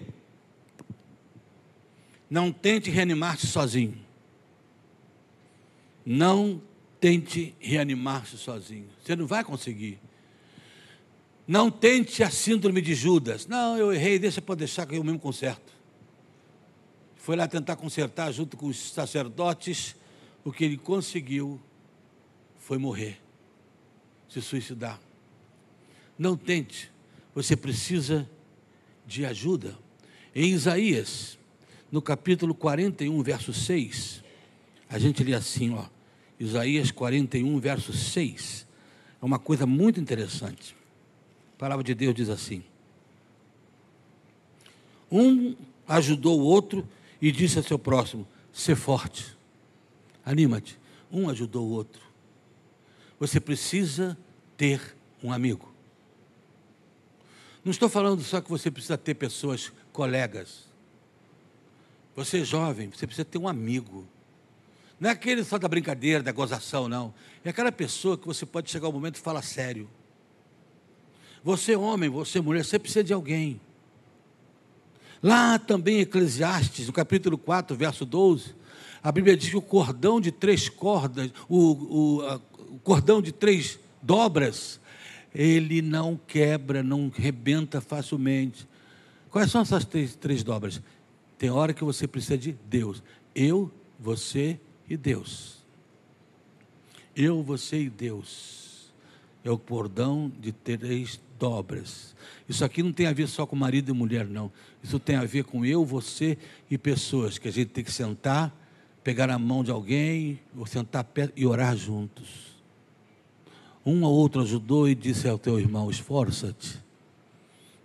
não 2.29 2.51
tente 2.51 2.91
reanimar-se 2.91 3.47
sozinho. 3.47 4.03
Não 6.05 6.61
tente 7.01 7.55
reanimar-se 7.59 8.39
sozinho. 8.39 8.89
Você 9.03 9.17
não 9.17 9.27
vai 9.27 9.43
conseguir. 9.43 9.99
Não 11.47 11.71
tente 11.71 12.23
a 12.23 12.31
síndrome 12.31 12.81
de 12.81 12.95
Judas. 12.95 13.47
Não, 13.47 13.77
eu 13.77 13.93
errei, 13.93 14.19
deixa 14.19 14.41
para 14.41 14.55
deixar 14.55 14.87
que 14.87 14.97
eu 14.97 15.05
mesmo 15.05 15.19
conserto. 15.19 15.73
Foi 17.17 17.37
lá 17.37 17.47
tentar 17.47 17.77
consertar 17.77 18.33
junto 18.33 18.57
com 18.57 18.67
os 18.67 18.93
sacerdotes. 18.93 19.97
O 20.45 20.53
que 20.53 20.65
ele 20.65 20.77
conseguiu 20.77 21.61
foi 22.59 22.79
morrer, 22.79 23.21
se 24.29 24.41
suicidar. 24.41 25.01
Não 26.19 26.37
tente, 26.37 26.91
você 27.35 27.57
precisa 27.57 28.29
de 29.07 29.27
ajuda. 29.27 29.77
Em 30.35 30.53
Isaías, 30.53 31.39
no 31.91 32.01
capítulo 32.01 32.55
41, 32.55 33.23
verso 33.23 33.53
6, 33.53 34.23
a 34.93 34.99
gente 34.99 35.24
lê 35.24 35.32
assim, 35.32 35.72
ó. 35.72 35.86
Isaías 36.38 36.90
41, 36.90 37.59
verso 37.59 37.95
6. 37.95 38.66
É 39.22 39.24
uma 39.24 39.38
coisa 39.38 39.64
muito 39.64 39.99
interessante. 39.99 40.76
A 41.57 41.59
palavra 41.59 41.82
de 41.82 41.95
Deus 41.95 42.14
diz 42.14 42.28
assim: 42.28 42.62
Um 45.11 45.57
ajudou 45.88 46.38
o 46.38 46.45
outro 46.45 46.86
e 47.22 47.32
disse 47.32 47.59
a 47.59 47.62
seu 47.62 47.78
próximo: 47.78 48.28
Ser 48.53 48.76
forte, 48.76 49.34
anima-te. 50.22 50.78
Um 51.11 51.30
ajudou 51.30 51.66
o 51.66 51.70
outro. 51.70 52.03
Você 53.18 53.40
precisa 53.40 54.18
ter 54.59 54.95
um 55.22 55.32
amigo. 55.32 55.72
Não 57.64 57.70
estou 57.70 57.88
falando 57.88 58.22
só 58.22 58.43
que 58.43 58.51
você 58.51 58.70
precisa 58.70 58.99
ter 58.99 59.14
pessoas, 59.14 59.72
colegas. 59.90 60.66
Você 62.14 62.40
é 62.40 62.45
jovem, 62.45 62.90
você 62.90 63.07
precisa 63.07 63.24
ter 63.24 63.38
um 63.38 63.49
amigo. 63.49 64.07
Não 65.03 65.09
é 65.09 65.13
aquele 65.15 65.43
só 65.43 65.59
da 65.59 65.67
brincadeira, 65.67 66.23
da 66.23 66.31
gozação, 66.31 66.89
não. 66.89 67.13
É 67.45 67.51
aquela 67.51 67.73
pessoa 67.73 68.17
que 68.17 68.25
você 68.25 68.47
pode 68.47 68.71
chegar 68.71 68.87
ao 68.87 68.93
momento 68.93 69.17
e 69.17 69.21
falar 69.21 69.43
sério. 69.43 69.91
Você, 71.43 71.75
homem, 71.75 72.09
você, 72.09 72.41
mulher, 72.41 72.65
você 72.65 72.79
precisa 72.79 73.03
de 73.03 73.13
alguém. 73.13 73.61
Lá 75.21 75.59
também 75.59 75.99
Eclesiastes, 75.99 76.87
no 76.87 76.93
capítulo 76.93 77.37
4, 77.37 77.77
verso 77.77 78.05
12, 78.05 78.55
a 79.03 79.11
Bíblia 79.11 79.37
diz 79.37 79.51
que 79.51 79.57
o 79.57 79.61
cordão 79.61 80.21
de 80.21 80.31
três 80.31 80.69
cordas, 80.69 81.33
o, 81.49 82.21
o, 82.21 82.23
a, 82.23 82.41
o 82.71 82.79
cordão 82.79 83.21
de 83.21 83.33
três 83.33 83.81
dobras, 84.01 84.79
ele 85.35 85.83
não 85.83 86.17
quebra, 86.29 86.81
não 86.81 87.11
rebenta 87.13 87.81
facilmente. 87.81 88.69
Quais 89.33 89.51
são 89.51 89.63
essas 89.63 89.85
três, 89.85 90.15
três 90.15 90.45
dobras? 90.45 90.81
Tem 91.37 91.51
hora 91.51 91.75
que 91.75 91.83
você 91.83 92.07
precisa 92.07 92.39
de 92.39 92.53
Deus. 92.53 93.03
Eu, 93.35 93.69
você 93.99 94.61
e 94.93 94.97
Deus. 94.97 95.59
Eu, 97.16 97.43
você 97.43 97.82
e 97.82 97.90
Deus. 97.90 98.93
É 99.45 99.51
o 99.51 99.59
cordão 99.59 100.30
de 100.40 100.53
três 100.53 101.20
dobras. 101.38 102.14
Isso 102.49 102.64
aqui 102.64 102.82
não 102.82 102.93
tem 102.93 103.07
a 103.07 103.12
ver 103.12 103.26
só 103.26 103.45
com 103.47 103.57
marido 103.57 103.90
e 103.90 103.93
mulher, 103.93 104.26
não. 104.26 104.53
Isso 104.82 104.99
tem 104.99 105.16
a 105.16 105.24
ver 105.24 105.45
com 105.45 105.64
eu, 105.64 105.84
você 105.84 106.38
e 106.70 106.78
pessoas 106.78 107.38
que 107.38 107.49
a 107.49 107.51
gente 107.51 107.70
tem 107.70 107.82
que 107.82 107.90
sentar, 107.90 108.55
pegar 109.03 109.30
a 109.30 109.38
mão 109.38 109.64
de 109.64 109.70
alguém, 109.70 110.38
ou 110.57 110.66
sentar 110.66 111.05
perto 111.05 111.32
e 111.36 111.45
orar 111.47 111.76
juntos. 111.76 112.53
Um 113.84 114.05
ou 114.05 114.12
outro 114.14 114.43
ajudou 114.43 114.88
e 114.88 114.95
disse 114.95 115.26
ao 115.26 115.38
teu 115.38 115.59
irmão: 115.59 115.90
esforça-te. 115.90 116.78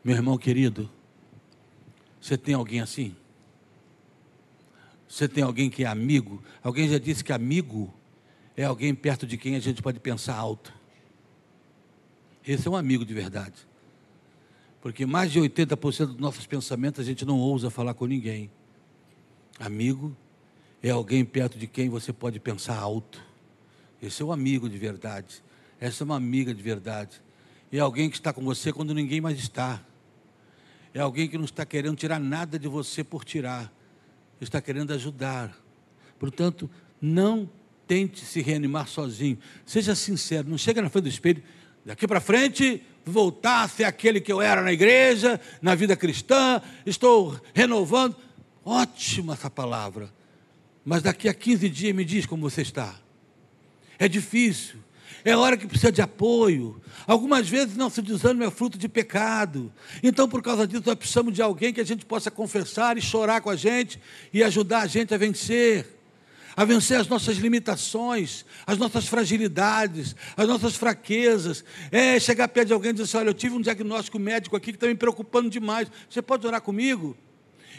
Meu 0.03 0.15
irmão 0.15 0.37
querido, 0.37 0.89
você 2.21 2.37
tem 2.37 2.53
alguém 2.53 2.81
assim? 2.81 3.15
Você 5.07 5.27
tem 5.27 5.43
alguém 5.43 5.69
que 5.69 5.83
é 5.83 5.87
amigo? 5.87 6.43
Alguém 6.63 6.89
já 6.89 6.97
disse 6.97 7.23
que 7.23 7.31
amigo 7.31 7.93
é 8.55 8.65
alguém 8.65 8.93
perto 8.93 9.25
de 9.25 9.37
quem 9.37 9.55
a 9.55 9.59
gente 9.59 9.81
pode 9.81 9.99
pensar 9.99 10.35
alto. 10.35 10.73
Esse 12.45 12.67
é 12.67 12.71
um 12.71 12.75
amigo 12.75 13.05
de 13.05 13.13
verdade. 13.13 13.55
Porque 14.81 15.05
mais 15.05 15.31
de 15.31 15.39
80% 15.39 16.07
dos 16.07 16.17
nossos 16.17 16.45
pensamentos 16.45 16.99
a 16.99 17.03
gente 17.03 17.25
não 17.25 17.39
ousa 17.39 17.69
falar 17.69 17.93
com 17.93 18.05
ninguém. 18.05 18.49
Amigo 19.59 20.15
é 20.81 20.89
alguém 20.89 21.25
perto 21.25 21.57
de 21.57 21.67
quem 21.67 21.89
você 21.89 22.13
pode 22.13 22.39
pensar 22.39 22.77
alto. 22.77 23.21
Esse 24.01 24.21
é 24.21 24.25
um 24.25 24.31
amigo 24.31 24.69
de 24.69 24.77
verdade. 24.77 25.43
Essa 25.79 26.03
é 26.03 26.05
uma 26.05 26.15
amiga 26.15 26.53
de 26.53 26.61
verdade. 26.61 27.21
É 27.71 27.79
alguém 27.79 28.09
que 28.09 28.15
está 28.15 28.31
com 28.31 28.43
você 28.43 28.71
quando 28.71 28.93
ninguém 28.93 29.19
mais 29.19 29.37
está. 29.37 29.83
É 30.93 30.99
alguém 30.99 31.27
que 31.27 31.37
não 31.37 31.45
está 31.45 31.65
querendo 31.65 31.95
tirar 31.95 32.19
nada 32.19 32.57
de 32.57 32.67
você 32.67 33.03
por 33.03 33.25
tirar. 33.25 33.71
Está 34.39 34.61
querendo 34.61 34.93
ajudar. 34.93 35.57
Portanto, 36.19 36.69
não 37.01 37.49
tente 37.88 38.25
se 38.25 38.41
reanimar 38.41 38.88
sozinho. 38.88 39.38
Seja 39.65 39.95
sincero. 39.95 40.49
Não 40.49 40.57
chega 40.57 40.81
na 40.81 40.89
frente 40.89 41.03
do 41.03 41.09
espelho. 41.09 41.43
Daqui 41.85 42.07
para 42.07 42.19
frente, 42.19 42.83
voltar 43.05 43.63
a 43.63 43.67
ser 43.67 43.85
aquele 43.85 44.19
que 44.19 44.31
eu 44.31 44.41
era 44.41 44.61
na 44.61 44.73
igreja, 44.73 45.39
na 45.61 45.73
vida 45.73 45.95
cristã. 45.95 46.61
Estou 46.85 47.39
renovando. 47.53 48.15
Ótima 48.65 49.33
essa 49.33 49.49
palavra. 49.49 50.13
Mas 50.83 51.01
daqui 51.01 51.29
a 51.29 51.33
15 51.33 51.69
dias 51.69 51.95
me 51.95 52.03
diz 52.03 52.25
como 52.25 52.49
você 52.49 52.61
está. 52.61 52.95
É 53.97 54.07
difícil. 54.07 54.79
É 55.28 55.36
hora 55.36 55.57
que 55.57 55.67
precisa 55.67 55.91
de 55.91 56.01
apoio. 56.01 56.82
Algumas 57.05 57.49
vezes 57.49 57.75
nosso 57.75 58.01
desânimo 58.01 58.45
é 58.45 58.49
fruto 58.49 58.78
de 58.78 58.88
pecado. 58.88 59.73
Então, 60.01 60.25
por 60.25 60.41
causa 60.41 60.65
disso, 60.65 60.84
nós 60.86 60.95
precisamos 60.95 61.34
de 61.34 61.41
alguém 61.41 61.73
que 61.73 61.82
a 61.82 61.84
gente 61.84 62.05
possa 62.05 62.32
confessar 62.32 62.97
e 62.97 63.01
chorar 63.01 63.41
com 63.41 63.49
a 63.49 63.55
gente 63.57 63.99
e 64.32 64.41
ajudar 64.41 64.84
a 64.84 64.88
gente 64.88 65.13
a 65.13 65.17
vencer. 65.17 65.86
A 66.55 66.63
vencer 66.63 66.97
as 66.97 67.09
nossas 67.09 67.36
limitações, 67.36 68.45
as 68.65 68.78
nossas 68.78 69.05
fragilidades, 69.05 70.15
as 70.38 70.47
nossas 70.47 70.78
fraquezas. 70.78 71.61
É 71.91 72.17
chegar 72.21 72.47
perto 72.47 72.67
de 72.67 72.73
alguém 72.73 72.91
e 72.91 72.93
dizer 72.93 73.03
assim: 73.03 73.17
Olha, 73.17 73.30
eu 73.30 73.34
tive 73.34 73.53
um 73.53 73.61
diagnóstico 73.61 74.17
médico 74.17 74.55
aqui 74.55 74.71
que 74.71 74.78
está 74.78 74.88
me 74.88 74.95
preocupando 74.95 75.49
demais. 75.49 75.91
Você 76.09 76.21
pode 76.21 76.47
orar 76.47 76.61
comigo? 76.61 77.17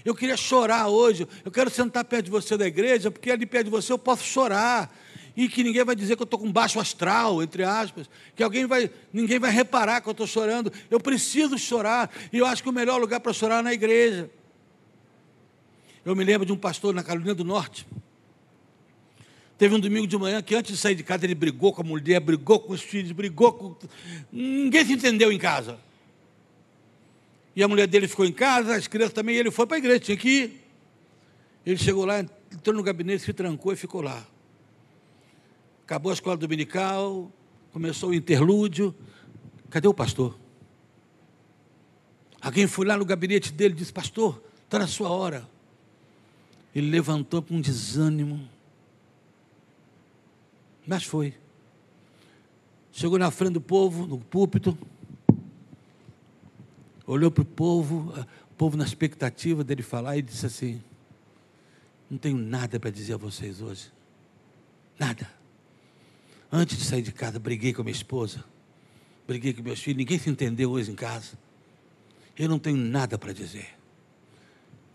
Eu 0.04 0.14
queria 0.14 0.36
chorar 0.36 0.88
hoje. 0.88 1.26
Eu 1.42 1.50
quero 1.50 1.70
sentar 1.70 2.04
perto 2.04 2.26
de 2.26 2.30
você 2.30 2.58
da 2.58 2.66
igreja, 2.66 3.10
porque 3.10 3.30
ali 3.30 3.46
perto 3.46 3.64
de 3.64 3.70
você 3.70 3.90
eu 3.90 3.98
posso 3.98 4.22
chorar 4.22 4.94
e 5.38 5.48
que 5.48 5.62
ninguém 5.62 5.84
vai 5.84 5.94
dizer 5.94 6.16
que 6.16 6.22
eu 6.22 6.24
estou 6.24 6.40
com 6.40 6.50
baixo 6.50 6.80
astral, 6.80 7.40
entre 7.40 7.62
aspas, 7.62 8.10
que 8.34 8.42
alguém 8.42 8.66
vai, 8.66 8.90
ninguém 9.12 9.38
vai 9.38 9.52
reparar 9.52 10.00
que 10.00 10.08
eu 10.08 10.10
estou 10.10 10.26
chorando. 10.26 10.72
Eu 10.90 10.98
preciso 10.98 11.56
chorar, 11.56 12.10
e 12.32 12.38
eu 12.38 12.44
acho 12.44 12.60
que 12.60 12.68
o 12.68 12.72
melhor 12.72 13.00
lugar 13.00 13.20
para 13.20 13.32
chorar 13.32 13.60
é 13.60 13.62
na 13.62 13.72
igreja. 13.72 14.28
Eu 16.04 16.16
me 16.16 16.24
lembro 16.24 16.44
de 16.44 16.52
um 16.52 16.56
pastor 16.56 16.92
na 16.92 17.04
Carolina 17.04 17.36
do 17.36 17.44
Norte. 17.44 17.86
Teve 19.56 19.76
um 19.76 19.78
domingo 19.78 20.08
de 20.08 20.18
manhã 20.18 20.42
que 20.42 20.56
antes 20.56 20.72
de 20.72 20.76
sair 20.76 20.96
de 20.96 21.04
casa 21.04 21.24
ele 21.24 21.36
brigou 21.36 21.72
com 21.72 21.82
a 21.82 21.84
mulher, 21.84 22.18
brigou 22.18 22.58
com 22.58 22.72
os 22.72 22.82
filhos, 22.82 23.12
brigou 23.12 23.52
com. 23.52 23.76
Ninguém 24.32 24.84
se 24.84 24.94
entendeu 24.94 25.30
em 25.30 25.38
casa. 25.38 25.78
E 27.54 27.62
a 27.62 27.68
mulher 27.68 27.86
dele 27.86 28.08
ficou 28.08 28.26
em 28.26 28.32
casa, 28.32 28.74
as 28.74 28.88
crianças 28.88 29.14
também, 29.14 29.36
e 29.36 29.38
ele 29.38 29.52
foi 29.52 29.68
para 29.68 29.76
a 29.76 29.78
igreja, 29.78 30.00
tinha 30.00 30.16
que 30.16 30.28
ir. 30.28 30.64
Ele 31.64 31.76
chegou 31.76 32.04
lá, 32.04 32.18
entrou 32.18 32.74
no 32.74 32.82
gabinete, 32.82 33.22
se 33.22 33.32
trancou 33.32 33.72
e 33.72 33.76
ficou 33.76 34.00
lá. 34.00 34.26
Acabou 35.88 36.10
a 36.10 36.12
escola 36.12 36.36
dominical, 36.36 37.32
começou 37.72 38.10
o 38.10 38.14
interlúdio. 38.14 38.94
Cadê 39.70 39.88
o 39.88 39.94
pastor? 39.94 40.38
Alguém 42.42 42.66
foi 42.66 42.84
lá 42.84 42.94
no 42.94 43.06
gabinete 43.06 43.50
dele 43.50 43.72
e 43.72 43.76
disse: 43.78 43.90
Pastor, 43.90 44.38
está 44.64 44.78
na 44.78 44.86
sua 44.86 45.08
hora. 45.08 45.48
Ele 46.74 46.90
levantou 46.90 47.40
com 47.40 47.54
um 47.54 47.60
desânimo. 47.62 48.46
Mas 50.86 51.04
foi. 51.04 51.32
Chegou 52.92 53.18
na 53.18 53.30
frente 53.30 53.54
do 53.54 53.60
povo, 53.62 54.06
no 54.06 54.18
púlpito. 54.18 54.76
Olhou 57.06 57.30
para 57.30 57.40
o 57.40 57.46
povo, 57.46 58.12
o 58.50 58.54
povo 58.58 58.76
na 58.76 58.84
expectativa 58.84 59.64
dele 59.64 59.82
falar 59.82 60.18
e 60.18 60.20
disse 60.20 60.44
assim: 60.44 60.82
Não 62.10 62.18
tenho 62.18 62.36
nada 62.36 62.78
para 62.78 62.90
dizer 62.90 63.14
a 63.14 63.16
vocês 63.16 63.62
hoje. 63.62 63.90
Nada. 64.98 65.37
Antes 66.50 66.78
de 66.78 66.84
sair 66.84 67.02
de 67.02 67.12
casa, 67.12 67.38
briguei 67.38 67.74
com 67.74 67.82
a 67.82 67.84
minha 67.84 67.94
esposa, 67.94 68.42
briguei 69.26 69.52
com 69.52 69.62
meus 69.62 69.80
filhos, 69.80 69.98
ninguém 69.98 70.18
se 70.18 70.30
entendeu 70.30 70.70
hoje 70.70 70.90
em 70.90 70.94
casa. 70.94 71.38
Eu 72.36 72.48
não 72.48 72.58
tenho 72.58 72.76
nada 72.76 73.18
para 73.18 73.32
dizer. 73.32 73.68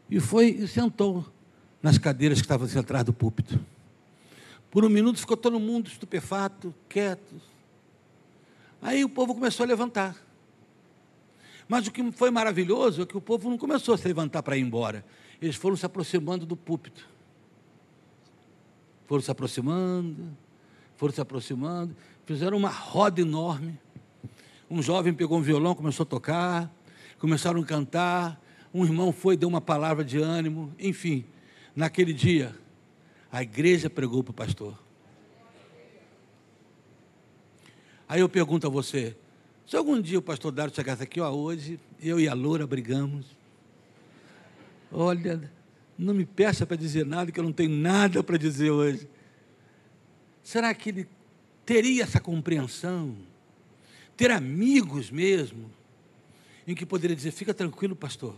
E 0.10 0.20
foi 0.20 0.49
e 0.49 0.68
sentou 0.68 1.26
nas 1.82 1.97
cadeiras 1.97 2.39
que 2.39 2.45
estavam 2.45 2.66
assim 2.66 2.80
atrás 2.80 3.04
do 3.04 3.14
púlpito. 3.14 3.60
Por 4.72 4.84
um 4.84 4.89
minuto 4.89 5.20
ficou 5.20 5.38
todo 5.38 5.60
mundo 5.60 5.88
estupefato, 5.88 6.74
quieto. 6.89 7.36
Aí 8.82 9.04
o 9.04 9.10
povo 9.10 9.36
começou 9.36 9.64
a 9.64 9.68
levantar. 9.68 10.16
Mas 11.68 11.88
o 11.88 11.91
que 11.91 12.12
foi 12.12 12.32
maravilhoso 12.32 13.04
é 13.04 13.06
que 13.06 13.16
o 13.16 13.22
povo 13.22 13.49
não 13.49 13.58
começou 13.58 13.93
a 13.93 13.97
se 13.97 14.08
levantar 14.08 14.41
para 14.41 14.58
ir 14.58 14.62
embora. 14.62 15.06
Eles 15.41 15.56
foram 15.56 15.76
se 15.76 15.86
aproximando 15.86 16.45
do 16.45 16.56
púlpito. 16.56 17.08
Foram 19.06 19.22
se 19.22 19.30
aproximando, 19.30 20.36
foram 21.04 21.14
se 21.14 21.20
aproximando, 21.20 21.93
fizeram 22.26 22.56
uma 22.56 22.70
roda 22.70 23.20
enorme. 23.20 23.78
Um 24.72 24.82
jovem 24.82 25.14
pegou 25.14 25.38
um 25.38 25.41
violão, 25.41 25.76
começou 25.76 26.06
a 26.06 26.08
tocar, 26.08 26.74
começaram 27.20 27.60
a 27.60 27.66
cantar. 27.66 28.41
Um 28.74 28.86
irmão 28.86 29.12
foi, 29.12 29.36
deu 29.36 29.49
uma 29.49 29.60
palavra 29.60 30.01
de 30.06 30.18
ânimo. 30.18 30.74
Enfim, 30.80 31.26
naquele 31.76 32.14
dia, 32.14 32.56
a 33.30 33.43
igreja 33.43 33.89
pregou 33.89 34.24
para 34.24 34.32
o 34.32 34.34
pastor. 34.34 34.80
Aí 38.08 38.22
eu 38.22 38.30
pergunto 38.30 38.66
a 38.66 38.70
você: 38.70 39.14
se 39.68 39.76
algum 39.76 39.99
dia 39.99 40.20
o 40.20 40.22
pastor 40.22 40.54
Dário 40.54 40.74
chegasse 40.74 41.04
aqui, 41.04 41.20
ó, 41.20 41.30
hoje, 41.32 41.78
eu 42.01 42.18
e 42.18 42.30
a 42.30 42.34
Loura 42.34 42.66
brigamos. 42.66 43.26
Olha, 44.89 45.51
não 45.97 46.14
me 46.14 46.26
peça 46.26 46.66
para 46.66 46.78
dizer 46.78 47.06
nada, 47.06 47.30
que 47.30 47.41
eu 47.41 47.43
não 47.43 47.51
tenho 47.51 47.72
nada 47.72 48.24
para 48.24 48.38
dizer 48.38 48.72
hoje. 48.72 49.06
Será 50.44 50.74
que 50.74 50.89
ele 50.89 51.08
teria 51.66 52.04
essa 52.04 52.20
compreensão? 52.20 53.16
Ter 54.18 54.30
amigos 54.30 55.10
mesmo, 55.10 55.72
em 56.68 56.76
que 56.76 56.86
poderia 56.86 57.16
dizer: 57.16 57.32
fica 57.32 57.54
tranquilo, 57.54 57.96
pastor. 57.96 58.36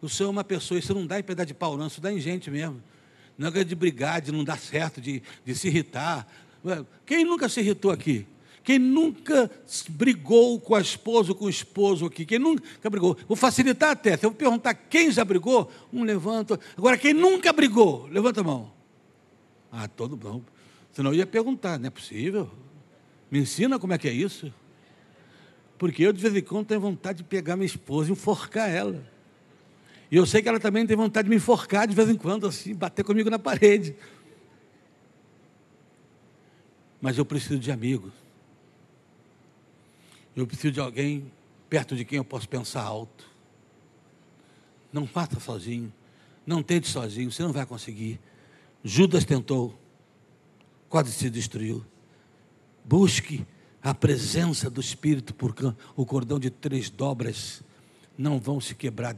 O 0.00 0.08
senhor 0.08 0.28
é 0.28 0.32
uma 0.32 0.44
pessoa, 0.44 0.78
isso 0.78 0.92
não 0.94 1.06
dá 1.06 1.18
em 1.18 1.22
pedaço 1.22 1.46
de 1.46 1.54
pau, 1.54 1.76
não, 1.76 1.86
isso 1.86 2.00
dá 2.00 2.12
em 2.12 2.20
gente 2.20 2.50
mesmo. 2.50 2.82
Não 3.38 3.48
é 3.48 3.64
de 3.64 3.74
brigar, 3.74 4.20
de 4.20 4.30
não 4.30 4.44
dar 4.44 4.58
certo, 4.58 5.00
de, 5.00 5.22
de 5.44 5.54
se 5.54 5.68
irritar. 5.68 6.26
Quem 7.06 7.24
nunca 7.24 7.48
se 7.48 7.60
irritou 7.60 7.90
aqui? 7.90 8.26
Quem 8.62 8.78
nunca 8.78 9.50
brigou 9.88 10.60
com 10.60 10.74
a 10.74 10.80
esposa 10.80 11.32
ou 11.32 11.34
com 11.36 11.46
o 11.46 11.50
esposo 11.50 12.06
aqui? 12.06 12.24
Quem 12.24 12.38
nunca 12.38 12.88
brigou? 12.88 13.16
Vou 13.26 13.36
facilitar 13.36 13.90
até. 13.90 14.16
Se 14.16 14.24
eu 14.24 14.32
perguntar 14.32 14.74
quem 14.74 15.10
já 15.10 15.24
brigou, 15.24 15.70
um 15.92 16.04
levanta. 16.04 16.60
Agora, 16.76 16.96
quem 16.96 17.12
nunca 17.12 17.52
brigou? 17.52 18.06
Levanta 18.06 18.40
a 18.40 18.44
mão. 18.44 18.72
Ah, 19.70 19.88
todo 19.88 20.16
mundo. 20.16 20.44
Senão 20.92 21.12
eu 21.12 21.18
ia 21.18 21.26
perguntar, 21.26 21.78
não 21.78 21.86
é 21.86 21.90
possível? 21.90 22.50
Me 23.30 23.38
ensina 23.40 23.78
como 23.78 23.92
é 23.92 23.98
que 23.98 24.08
é 24.08 24.12
isso? 24.12 24.52
Porque 25.78 26.02
eu, 26.02 26.12
de 26.12 26.20
vez 26.20 26.36
em 26.36 26.42
quando, 26.42 26.66
tenho 26.66 26.80
vontade 26.80 27.18
de 27.18 27.24
pegar 27.24 27.56
minha 27.56 27.66
esposa 27.66 28.10
e 28.10 28.12
enforcar 28.12 28.70
ela. 28.70 29.02
E 30.10 30.16
eu 30.16 30.26
sei 30.26 30.42
que 30.42 30.48
ela 30.48 30.60
também 30.60 30.86
tem 30.86 30.96
vontade 30.96 31.24
de 31.24 31.30
me 31.30 31.36
enforcar 31.36 31.88
de 31.88 31.94
vez 31.96 32.08
em 32.10 32.14
quando, 32.14 32.46
assim, 32.46 32.74
bater 32.74 33.02
comigo 33.02 33.30
na 33.30 33.38
parede. 33.38 33.96
Mas 37.00 37.16
eu 37.16 37.24
preciso 37.24 37.58
de 37.58 37.72
amigos. 37.72 38.12
Eu 40.36 40.46
preciso 40.46 40.72
de 40.72 40.80
alguém 40.80 41.32
perto 41.68 41.96
de 41.96 42.04
quem 42.04 42.18
eu 42.18 42.24
posso 42.24 42.48
pensar 42.48 42.82
alto. 42.82 43.26
Não 44.92 45.06
faça 45.06 45.40
sozinho. 45.40 45.92
Não 46.46 46.62
tente 46.62 46.88
sozinho, 46.88 47.32
você 47.32 47.42
não 47.42 47.52
vai 47.52 47.64
conseguir. 47.64 48.20
Judas 48.84 49.24
tentou 49.24 49.76
quase 50.92 51.10
se 51.10 51.30
destruiu. 51.30 51.82
Busque 52.84 53.46
a 53.82 53.94
presença 53.94 54.68
do 54.68 54.78
Espírito, 54.78 55.32
porque 55.32 55.72
o 55.96 56.04
cordão 56.04 56.38
de 56.38 56.50
três 56.50 56.90
dobras 56.90 57.62
não 58.16 58.38
vão 58.38 58.60
se 58.60 58.74
quebrar 58.74 59.16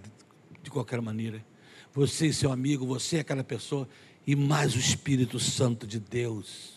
de 0.62 0.70
qualquer 0.70 1.00
maneira. 1.00 1.44
Você 1.92 2.28
e 2.28 2.32
seu 2.32 2.52
amigo, 2.52 2.86
você 2.86 3.16
é 3.16 3.20
aquela 3.20 3.42
pessoa, 3.42 3.88
e 4.24 4.36
mais 4.36 4.76
o 4.76 4.78
Espírito 4.78 5.40
Santo 5.40 5.84
de 5.84 5.98
Deus 5.98 6.74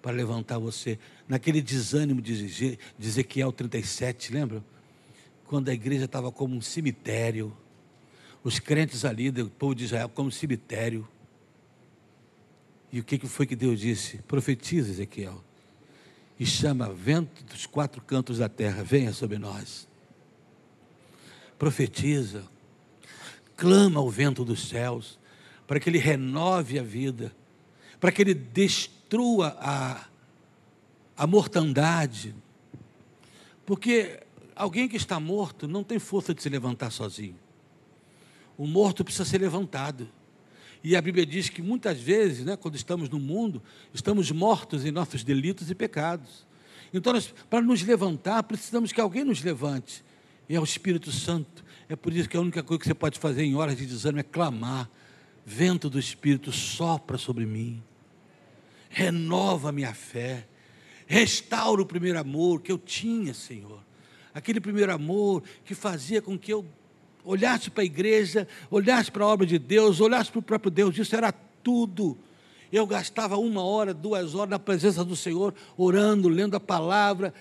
para 0.00 0.12
levantar 0.12 0.60
você. 0.60 0.96
Naquele 1.26 1.60
desânimo 1.60 2.22
de 2.22 2.78
Ezequiel 3.00 3.50
37, 3.50 4.32
lembra? 4.32 4.62
Quando 5.46 5.70
a 5.70 5.74
igreja 5.74 6.04
estava 6.04 6.30
como 6.30 6.54
um 6.54 6.60
cemitério, 6.60 7.52
os 8.44 8.60
crentes 8.60 9.04
ali, 9.04 9.28
o 9.28 9.50
povo 9.50 9.74
de 9.74 9.86
Israel, 9.86 10.08
como 10.08 10.28
um 10.28 10.32
cemitério. 10.32 11.08
E 12.92 13.00
o 13.00 13.04
que 13.04 13.18
foi 13.26 13.46
que 13.46 13.56
Deus 13.56 13.80
disse? 13.80 14.18
Profetiza, 14.18 14.90
Ezequiel. 14.90 15.42
E 16.38 16.44
chama 16.44 16.92
vento 16.92 17.42
dos 17.44 17.64
quatro 17.64 18.02
cantos 18.02 18.38
da 18.38 18.48
terra, 18.48 18.82
venha 18.82 19.12
sobre 19.14 19.38
nós. 19.38 19.88
Profetiza, 21.58 22.44
clama 23.56 23.98
ao 23.98 24.10
vento 24.10 24.44
dos 24.44 24.68
céus, 24.68 25.18
para 25.66 25.80
que 25.80 25.88
ele 25.88 25.98
renove 25.98 26.78
a 26.78 26.82
vida, 26.82 27.34
para 27.98 28.12
que 28.12 28.20
ele 28.20 28.34
destrua 28.34 29.56
a, 29.58 30.06
a 31.16 31.26
mortandade. 31.26 32.34
Porque 33.64 34.20
alguém 34.54 34.88
que 34.88 34.96
está 34.96 35.18
morto 35.18 35.66
não 35.66 35.82
tem 35.82 35.98
força 35.98 36.34
de 36.34 36.42
se 36.42 36.48
levantar 36.48 36.90
sozinho. 36.90 37.38
O 38.58 38.66
morto 38.66 39.04
precisa 39.04 39.24
ser 39.24 39.40
levantado. 39.40 40.08
E 40.84 40.96
a 40.96 41.00
Bíblia 41.00 41.24
diz 41.24 41.48
que 41.48 41.62
muitas 41.62 42.00
vezes, 42.00 42.44
né, 42.44 42.56
quando 42.56 42.74
estamos 42.74 43.08
no 43.08 43.20
mundo, 43.20 43.62
estamos 43.94 44.30
mortos 44.30 44.84
em 44.84 44.90
nossos 44.90 45.22
delitos 45.22 45.70
e 45.70 45.74
pecados. 45.74 46.46
Então, 46.92 47.12
para 47.48 47.62
nos 47.62 47.82
levantar, 47.82 48.42
precisamos 48.42 48.92
que 48.92 49.00
alguém 49.00 49.24
nos 49.24 49.42
levante. 49.42 50.04
E 50.48 50.56
é 50.56 50.60
o 50.60 50.64
Espírito 50.64 51.12
Santo. 51.12 51.64
É 51.88 51.94
por 51.94 52.12
isso 52.12 52.28
que 52.28 52.36
a 52.36 52.40
única 52.40 52.62
coisa 52.62 52.80
que 52.80 52.86
você 52.86 52.94
pode 52.94 53.18
fazer 53.18 53.44
em 53.44 53.54
horas 53.54 53.76
de 53.76 53.86
desânimo 53.86 54.20
é 54.20 54.24
clamar. 54.24 54.90
Vento 55.46 55.88
do 55.88 55.98
Espírito 55.98 56.52
sopra 56.52 57.16
sobre 57.16 57.46
mim. 57.46 57.82
Renova 58.88 59.72
minha 59.72 59.94
fé. 59.94 60.46
Restaura 61.06 61.80
o 61.80 61.86
primeiro 61.86 62.18
amor 62.18 62.60
que 62.60 62.72
eu 62.72 62.78
tinha, 62.78 63.32
Senhor. 63.34 63.82
Aquele 64.34 64.60
primeiro 64.60 64.92
amor 64.92 65.42
que 65.64 65.74
fazia 65.74 66.20
com 66.20 66.38
que 66.38 66.52
eu 66.52 66.66
olhasse 67.24 67.70
para 67.70 67.82
a 67.82 67.86
igreja, 67.86 68.46
olhasse 68.70 69.10
para 69.10 69.24
a 69.24 69.28
obra 69.28 69.46
de 69.46 69.58
Deus, 69.58 70.00
olhasse 70.00 70.30
para 70.30 70.38
o 70.38 70.42
próprio 70.42 70.70
Deus, 70.70 70.96
isso 70.96 71.14
era 71.14 71.32
tudo. 71.32 72.16
Eu 72.72 72.86
gastava 72.86 73.36
uma 73.36 73.62
hora, 73.62 73.92
duas 73.92 74.34
horas 74.34 74.50
na 74.50 74.58
presença 74.58 75.04
do 75.04 75.14
Senhor, 75.14 75.54
orando, 75.76 76.28
lendo 76.28 76.56
a 76.56 76.60
palavra. 76.60 77.34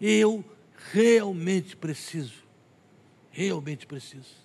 Eu 0.00 0.44
realmente 0.92 1.76
preciso, 1.76 2.42
realmente 3.30 3.86
preciso. 3.86 4.42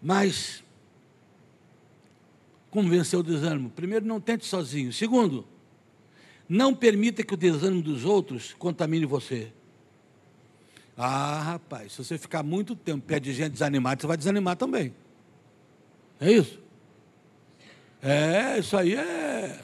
Mas, 0.00 0.64
como 2.70 2.88
vencer 2.88 3.18
o 3.18 3.22
desânimo? 3.22 3.70
Primeiro, 3.70 4.06
não 4.06 4.20
tente 4.20 4.46
sozinho. 4.46 4.92
Segundo, 4.92 5.46
não 6.48 6.74
permita 6.74 7.22
que 7.22 7.34
o 7.34 7.36
desânimo 7.36 7.82
dos 7.82 8.04
outros 8.04 8.54
contamine 8.58 9.06
você. 9.06 9.52
Ah, 10.96 11.40
rapaz, 11.42 11.92
se 11.92 12.04
você 12.04 12.18
ficar 12.18 12.42
muito 12.42 12.76
tempo 12.76 13.04
perto 13.04 13.24
de 13.24 13.32
gente 13.32 13.52
desanimada, 13.52 14.00
você 14.00 14.06
vai 14.06 14.16
desanimar 14.16 14.56
também. 14.56 14.94
É 16.20 16.30
isso? 16.30 16.60
É, 18.02 18.58
isso 18.58 18.76
aí 18.76 18.94
é. 18.94 19.60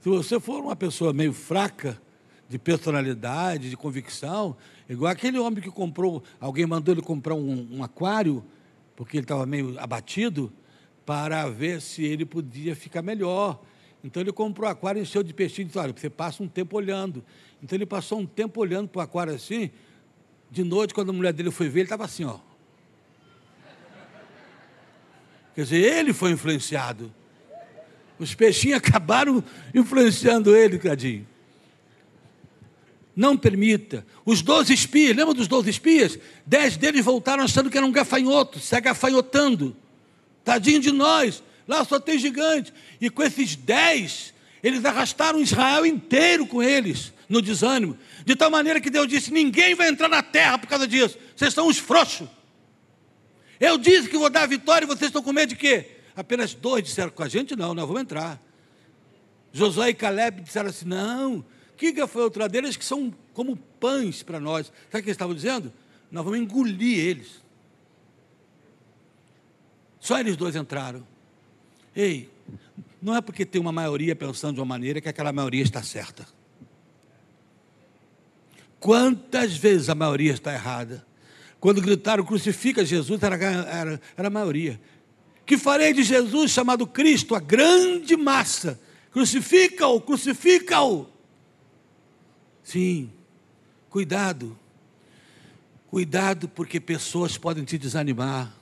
Se 0.00 0.08
você 0.08 0.40
for 0.40 0.60
uma 0.60 0.74
pessoa 0.74 1.12
meio 1.12 1.32
fraca 1.32 2.00
de 2.48 2.58
personalidade, 2.58 3.70
de 3.70 3.76
convicção, 3.76 4.56
igual 4.88 5.12
aquele 5.12 5.38
homem 5.38 5.62
que 5.62 5.70
comprou, 5.70 6.22
alguém 6.40 6.66
mandou 6.66 6.92
ele 6.92 7.02
comprar 7.02 7.34
um, 7.34 7.68
um 7.70 7.84
aquário, 7.84 8.44
porque 8.96 9.16
ele 9.16 9.24
estava 9.24 9.46
meio 9.46 9.78
abatido, 9.78 10.52
para 11.06 11.48
ver 11.48 11.80
se 11.80 12.04
ele 12.04 12.24
podia 12.24 12.74
ficar 12.74 13.00
melhor. 13.00 13.60
Então 14.04 14.20
ele 14.20 14.32
comprou 14.32 14.68
o 14.68 14.72
aquário, 14.72 15.00
encheu 15.00 15.22
de 15.22 15.32
peixinho 15.32 15.64
e 15.64 15.66
disse, 15.66 15.78
olha, 15.78 15.94
você 15.96 16.10
passa 16.10 16.42
um 16.42 16.48
tempo 16.48 16.76
olhando. 16.76 17.24
Então 17.62 17.76
ele 17.76 17.86
passou 17.86 18.18
um 18.18 18.26
tempo 18.26 18.60
olhando 18.60 18.88
para 18.88 19.00
o 19.00 19.02
aquário 19.02 19.34
assim, 19.34 19.70
de 20.52 20.62
noite, 20.62 20.92
quando 20.92 21.08
a 21.08 21.12
mulher 21.14 21.32
dele 21.32 21.50
foi 21.50 21.66
ver, 21.70 21.80
ele 21.80 21.86
estava 21.86 22.04
assim, 22.04 22.24
ó. 22.24 22.36
Quer 25.54 25.62
dizer, 25.62 25.78
ele 25.78 26.12
foi 26.12 26.30
influenciado. 26.32 27.12
Os 28.18 28.34
peixinhos 28.34 28.76
acabaram 28.86 29.42
influenciando 29.74 30.54
ele, 30.54 30.78
Cadinho. 30.78 31.26
Não 33.16 33.34
permita. 33.34 34.06
Os 34.26 34.42
doze 34.42 34.74
espias, 34.74 35.16
lembra 35.16 35.32
dos 35.32 35.48
doze 35.48 35.70
espias? 35.70 36.18
Dez 36.44 36.76
deles 36.76 37.02
voltaram 37.02 37.44
achando 37.44 37.70
que 37.70 37.78
eram 37.78 37.90
gafanhotos, 37.90 38.64
se 38.64 38.76
agafanhotando. 38.76 39.74
Tadinho 40.44 40.80
de 40.80 40.92
nós, 40.92 41.42
lá 41.66 41.82
só 41.82 41.98
tem 41.98 42.18
gigante. 42.18 42.74
E 43.00 43.08
com 43.08 43.22
esses 43.22 43.56
dez, 43.56 44.34
eles 44.62 44.84
arrastaram 44.84 45.40
Israel 45.40 45.86
inteiro 45.86 46.46
com 46.46 46.62
eles 46.62 47.10
no 47.32 47.40
desânimo, 47.40 47.98
de 48.26 48.36
tal 48.36 48.50
maneira 48.50 48.78
que 48.78 48.90
Deus 48.90 49.08
disse: 49.08 49.32
ninguém 49.32 49.74
vai 49.74 49.88
entrar 49.88 50.06
na 50.06 50.22
terra 50.22 50.58
por 50.58 50.68
causa 50.68 50.86
disso, 50.86 51.18
vocês 51.34 51.54
são 51.54 51.66
uns 51.66 51.78
frouxos. 51.78 52.28
Eu 53.58 53.78
disse 53.78 54.08
que 54.08 54.18
vou 54.18 54.28
dar 54.28 54.42
a 54.42 54.46
vitória 54.46 54.84
e 54.84 54.86
vocês 54.86 55.08
estão 55.08 55.22
com 55.22 55.32
medo 55.32 55.48
de 55.48 55.56
quê? 55.56 55.96
Apenas 56.14 56.52
dois 56.52 56.84
disseram 56.84 57.10
com 57.10 57.22
a 57.22 57.28
gente: 57.28 57.56
não, 57.56 57.72
nós 57.72 57.86
vamos 57.86 58.02
entrar. 58.02 58.38
Josué 59.50 59.88
e 59.88 59.94
Caleb 59.94 60.42
disseram 60.42 60.68
assim: 60.68 60.84
não, 60.84 61.42
que 61.74 62.06
foi 62.06 62.22
outra 62.22 62.48
deles 62.50 62.76
que 62.76 62.84
são 62.84 63.12
como 63.32 63.56
pães 63.56 64.22
para 64.22 64.38
nós. 64.38 64.66
Sabe 64.66 64.76
o 64.88 64.90
que 64.90 64.96
eles 65.08 65.08
estavam 65.08 65.34
dizendo? 65.34 65.72
Nós 66.10 66.22
vamos 66.22 66.38
engolir 66.38 66.98
eles. 66.98 67.42
Só 69.98 70.20
eles 70.20 70.36
dois 70.36 70.54
entraram. 70.54 71.06
Ei, 71.96 72.28
não 73.00 73.16
é 73.16 73.22
porque 73.22 73.46
tem 73.46 73.60
uma 73.60 73.72
maioria 73.72 74.14
pensando 74.14 74.56
de 74.56 74.60
uma 74.60 74.66
maneira 74.66 75.00
que 75.00 75.08
aquela 75.08 75.32
maioria 75.32 75.62
está 75.62 75.82
certa. 75.82 76.26
Quantas 78.82 79.56
vezes 79.56 79.88
a 79.88 79.94
maioria 79.94 80.32
está 80.32 80.52
errada? 80.52 81.06
Quando 81.60 81.80
gritaram 81.80 82.24
crucifica 82.24 82.84
Jesus, 82.84 83.22
era, 83.22 83.36
era, 83.36 84.00
era 84.16 84.26
a 84.26 84.30
maioria. 84.30 84.80
Que 85.46 85.56
farei 85.56 85.92
de 85.92 86.02
Jesus 86.02 86.50
chamado 86.50 86.84
Cristo, 86.84 87.36
a 87.36 87.38
grande 87.38 88.16
massa? 88.16 88.80
Crucifica-o, 89.12 90.00
crucifica-o. 90.00 91.06
Sim, 92.64 93.12
cuidado. 93.88 94.58
Cuidado, 95.86 96.48
porque 96.48 96.80
pessoas 96.80 97.38
podem 97.38 97.62
te 97.62 97.78
desanimar. 97.78 98.52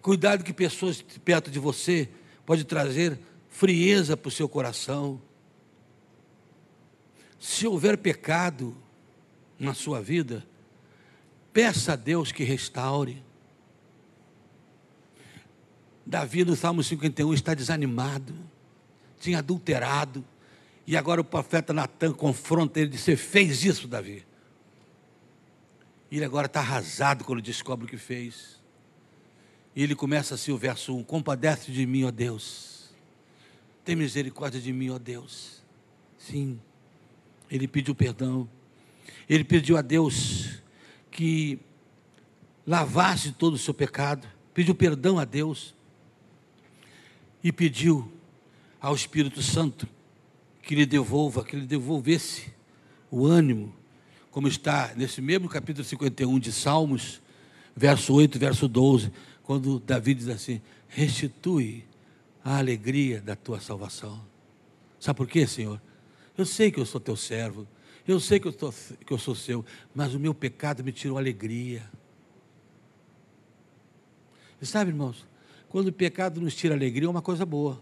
Cuidado 0.00 0.42
que 0.42 0.52
pessoas 0.52 1.00
perto 1.24 1.52
de 1.52 1.60
você 1.60 2.08
podem 2.44 2.64
trazer 2.64 3.16
frieza 3.48 4.16
para 4.16 4.28
o 4.28 4.32
seu 4.32 4.48
coração. 4.48 5.22
Se 7.42 7.66
houver 7.66 7.98
pecado 7.98 8.72
na 9.58 9.74
sua 9.74 10.00
vida, 10.00 10.46
peça 11.52 11.94
a 11.94 11.96
Deus 11.96 12.30
que 12.30 12.44
restaure. 12.44 13.20
Davi, 16.06 16.44
no 16.44 16.54
Salmo 16.54 16.84
51, 16.84 17.34
está 17.34 17.52
desanimado, 17.52 18.32
tinha 19.18 19.38
adulterado, 19.38 20.24
e 20.86 20.96
agora 20.96 21.20
o 21.20 21.24
profeta 21.24 21.72
Natan 21.72 22.12
confronta 22.12 22.78
ele 22.78 22.90
e 22.90 22.92
diz: 22.92 23.20
fez 23.20 23.64
isso, 23.64 23.88
Davi. 23.88 24.24
Ele 26.12 26.24
agora 26.24 26.46
está 26.46 26.60
arrasado 26.60 27.24
quando 27.24 27.42
descobre 27.42 27.86
o 27.86 27.88
que 27.88 27.98
fez. 27.98 28.60
E 29.74 29.82
ele 29.82 29.96
começa 29.96 30.36
assim 30.36 30.52
o 30.52 30.56
verso 30.56 30.96
1: 30.96 31.02
Compadece 31.02 31.72
de 31.72 31.84
mim, 31.86 32.04
ó 32.04 32.12
Deus. 32.12 32.94
Tem 33.84 33.96
misericórdia 33.96 34.60
de 34.60 34.72
mim, 34.72 34.90
ó 34.90 34.98
Deus. 34.98 35.60
Sim. 36.16 36.60
Ele 37.52 37.68
pediu 37.68 37.94
perdão. 37.94 38.48
Ele 39.28 39.44
pediu 39.44 39.76
a 39.76 39.82
Deus 39.82 40.62
que 41.10 41.58
lavasse 42.66 43.32
todo 43.32 43.54
o 43.54 43.58
seu 43.58 43.74
pecado. 43.74 44.26
Pediu 44.54 44.74
perdão 44.74 45.18
a 45.18 45.26
Deus. 45.26 45.74
E 47.44 47.52
pediu 47.52 48.10
ao 48.80 48.94
Espírito 48.94 49.42
Santo 49.42 49.86
que 50.62 50.74
lhe 50.74 50.86
devolva, 50.86 51.44
que 51.44 51.54
lhe 51.54 51.66
devolvesse 51.66 52.50
o 53.10 53.26
ânimo, 53.26 53.74
como 54.30 54.48
está 54.48 54.94
nesse 54.96 55.20
mesmo 55.20 55.46
capítulo 55.46 55.84
51 55.84 56.38
de 56.38 56.52
Salmos, 56.52 57.20
verso 57.76 58.14
8, 58.14 58.38
verso 58.38 58.66
12, 58.66 59.12
quando 59.42 59.78
Davi 59.78 60.14
diz 60.14 60.28
assim: 60.28 60.62
restitui 60.88 61.84
a 62.42 62.56
alegria 62.56 63.20
da 63.20 63.36
tua 63.36 63.60
salvação. 63.60 64.24
Sabe 64.98 65.18
por 65.18 65.26
quê, 65.26 65.46
Senhor? 65.46 65.78
Eu 66.42 66.46
sei 66.46 66.72
que 66.72 66.80
eu 66.80 66.84
sou 66.84 67.00
teu 67.00 67.14
servo, 67.14 67.68
eu 68.06 68.18
sei 68.18 68.40
que 68.40 68.48
eu, 68.48 68.52
tô, 68.52 68.72
que 69.06 69.12
eu 69.12 69.18
sou 69.18 69.32
seu, 69.32 69.64
mas 69.94 70.12
o 70.12 70.18
meu 70.18 70.34
pecado 70.34 70.82
me 70.82 70.90
tirou 70.90 71.16
alegria. 71.16 71.88
Você 74.58 74.66
sabe, 74.66 74.90
irmãos, 74.90 75.24
quando 75.68 75.86
o 75.86 75.92
pecado 75.92 76.40
nos 76.40 76.52
tira 76.52 76.74
alegria, 76.74 77.06
é 77.06 77.08
uma 77.08 77.22
coisa 77.22 77.46
boa. 77.46 77.80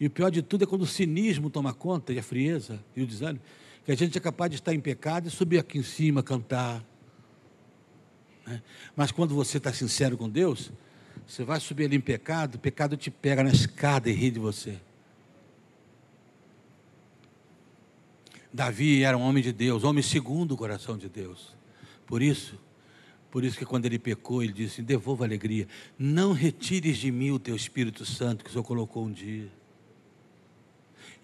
E 0.00 0.08
o 0.08 0.10
pior 0.10 0.28
de 0.28 0.42
tudo 0.42 0.64
é 0.64 0.66
quando 0.66 0.82
o 0.82 0.88
cinismo 0.88 1.48
toma 1.48 1.72
conta, 1.72 2.12
e 2.12 2.18
a 2.18 2.22
frieza, 2.22 2.82
e 2.96 3.02
o 3.04 3.06
desânimo, 3.06 3.44
que 3.84 3.92
a 3.92 3.96
gente 3.96 4.18
é 4.18 4.20
capaz 4.20 4.50
de 4.50 4.56
estar 4.56 4.74
em 4.74 4.80
pecado 4.80 5.28
e 5.28 5.30
subir 5.30 5.60
aqui 5.60 5.78
em 5.78 5.84
cima, 5.84 6.24
cantar. 6.24 6.84
Né? 8.44 8.60
Mas 8.96 9.12
quando 9.12 9.36
você 9.36 9.58
está 9.58 9.72
sincero 9.72 10.18
com 10.18 10.28
Deus, 10.28 10.72
você 11.28 11.44
vai 11.44 11.60
subir 11.60 11.84
ali 11.84 11.94
em 11.94 12.00
pecado, 12.00 12.56
o 12.56 12.58
pecado 12.58 12.96
te 12.96 13.08
pega 13.08 13.44
na 13.44 13.50
escada 13.50 14.10
e 14.10 14.12
ri 14.12 14.32
de 14.32 14.40
você. 14.40 14.80
Davi 18.60 19.04
era 19.04 19.16
um 19.16 19.22
homem 19.22 19.42
de 19.42 19.54
Deus, 19.54 19.84
homem 19.84 20.02
segundo 20.02 20.52
o 20.52 20.56
coração 20.56 20.98
de 20.98 21.08
Deus. 21.08 21.56
Por 22.06 22.20
isso, 22.20 22.60
por 23.30 23.42
isso 23.42 23.56
que 23.56 23.64
quando 23.64 23.86
ele 23.86 23.98
pecou, 23.98 24.42
ele 24.42 24.52
disse: 24.52 24.82
Devolva 24.82 25.24
a 25.24 25.26
alegria. 25.26 25.66
Não 25.98 26.34
retires 26.34 26.98
de 26.98 27.10
mim 27.10 27.30
o 27.30 27.38
teu 27.38 27.56
Espírito 27.56 28.04
Santo 28.04 28.44
que 28.44 28.50
o 28.50 28.52
Senhor 28.52 28.62
colocou 28.62 29.06
um 29.06 29.10
dia. 29.10 29.50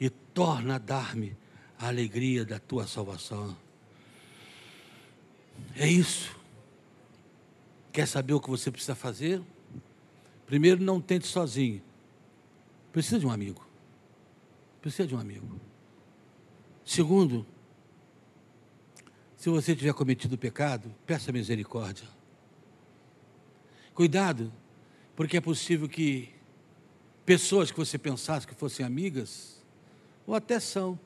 E 0.01 0.09
torna 0.09 0.77
a 0.77 0.79
dar-me 0.79 1.37
a 1.79 1.89
alegria 1.89 2.43
da 2.43 2.59
tua 2.59 2.87
salvação. 2.87 3.55
É 5.75 5.87
isso. 5.87 6.35
Quer 7.93 8.09
saber 8.09 8.33
o 8.33 8.41
que 8.41 8.49
você 8.49 8.71
precisa 8.71 8.95
fazer? 8.95 9.43
Primeiro, 10.47 10.83
não 10.83 11.03
tente 11.03 11.27
sozinho. 11.27 11.83
Precisa 12.95 13.19
de 13.19 13.27
um 13.27 13.31
amigo. 13.31 13.63
Precisa 14.81 15.07
de 15.07 15.15
um 15.15 15.19
amigo. 15.19 15.61
Segundo, 16.87 17.45
se 19.37 19.51
você 19.51 19.75
tiver 19.75 19.93
cometido 19.93 20.39
pecado, 20.39 20.95
peça 21.05 21.33
misericórdia. 21.33 22.07
Cuidado, 23.93 24.53
porque 25.17 25.37
é 25.37 25.41
possível 25.41 25.89
que 25.89 26.29
pessoas 27.25 27.73
que 27.73 27.77
você 27.77 27.99
pensasse 27.99 28.47
que 28.47 28.55
fossem 28.55 28.87
amigas, 28.87 29.61
ou 30.25 30.37
até 30.37 30.61
são, 30.61 30.97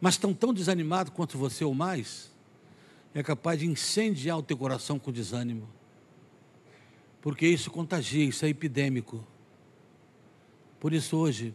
mas 0.00 0.14
estão 0.14 0.32
tão 0.32 0.54
desanimados 0.54 1.12
quanto 1.12 1.36
você 1.36 1.62
ou 1.64 1.74
mais, 1.74 2.32
é 3.12 3.22
capaz 3.22 3.60
de 3.60 3.66
incendiar 3.66 4.38
o 4.38 4.42
teu 4.42 4.56
coração 4.56 4.98
com 4.98 5.12
desânimo. 5.12 5.68
Porque 7.20 7.46
isso 7.46 7.70
contagia, 7.70 8.24
isso 8.24 8.46
é 8.46 8.48
epidêmico. 8.48 9.22
Por 10.80 10.94
isso 10.94 11.18
hoje, 11.18 11.54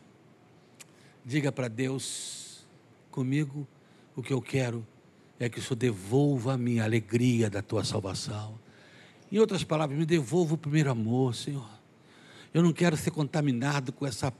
diga 1.26 1.52
para 1.52 1.68
Deus, 1.68 2.49
comigo, 3.10 3.68
o 4.16 4.22
que 4.22 4.34
eu 4.34 4.42
quero 4.42 4.86
é 5.40 5.48
que 5.48 5.60
o 5.60 5.62
Senhor 5.62 5.76
devolva 5.76 6.54
a 6.54 6.58
minha 6.58 6.84
alegria 6.84 7.50
da 7.50 7.62
tua 7.62 7.84
salvação. 7.84 8.60
Em 9.32 9.40
outras 9.40 9.64
palavras, 9.64 9.98
me 9.98 10.06
devolva 10.06 10.56
o 10.56 10.58
primeiro 10.58 10.92
amor, 10.92 11.34
Senhor. 11.34 11.70
Eu 12.54 12.62
não 12.62 12.74
quero 12.74 12.98
ser 12.98 13.12
contaminado 13.12 13.94
com 13.94 14.06
essa, 14.06 14.32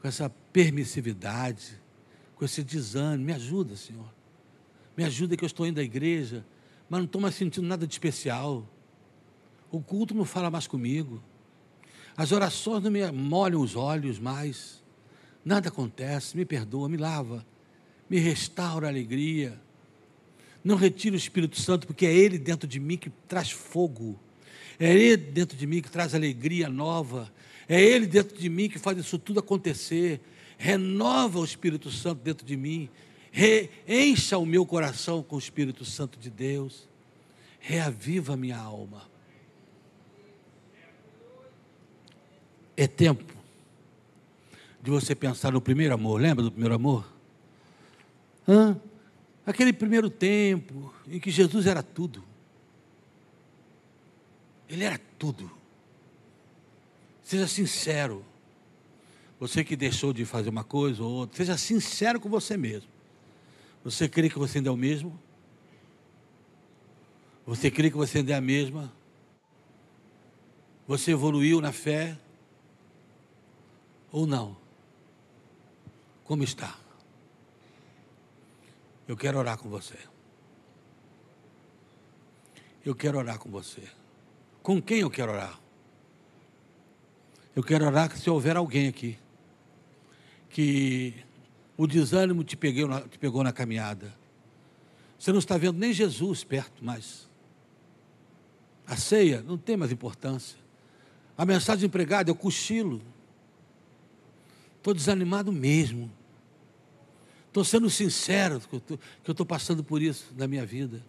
com 0.00 0.06
essa 0.06 0.30
permissividade, 0.52 1.80
com 2.36 2.44
esse 2.44 2.62
desânimo. 2.62 3.24
Me 3.24 3.32
ajuda, 3.32 3.74
Senhor. 3.74 4.14
Me 4.96 5.04
ajuda 5.04 5.36
que 5.36 5.44
eu 5.44 5.46
estou 5.46 5.66
indo 5.66 5.80
à 5.80 5.82
igreja, 5.82 6.44
mas 6.88 6.98
não 7.00 7.06
estou 7.06 7.20
mais 7.20 7.34
sentindo 7.34 7.66
nada 7.66 7.86
de 7.86 7.92
especial. 7.92 8.68
O 9.70 9.80
culto 9.80 10.14
não 10.14 10.24
fala 10.24 10.50
mais 10.50 10.66
comigo. 10.66 11.22
As 12.16 12.32
orações 12.32 12.82
não 12.82 12.90
me 12.90 13.10
molham 13.10 13.60
os 13.60 13.74
olhos 13.74 14.18
mais. 14.18 14.84
Nada 15.44 15.68
acontece. 15.68 16.36
Me 16.36 16.44
perdoa, 16.44 16.88
me 16.88 16.96
lava 16.96 17.44
me 18.08 18.18
restaura 18.18 18.86
a 18.86 18.90
alegria. 18.90 19.58
Não 20.64 20.76
retire 20.76 21.14
o 21.14 21.18
Espírito 21.18 21.60
Santo, 21.60 21.86
porque 21.86 22.06
é 22.06 22.14
Ele 22.14 22.38
dentro 22.38 22.68
de 22.68 22.80
mim 22.80 22.96
que 22.96 23.10
traz 23.28 23.50
fogo. 23.50 24.18
É 24.78 24.92
Ele 24.92 25.16
dentro 25.16 25.56
de 25.56 25.66
mim 25.66 25.80
que 25.80 25.90
traz 25.90 26.14
alegria 26.14 26.68
nova. 26.68 27.32
É 27.68 27.80
Ele 27.80 28.06
dentro 28.06 28.36
de 28.36 28.48
mim 28.48 28.68
que 28.68 28.78
faz 28.78 28.98
isso 28.98 29.18
tudo 29.18 29.40
acontecer. 29.40 30.20
Renova 30.56 31.38
o 31.38 31.44
Espírito 31.44 31.90
Santo 31.90 32.22
dentro 32.22 32.46
de 32.46 32.56
mim. 32.56 32.88
Re 33.30 33.70
encha 33.86 34.38
o 34.38 34.46
meu 34.46 34.64
coração 34.64 35.22
com 35.22 35.36
o 35.36 35.38
Espírito 35.38 35.84
Santo 35.84 36.18
de 36.18 36.30
Deus. 36.30 36.88
Reaviva 37.60 38.34
a 38.34 38.36
minha 38.36 38.58
alma. 38.58 39.02
É 42.76 42.86
tempo 42.86 43.34
de 44.82 44.90
você 44.90 45.14
pensar 45.14 45.52
no 45.52 45.60
primeiro 45.60 45.94
amor. 45.94 46.20
Lembra 46.20 46.44
do 46.44 46.50
primeiro 46.50 46.74
amor? 46.74 47.17
Hã? 48.48 48.80
Aquele 49.44 49.74
primeiro 49.74 50.08
tempo 50.08 50.92
em 51.06 51.20
que 51.20 51.30
Jesus 51.30 51.66
era 51.66 51.82
tudo. 51.82 52.24
Ele 54.66 54.84
era 54.84 54.98
tudo. 55.18 55.50
Seja 57.22 57.46
sincero. 57.46 58.24
Você 59.38 59.62
que 59.62 59.76
deixou 59.76 60.12
de 60.12 60.24
fazer 60.24 60.48
uma 60.48 60.64
coisa 60.64 61.02
ou 61.02 61.10
outra, 61.10 61.36
seja 61.36 61.58
sincero 61.58 62.18
com 62.18 62.28
você 62.28 62.56
mesmo. 62.56 62.88
Você 63.84 64.08
crê 64.08 64.28
que 64.28 64.38
você 64.38 64.58
ainda 64.58 64.70
é 64.70 64.72
o 64.72 64.76
mesmo? 64.76 65.18
Você 67.46 67.70
crê 67.70 67.90
que 67.90 67.96
você 67.96 68.18
ainda 68.18 68.32
é 68.32 68.36
a 68.36 68.40
mesma? 68.40 68.92
Você 70.86 71.12
evoluiu 71.12 71.60
na 71.60 71.72
fé? 71.72 72.18
Ou 74.10 74.26
não? 74.26 74.56
Como 76.24 76.42
está? 76.42 76.78
Eu 79.08 79.16
quero 79.16 79.38
orar 79.38 79.56
com 79.56 79.70
você. 79.70 79.96
Eu 82.84 82.94
quero 82.94 83.16
orar 83.16 83.38
com 83.38 83.50
você. 83.50 83.82
Com 84.62 84.80
quem 84.82 85.00
eu 85.00 85.10
quero 85.10 85.32
orar? 85.32 85.58
Eu 87.56 87.62
quero 87.62 87.86
orar 87.86 88.10
que 88.10 88.18
se 88.18 88.28
houver 88.28 88.56
alguém 88.56 88.86
aqui 88.86 89.18
que 90.50 91.14
o 91.76 91.86
desânimo 91.86 92.44
te 92.44 92.56
pegou, 92.56 92.88
na, 92.88 93.00
te 93.00 93.18
pegou 93.18 93.42
na 93.42 93.52
caminhada. 93.52 94.14
Você 95.18 95.32
não 95.32 95.38
está 95.38 95.56
vendo 95.56 95.78
nem 95.78 95.92
Jesus 95.92 96.44
perto 96.44 96.84
mais. 96.84 97.28
A 98.86 98.96
ceia 98.96 99.42
não 99.42 99.56
tem 99.56 99.76
mais 99.76 99.90
importância. 99.90 100.58
A 101.36 101.46
mensagem 101.46 101.86
empregada 101.86 102.30
é 102.30 102.32
o 102.32 102.36
cochilo. 102.36 103.00
Estou 104.76 104.92
desanimado 104.92 105.50
mesmo. 105.52 106.10
Estou 107.48 107.64
sendo 107.64 107.90
sincero 107.90 108.60
que 108.60 108.76
eu 108.92 109.32
estou 109.32 109.44
passando 109.44 109.82
por 109.82 110.00
isso 110.00 110.32
na 110.36 110.46
minha 110.46 110.64
vida. 110.64 111.02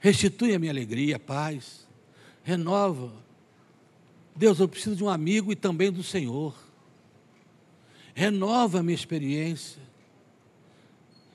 Restitui 0.00 0.54
a 0.54 0.58
minha 0.58 0.72
alegria, 0.72 1.16
a 1.16 1.20
paz. 1.20 1.86
Renova. 2.42 3.12
Deus, 4.34 4.58
eu 4.58 4.66
preciso 4.66 4.96
de 4.96 5.04
um 5.04 5.08
amigo 5.08 5.52
e 5.52 5.56
também 5.56 5.92
do 5.92 6.02
Senhor. 6.02 6.56
Renova 8.14 8.80
a 8.80 8.82
minha 8.82 8.94
experiência. 8.94 9.80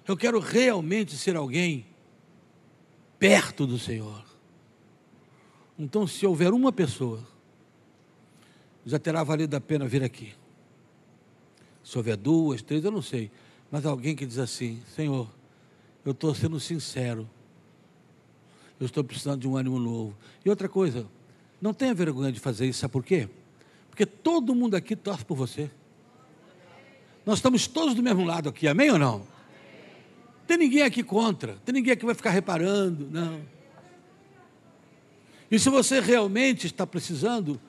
Eu 0.07 0.17
quero 0.17 0.39
realmente 0.39 1.15
ser 1.15 1.35
alguém 1.35 1.85
perto 3.19 3.65
do 3.67 3.77
Senhor. 3.77 4.25
Então, 5.77 6.07
se 6.07 6.25
houver 6.25 6.51
uma 6.53 6.71
pessoa, 6.71 7.25
já 8.85 8.97
terá 8.97 9.23
valido 9.23 9.55
a 9.55 9.61
pena 9.61 9.87
vir 9.87 10.03
aqui. 10.03 10.33
Se 11.83 11.97
houver 11.97 12.17
duas, 12.17 12.61
três, 12.61 12.83
eu 12.83 12.91
não 12.91 13.01
sei. 13.01 13.31
Mas 13.71 13.85
alguém 13.85 14.15
que 14.15 14.25
diz 14.25 14.37
assim: 14.37 14.81
Senhor, 14.95 15.29
eu 16.05 16.11
estou 16.11 16.33
sendo 16.33 16.59
sincero. 16.59 17.29
Eu 18.79 18.85
estou 18.85 19.03
precisando 19.03 19.41
de 19.41 19.47
um 19.47 19.57
ânimo 19.57 19.79
novo. 19.79 20.15
E 20.45 20.49
outra 20.49 20.69
coisa, 20.69 21.07
não 21.61 21.73
tenha 21.73 21.93
vergonha 21.93 22.31
de 22.31 22.39
fazer 22.39 22.67
isso, 22.67 22.79
sabe 22.79 22.93
por 22.93 23.03
quê? 23.03 23.27
Porque 23.89 24.05
todo 24.05 24.53
mundo 24.53 24.75
aqui 24.75 24.95
torce 24.95 25.25
por 25.25 25.35
você. 25.35 25.71
Nós 27.25 27.39
estamos 27.39 27.67
todos 27.67 27.95
do 27.95 28.03
mesmo 28.03 28.23
lado 28.23 28.49
aqui, 28.49 28.67
amém 28.67 28.91
ou 28.91 28.99
não? 28.99 29.27
Tem 30.45 30.57
ninguém 30.57 30.83
aqui 30.83 31.03
contra, 31.03 31.57
tem 31.65 31.73
ninguém 31.73 31.91
aqui 31.91 32.01
que 32.01 32.05
vai 32.05 32.15
ficar 32.15 32.29
reparando, 32.29 33.09
não. 33.11 33.41
E 35.49 35.57
se 35.57 35.69
você 35.69 35.99
realmente 35.99 36.67
está 36.67 36.85
precisando, 36.85 37.59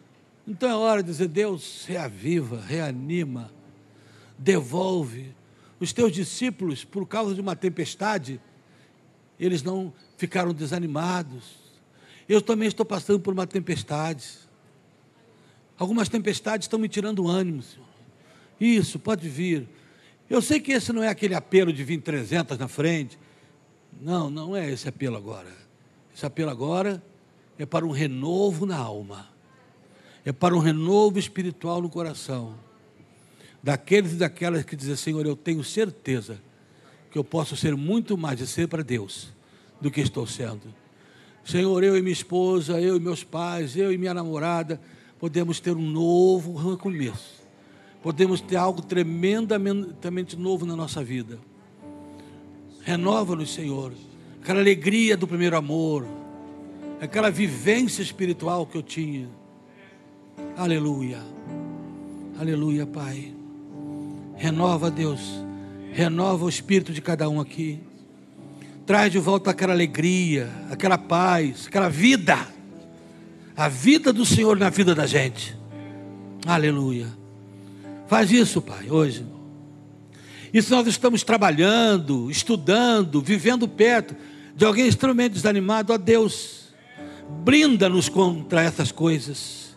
então 0.47 0.69
é 0.69 0.75
hora 0.75 1.03
de 1.03 1.11
dizer: 1.11 1.29
Deus, 1.29 1.85
reaviva, 1.87 2.61
reanima, 2.61 3.51
devolve, 4.39 5.35
os 5.81 5.93
teus 5.93 6.13
discípulos, 6.13 6.85
por 6.85 7.07
causa 7.07 7.35
de 7.35 7.41
uma 7.41 7.55
tempestade, 7.55 8.41
eles 9.39 9.63
não 9.63 9.93
ficaram 10.17 10.53
desanimados. 10.53 11.57
Eu 12.29 12.43
também 12.43 12.69
estou 12.69 12.85
passando 12.85 13.21
por 13.21 13.33
uma 13.33 13.47
tempestade. 13.47 14.27
Algumas 15.79 16.09
tempestades 16.09 16.65
estão 16.65 16.79
me 16.79 16.89
tirando 16.89 17.29
ânimo, 17.29 17.63
Senhor. 17.63 17.87
Isso, 18.61 18.99
pode 18.99 19.29
vir. 19.29 19.69
Eu 20.29 20.43
sei 20.43 20.59
que 20.59 20.73
esse 20.73 20.93
não 20.93 21.03
é 21.03 21.09
aquele 21.09 21.35
apelo 21.35 21.73
de 21.73 21.85
vir 21.85 22.01
300 22.01 22.59
na 22.59 22.67
frente. 22.67 23.17
Não, 24.01 24.29
não 24.29 24.57
é 24.57 24.69
esse 24.69 24.89
apelo 24.89 25.17
agora. 25.17 25.53
Esse 26.15 26.27
apelo 26.27 26.51
agora 26.51 27.03
é 27.57 27.65
para 27.65 27.87
um 27.87 27.93
renovo 27.93 28.67
na 28.67 28.77
alma. 28.77 29.29
É 30.25 30.33
para 30.33 30.57
um 30.57 30.59
renovo 30.59 31.19
espiritual 31.19 31.81
no 31.81 31.89
coração 31.89 32.68
daqueles 33.63 34.13
e 34.13 34.17
daquelas 34.17 34.65
que 34.65 34.77
dizem, 34.77 34.97
Senhor, 34.97 35.27
eu 35.27 35.37
tenho 35.37 35.63
certeza 35.65 36.41
que 37.11 37.19
eu 37.19 37.25
posso 37.25 37.57
ser 37.57 37.77
muito 37.77 38.17
mais 38.17 38.39
de 38.39 38.47
ser 38.47 38.69
para 38.69 38.83
Deus 38.83 39.33
do 39.81 39.91
que 39.91 40.01
estou 40.01 40.27
sendo. 40.27 40.63
Senhor, 41.45 41.83
eu 41.83 41.97
e 41.97 42.03
minha 42.03 42.13
esposa, 42.13 42.81
eu 42.81 42.97
e 42.97 43.01
meus 43.01 43.25
pais, 43.25 43.77
eu 43.77 43.93
e 43.93 43.97
minha 43.97 44.13
namorada, 44.13 44.81
podemos 45.19 45.61
ter 45.61 45.75
um 45.75 45.91
novo 45.91 46.71
recomeço. 46.71 47.39
Podemos 48.03 48.41
ter 48.41 48.57
algo 48.57 48.83
tremendamente 48.83 50.37
novo 50.37 50.65
na 50.67 50.77
nossa 50.77 51.03
vida. 51.03 51.39
Renova-nos, 52.83 53.53
Senhor. 53.53 53.93
Aquela 54.41 54.61
alegria 54.61 55.17
do 55.17 55.27
primeiro 55.27 55.57
amor. 55.57 56.07
aquela 57.01 57.31
vivência 57.31 58.03
espiritual 58.03 58.67
que 58.67 58.77
eu 58.77 58.83
tinha. 58.83 59.29
Aleluia. 60.57 61.23
Aleluia, 62.39 62.87
Pai. 62.87 63.38
Renova, 64.39 64.89
Deus. 64.91 65.21
Renova 65.93 66.45
o 66.45 66.49
espírito 66.49 66.93
de 66.93 67.03
cada 67.03 67.29
um 67.29 67.41
aqui. 67.41 67.81
Traz 68.87 69.13
de 69.13 69.19
volta 69.19 69.51
aquela 69.51 69.73
alegria, 69.73 70.49
aquela 70.71 70.97
paz, 70.97 71.67
aquela 71.67 71.89
vida. 71.89 72.39
A 73.57 73.69
vida 73.69 74.13
do 74.13 74.25
Senhor 74.25 74.57
na 74.57 74.71
vida 74.71 74.95
da 74.95 75.07
gente. 75.07 75.59
Aleluia. 76.47 77.09
Faz 78.07 78.31
isso, 78.31 78.63
Pai, 78.63 78.89
hoje. 78.89 79.27
E 80.55 80.63
se 80.63 80.71
nós 80.71 80.87
estamos 80.87 81.25
trabalhando, 81.25 82.31
estudando, 82.31 83.21
vivendo 83.21 83.67
perto 83.69 84.17
de 84.55 84.65
alguém 84.65 84.87
extremamente 84.87 85.33
desanimado, 85.33 85.93
ó 85.93 85.99
Deus, 85.99 86.69
blinda-nos 87.45 88.09
contra 88.09 88.63
essas 88.63 88.93
coisas 88.93 89.77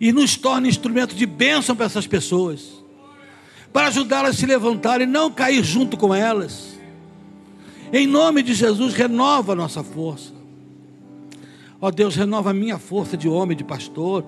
e 0.00 0.12
nos 0.12 0.36
torne 0.36 0.68
instrumento 0.68 1.14
de 1.14 1.26
bênção 1.26 1.76
para 1.76 1.86
essas 1.86 2.06
pessoas, 2.06 2.81
para 3.72 3.88
ajudá-las 3.88 4.36
a 4.36 4.38
se 4.38 4.46
levantarem 4.46 5.06
e 5.06 5.10
não 5.10 5.30
cair 5.30 5.64
junto 5.64 5.96
com 5.96 6.14
elas. 6.14 6.78
Em 7.92 8.06
nome 8.06 8.42
de 8.42 8.54
Jesus, 8.54 8.94
renova 8.94 9.52
a 9.52 9.56
nossa 9.56 9.82
força. 9.82 10.32
Ó 11.80 11.90
Deus, 11.90 12.14
renova 12.14 12.50
a 12.50 12.54
minha 12.54 12.78
força 12.78 13.16
de 13.16 13.28
homem, 13.28 13.56
de 13.56 13.64
pastor, 13.64 14.24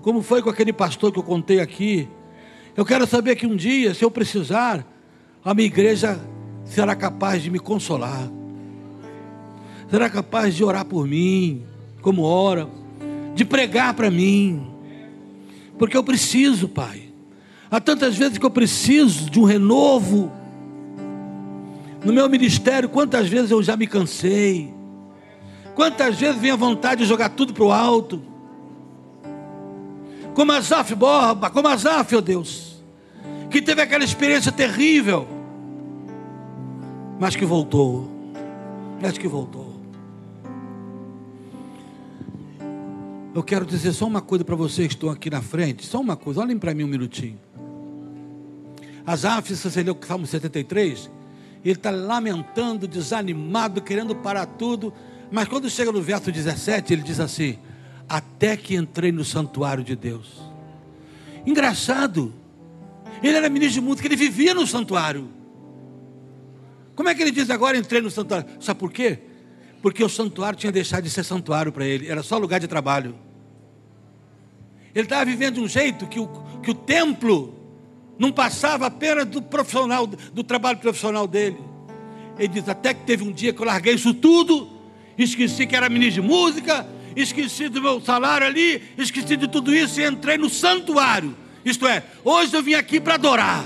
como 0.00 0.22
foi 0.22 0.42
com 0.42 0.50
aquele 0.50 0.72
pastor 0.72 1.12
que 1.12 1.18
eu 1.18 1.22
contei 1.22 1.60
aqui. 1.60 2.08
Eu 2.76 2.84
quero 2.84 3.06
saber 3.06 3.36
que 3.36 3.46
um 3.46 3.56
dia, 3.56 3.94
se 3.94 4.04
eu 4.04 4.10
precisar, 4.10 4.86
a 5.44 5.54
minha 5.54 5.66
igreja 5.66 6.18
será 6.64 6.96
capaz 6.96 7.42
de 7.42 7.50
me 7.50 7.58
consolar, 7.58 8.30
será 9.90 10.08
capaz 10.08 10.54
de 10.54 10.64
orar 10.64 10.84
por 10.84 11.06
mim, 11.06 11.62
como 12.00 12.22
ora, 12.22 12.68
de 13.34 13.44
pregar 13.44 13.94
para 13.94 14.10
mim, 14.10 14.66
porque 15.78 15.96
eu 15.96 16.02
preciso, 16.02 16.68
Pai. 16.68 17.03
Há 17.74 17.80
tantas 17.80 18.16
vezes 18.16 18.38
que 18.38 18.46
eu 18.46 18.50
preciso 18.52 19.28
de 19.28 19.40
um 19.40 19.42
renovo. 19.42 20.30
No 22.04 22.12
meu 22.12 22.28
ministério, 22.28 22.88
quantas 22.88 23.26
vezes 23.26 23.50
eu 23.50 23.60
já 23.64 23.76
me 23.76 23.88
cansei, 23.88 24.72
quantas 25.74 26.14
vezes 26.14 26.40
vem 26.40 26.52
a 26.52 26.56
vontade 26.56 27.02
de 27.02 27.08
jogar 27.08 27.30
tudo 27.30 27.52
para 27.52 27.64
o 27.64 27.72
alto 27.72 28.22
como 30.34 30.52
Azaf 30.52 30.94
Borba, 30.94 31.50
como 31.50 31.66
Azaf, 31.66 32.14
ó 32.14 32.18
oh 32.18 32.20
Deus, 32.20 32.80
que 33.50 33.60
teve 33.60 33.82
aquela 33.82 34.04
experiência 34.04 34.52
terrível, 34.52 35.26
mas 37.18 37.34
que 37.34 37.44
voltou, 37.44 38.08
mas 39.02 39.18
que 39.18 39.26
voltou. 39.26 39.74
Eu 43.34 43.42
quero 43.42 43.66
dizer 43.66 43.92
só 43.92 44.06
uma 44.06 44.20
coisa 44.20 44.44
para 44.44 44.54
vocês 44.54 44.86
que 44.86 44.94
estão 44.94 45.10
aqui 45.10 45.28
na 45.28 45.42
frente, 45.42 45.84
só 45.84 46.00
uma 46.00 46.16
coisa, 46.16 46.40
olhem 46.40 46.56
para 46.56 46.72
mim 46.72 46.84
um 46.84 46.88
minutinho. 46.88 47.43
Azaf, 49.06 49.54
se 49.54 49.70
você 49.70 49.82
leu 49.82 49.98
o 50.00 50.06
Salmo 50.06 50.26
73, 50.26 51.10
ele 51.64 51.74
está 51.74 51.90
lamentando, 51.90 52.88
desanimado, 52.88 53.82
querendo 53.82 54.14
parar 54.16 54.46
tudo, 54.46 54.92
mas 55.30 55.48
quando 55.48 55.68
chega 55.68 55.90
no 55.90 56.00
verso 56.00 56.30
17, 56.30 56.92
ele 56.92 57.02
diz 57.02 57.20
assim: 57.20 57.58
até 58.08 58.56
que 58.56 58.74
entrei 58.74 59.12
no 59.12 59.24
santuário 59.24 59.82
de 59.84 59.96
Deus. 59.96 60.42
Engraçado, 61.46 62.32
ele 63.22 63.36
era 63.36 63.48
ministro 63.48 63.80
de 63.80 63.86
música, 63.86 64.08
ele 64.08 64.16
vivia 64.16 64.54
no 64.54 64.66
santuário. 64.66 65.28
Como 66.94 67.08
é 67.08 67.14
que 67.14 67.22
ele 67.22 67.30
diz 67.30 67.50
agora 67.50 67.76
entrei 67.76 68.00
no 68.00 68.10
santuário? 68.10 68.48
Sabe 68.60 68.78
por 68.78 68.92
quê? 68.92 69.18
Porque 69.82 70.02
o 70.02 70.08
santuário 70.08 70.58
tinha 70.58 70.72
deixado 70.72 71.02
de 71.02 71.10
ser 71.10 71.24
santuário 71.24 71.72
para 71.72 71.84
ele, 71.84 72.08
era 72.08 72.22
só 72.22 72.38
lugar 72.38 72.60
de 72.60 72.68
trabalho. 72.68 73.14
Ele 74.94 75.04
estava 75.04 75.24
vivendo 75.24 75.54
de 75.54 75.60
um 75.60 75.68
jeito 75.68 76.06
que 76.06 76.20
o, 76.20 76.28
que 76.62 76.70
o 76.70 76.74
templo 76.74 77.53
não 78.18 78.32
passava 78.32 78.86
apenas 78.86 79.26
do 79.26 79.42
profissional, 79.42 80.06
do 80.06 80.44
trabalho 80.44 80.78
profissional 80.78 81.26
dele. 81.26 81.58
Ele 82.38 82.48
diz: 82.48 82.68
até 82.68 82.94
que 82.94 83.04
teve 83.04 83.24
um 83.24 83.32
dia 83.32 83.52
que 83.52 83.60
eu 83.60 83.66
larguei 83.66 83.94
isso 83.94 84.14
tudo, 84.14 84.68
esqueci 85.16 85.66
que 85.66 85.76
era 85.76 85.88
ministro 85.88 86.22
de 86.22 86.28
música, 86.28 86.86
esqueci 87.16 87.68
do 87.68 87.80
meu 87.80 88.00
salário 88.00 88.46
ali, 88.46 88.82
esqueci 88.98 89.36
de 89.36 89.48
tudo 89.48 89.74
isso 89.74 90.00
e 90.00 90.04
entrei 90.04 90.36
no 90.36 90.48
santuário. 90.48 91.36
Isto 91.64 91.86
é, 91.86 92.04
hoje 92.24 92.54
eu 92.54 92.62
vim 92.62 92.74
aqui 92.74 93.00
para 93.00 93.14
adorar. 93.14 93.64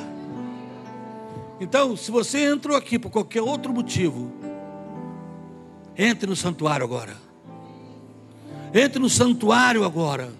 Então, 1.60 1.96
se 1.96 2.10
você 2.10 2.44
entrou 2.44 2.76
aqui 2.76 2.98
por 2.98 3.10
qualquer 3.10 3.42
outro 3.42 3.72
motivo, 3.72 4.32
entre 5.96 6.28
no 6.28 6.36
santuário 6.36 6.84
agora. 6.84 7.16
Entre 8.72 9.00
no 9.00 9.10
santuário 9.10 9.84
agora. 9.84 10.30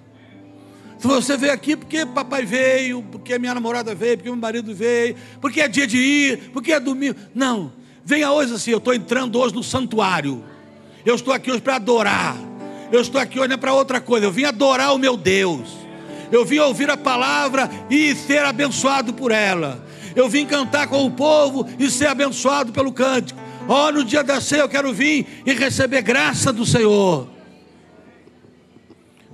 Você 1.01 1.37
veio 1.37 1.53
aqui 1.53 1.77
porque 1.77 2.05
papai 2.05 2.45
veio, 2.45 3.03
porque 3.03 3.39
minha 3.39 3.55
namorada 3.55 3.95
veio, 3.95 4.17
porque 4.17 4.31
meu 4.31 4.39
marido 4.39 4.75
veio, 4.75 5.15
porque 5.41 5.61
é 5.61 5.69
dia 5.69 5.87
de 5.87 5.97
ir, 5.97 6.51
porque 6.53 6.73
é 6.73 6.81
domingo. 6.81 7.17
Não. 7.35 7.73
Venha 8.05 8.33
hoje 8.33 8.55
assim, 8.55 8.71
eu 8.71 8.79
estou 8.79 8.93
entrando 8.93 9.39
hoje 9.39 9.55
no 9.55 9.63
santuário. 9.63 10.43
Eu 11.05 11.15
estou 11.15 11.33
aqui 11.33 11.51
hoje 11.51 11.61
para 11.61 11.77
adorar. 11.77 12.37
Eu 12.91 13.01
estou 13.01 13.21
aqui 13.21 13.39
olhando 13.39 13.59
para 13.59 13.73
outra 13.73 14.01
coisa. 14.01 14.27
Eu 14.27 14.33
vim 14.33 14.45
adorar 14.45 14.95
o 14.95 14.99
meu 14.99 15.17
Deus. 15.17 15.69
Eu 16.33 16.45
vim 16.45 16.59
ouvir 16.59 16.91
a 16.91 16.97
palavra 16.97 17.71
e 17.89 18.15
ser 18.15 18.45
abençoado 18.45 19.15
por 19.15 19.31
ela. 19.31 19.85
Eu 20.17 20.29
vim 20.29 20.47
cantar 20.47 20.89
com 20.89 21.05
o 21.07 21.11
povo 21.11 21.67
e 21.79 21.91
ser 21.91 22.09
abençoado 22.09 22.73
pelo 22.73 22.93
cântico. 22.93 23.39
Oh, 23.69 23.93
no 23.93 24.03
dia 24.03 24.25
da 24.25 24.41
ceia 24.41 24.63
eu 24.63 24.69
quero 24.69 24.93
vir 24.93 25.43
e 25.45 25.53
receber 25.53 26.03
graça 26.03 26.53
do 26.53 26.65
Senhor. 26.65 27.29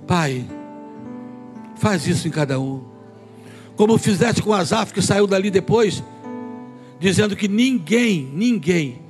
Pai, 0.05 0.45
faz 1.77 2.07
isso 2.07 2.27
em 2.27 2.31
cada 2.31 2.59
um. 2.59 2.83
Como 3.75 3.97
fizeste 3.97 4.41
com 4.41 4.53
Asaf, 4.53 4.93
que 4.93 5.01
saiu 5.01 5.27
dali 5.27 5.51
depois, 5.51 6.03
dizendo 6.99 7.35
que 7.35 7.47
ninguém, 7.47 8.29
ninguém 8.33 9.01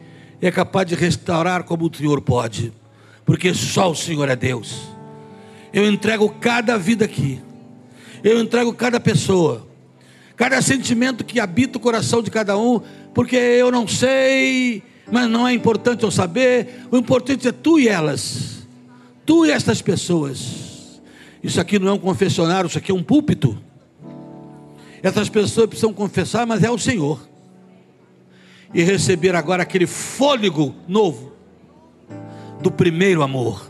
é 0.42 0.52
capaz 0.52 0.88
de 0.88 0.96
restaurar 0.96 1.64
como 1.64 1.86
o 1.88 1.96
Senhor 1.96 2.22
pode 2.22 2.74
porque 3.26 3.54
só 3.54 3.90
o 3.90 3.96
Senhor 3.96 4.30
é 4.30 4.36
Deus. 4.36 4.84
Eu 5.74 5.86
entrego 5.92 6.30
cada 6.30 6.78
vida 6.78 7.04
aqui, 7.04 7.42
eu 8.24 8.40
entrego 8.40 8.72
cada 8.72 9.00
pessoa, 9.00 9.68
cada 10.38 10.62
sentimento 10.62 11.26
que 11.26 11.40
habita 11.40 11.78
o 11.78 11.82
coração 11.82 12.22
de 12.22 12.32
cada 12.32 12.58
um, 12.58 12.80
porque 13.14 13.36
eu 13.36 13.72
não 13.72 13.88
sei, 13.88 14.84
mas 15.12 15.30
não 15.30 15.46
é 15.46 15.54
importante 15.54 16.04
eu 16.04 16.12
saber, 16.12 16.86
o 16.92 16.98
importante 16.98 17.48
é 17.48 17.52
tu 17.52 17.78
e 17.78 17.90
elas, 17.90 18.66
tu 19.26 19.46
e 19.46 19.52
estas 19.52 19.82
pessoas. 19.82 20.75
Isso 21.46 21.62
aqui 21.62 21.78
não 21.78 21.90
é 21.90 21.94
um 21.94 22.00
confessionário, 22.00 22.68
isso 22.68 22.80
aqui 22.80 22.92
é 22.92 22.96
um 22.96 23.04
púlpito. 23.04 23.56
Essas 25.04 25.30
pessoas 25.30 25.68
precisam 25.68 25.94
confessar, 25.94 26.44
mas 26.48 26.64
é 26.64 26.72
o 26.72 26.78
Senhor. 26.80 27.20
E 28.74 28.82
receber 28.82 29.36
agora 29.36 29.62
aquele 29.62 29.86
fôlego 29.86 30.74
novo 30.88 31.34
do 32.64 32.72
primeiro 32.72 33.22
amor. 33.22 33.70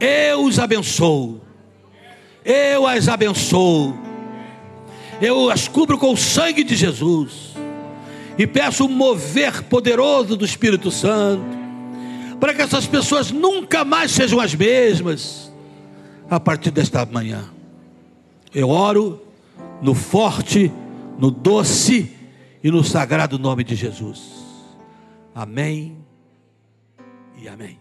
Eu 0.00 0.42
os 0.46 0.58
abençoo. 0.58 1.40
Eu 2.44 2.88
as 2.88 3.06
abençoo. 3.06 3.96
Eu 5.22 5.48
as 5.48 5.68
cubro 5.68 5.96
com 5.96 6.12
o 6.12 6.16
sangue 6.16 6.64
de 6.64 6.74
Jesus. 6.74 7.54
E 8.36 8.48
peço 8.48 8.84
o 8.84 8.88
mover 8.88 9.62
poderoso 9.62 10.36
do 10.36 10.44
Espírito 10.44 10.90
Santo. 10.90 11.44
Para 12.40 12.52
que 12.52 12.62
essas 12.62 12.84
pessoas 12.84 13.30
nunca 13.30 13.84
mais 13.84 14.10
sejam 14.10 14.40
as 14.40 14.56
mesmas. 14.56 15.49
A 16.30 16.38
partir 16.38 16.70
desta 16.70 17.04
manhã. 17.04 17.50
Eu 18.54 18.68
oro 18.68 19.20
no 19.82 19.94
forte, 19.94 20.70
no 21.18 21.28
doce 21.28 22.16
e 22.62 22.70
no 22.70 22.84
sagrado 22.84 23.36
nome 23.36 23.64
de 23.64 23.74
Jesus. 23.74 24.44
Amém 25.34 25.98
e 27.36 27.48
amém. 27.48 27.79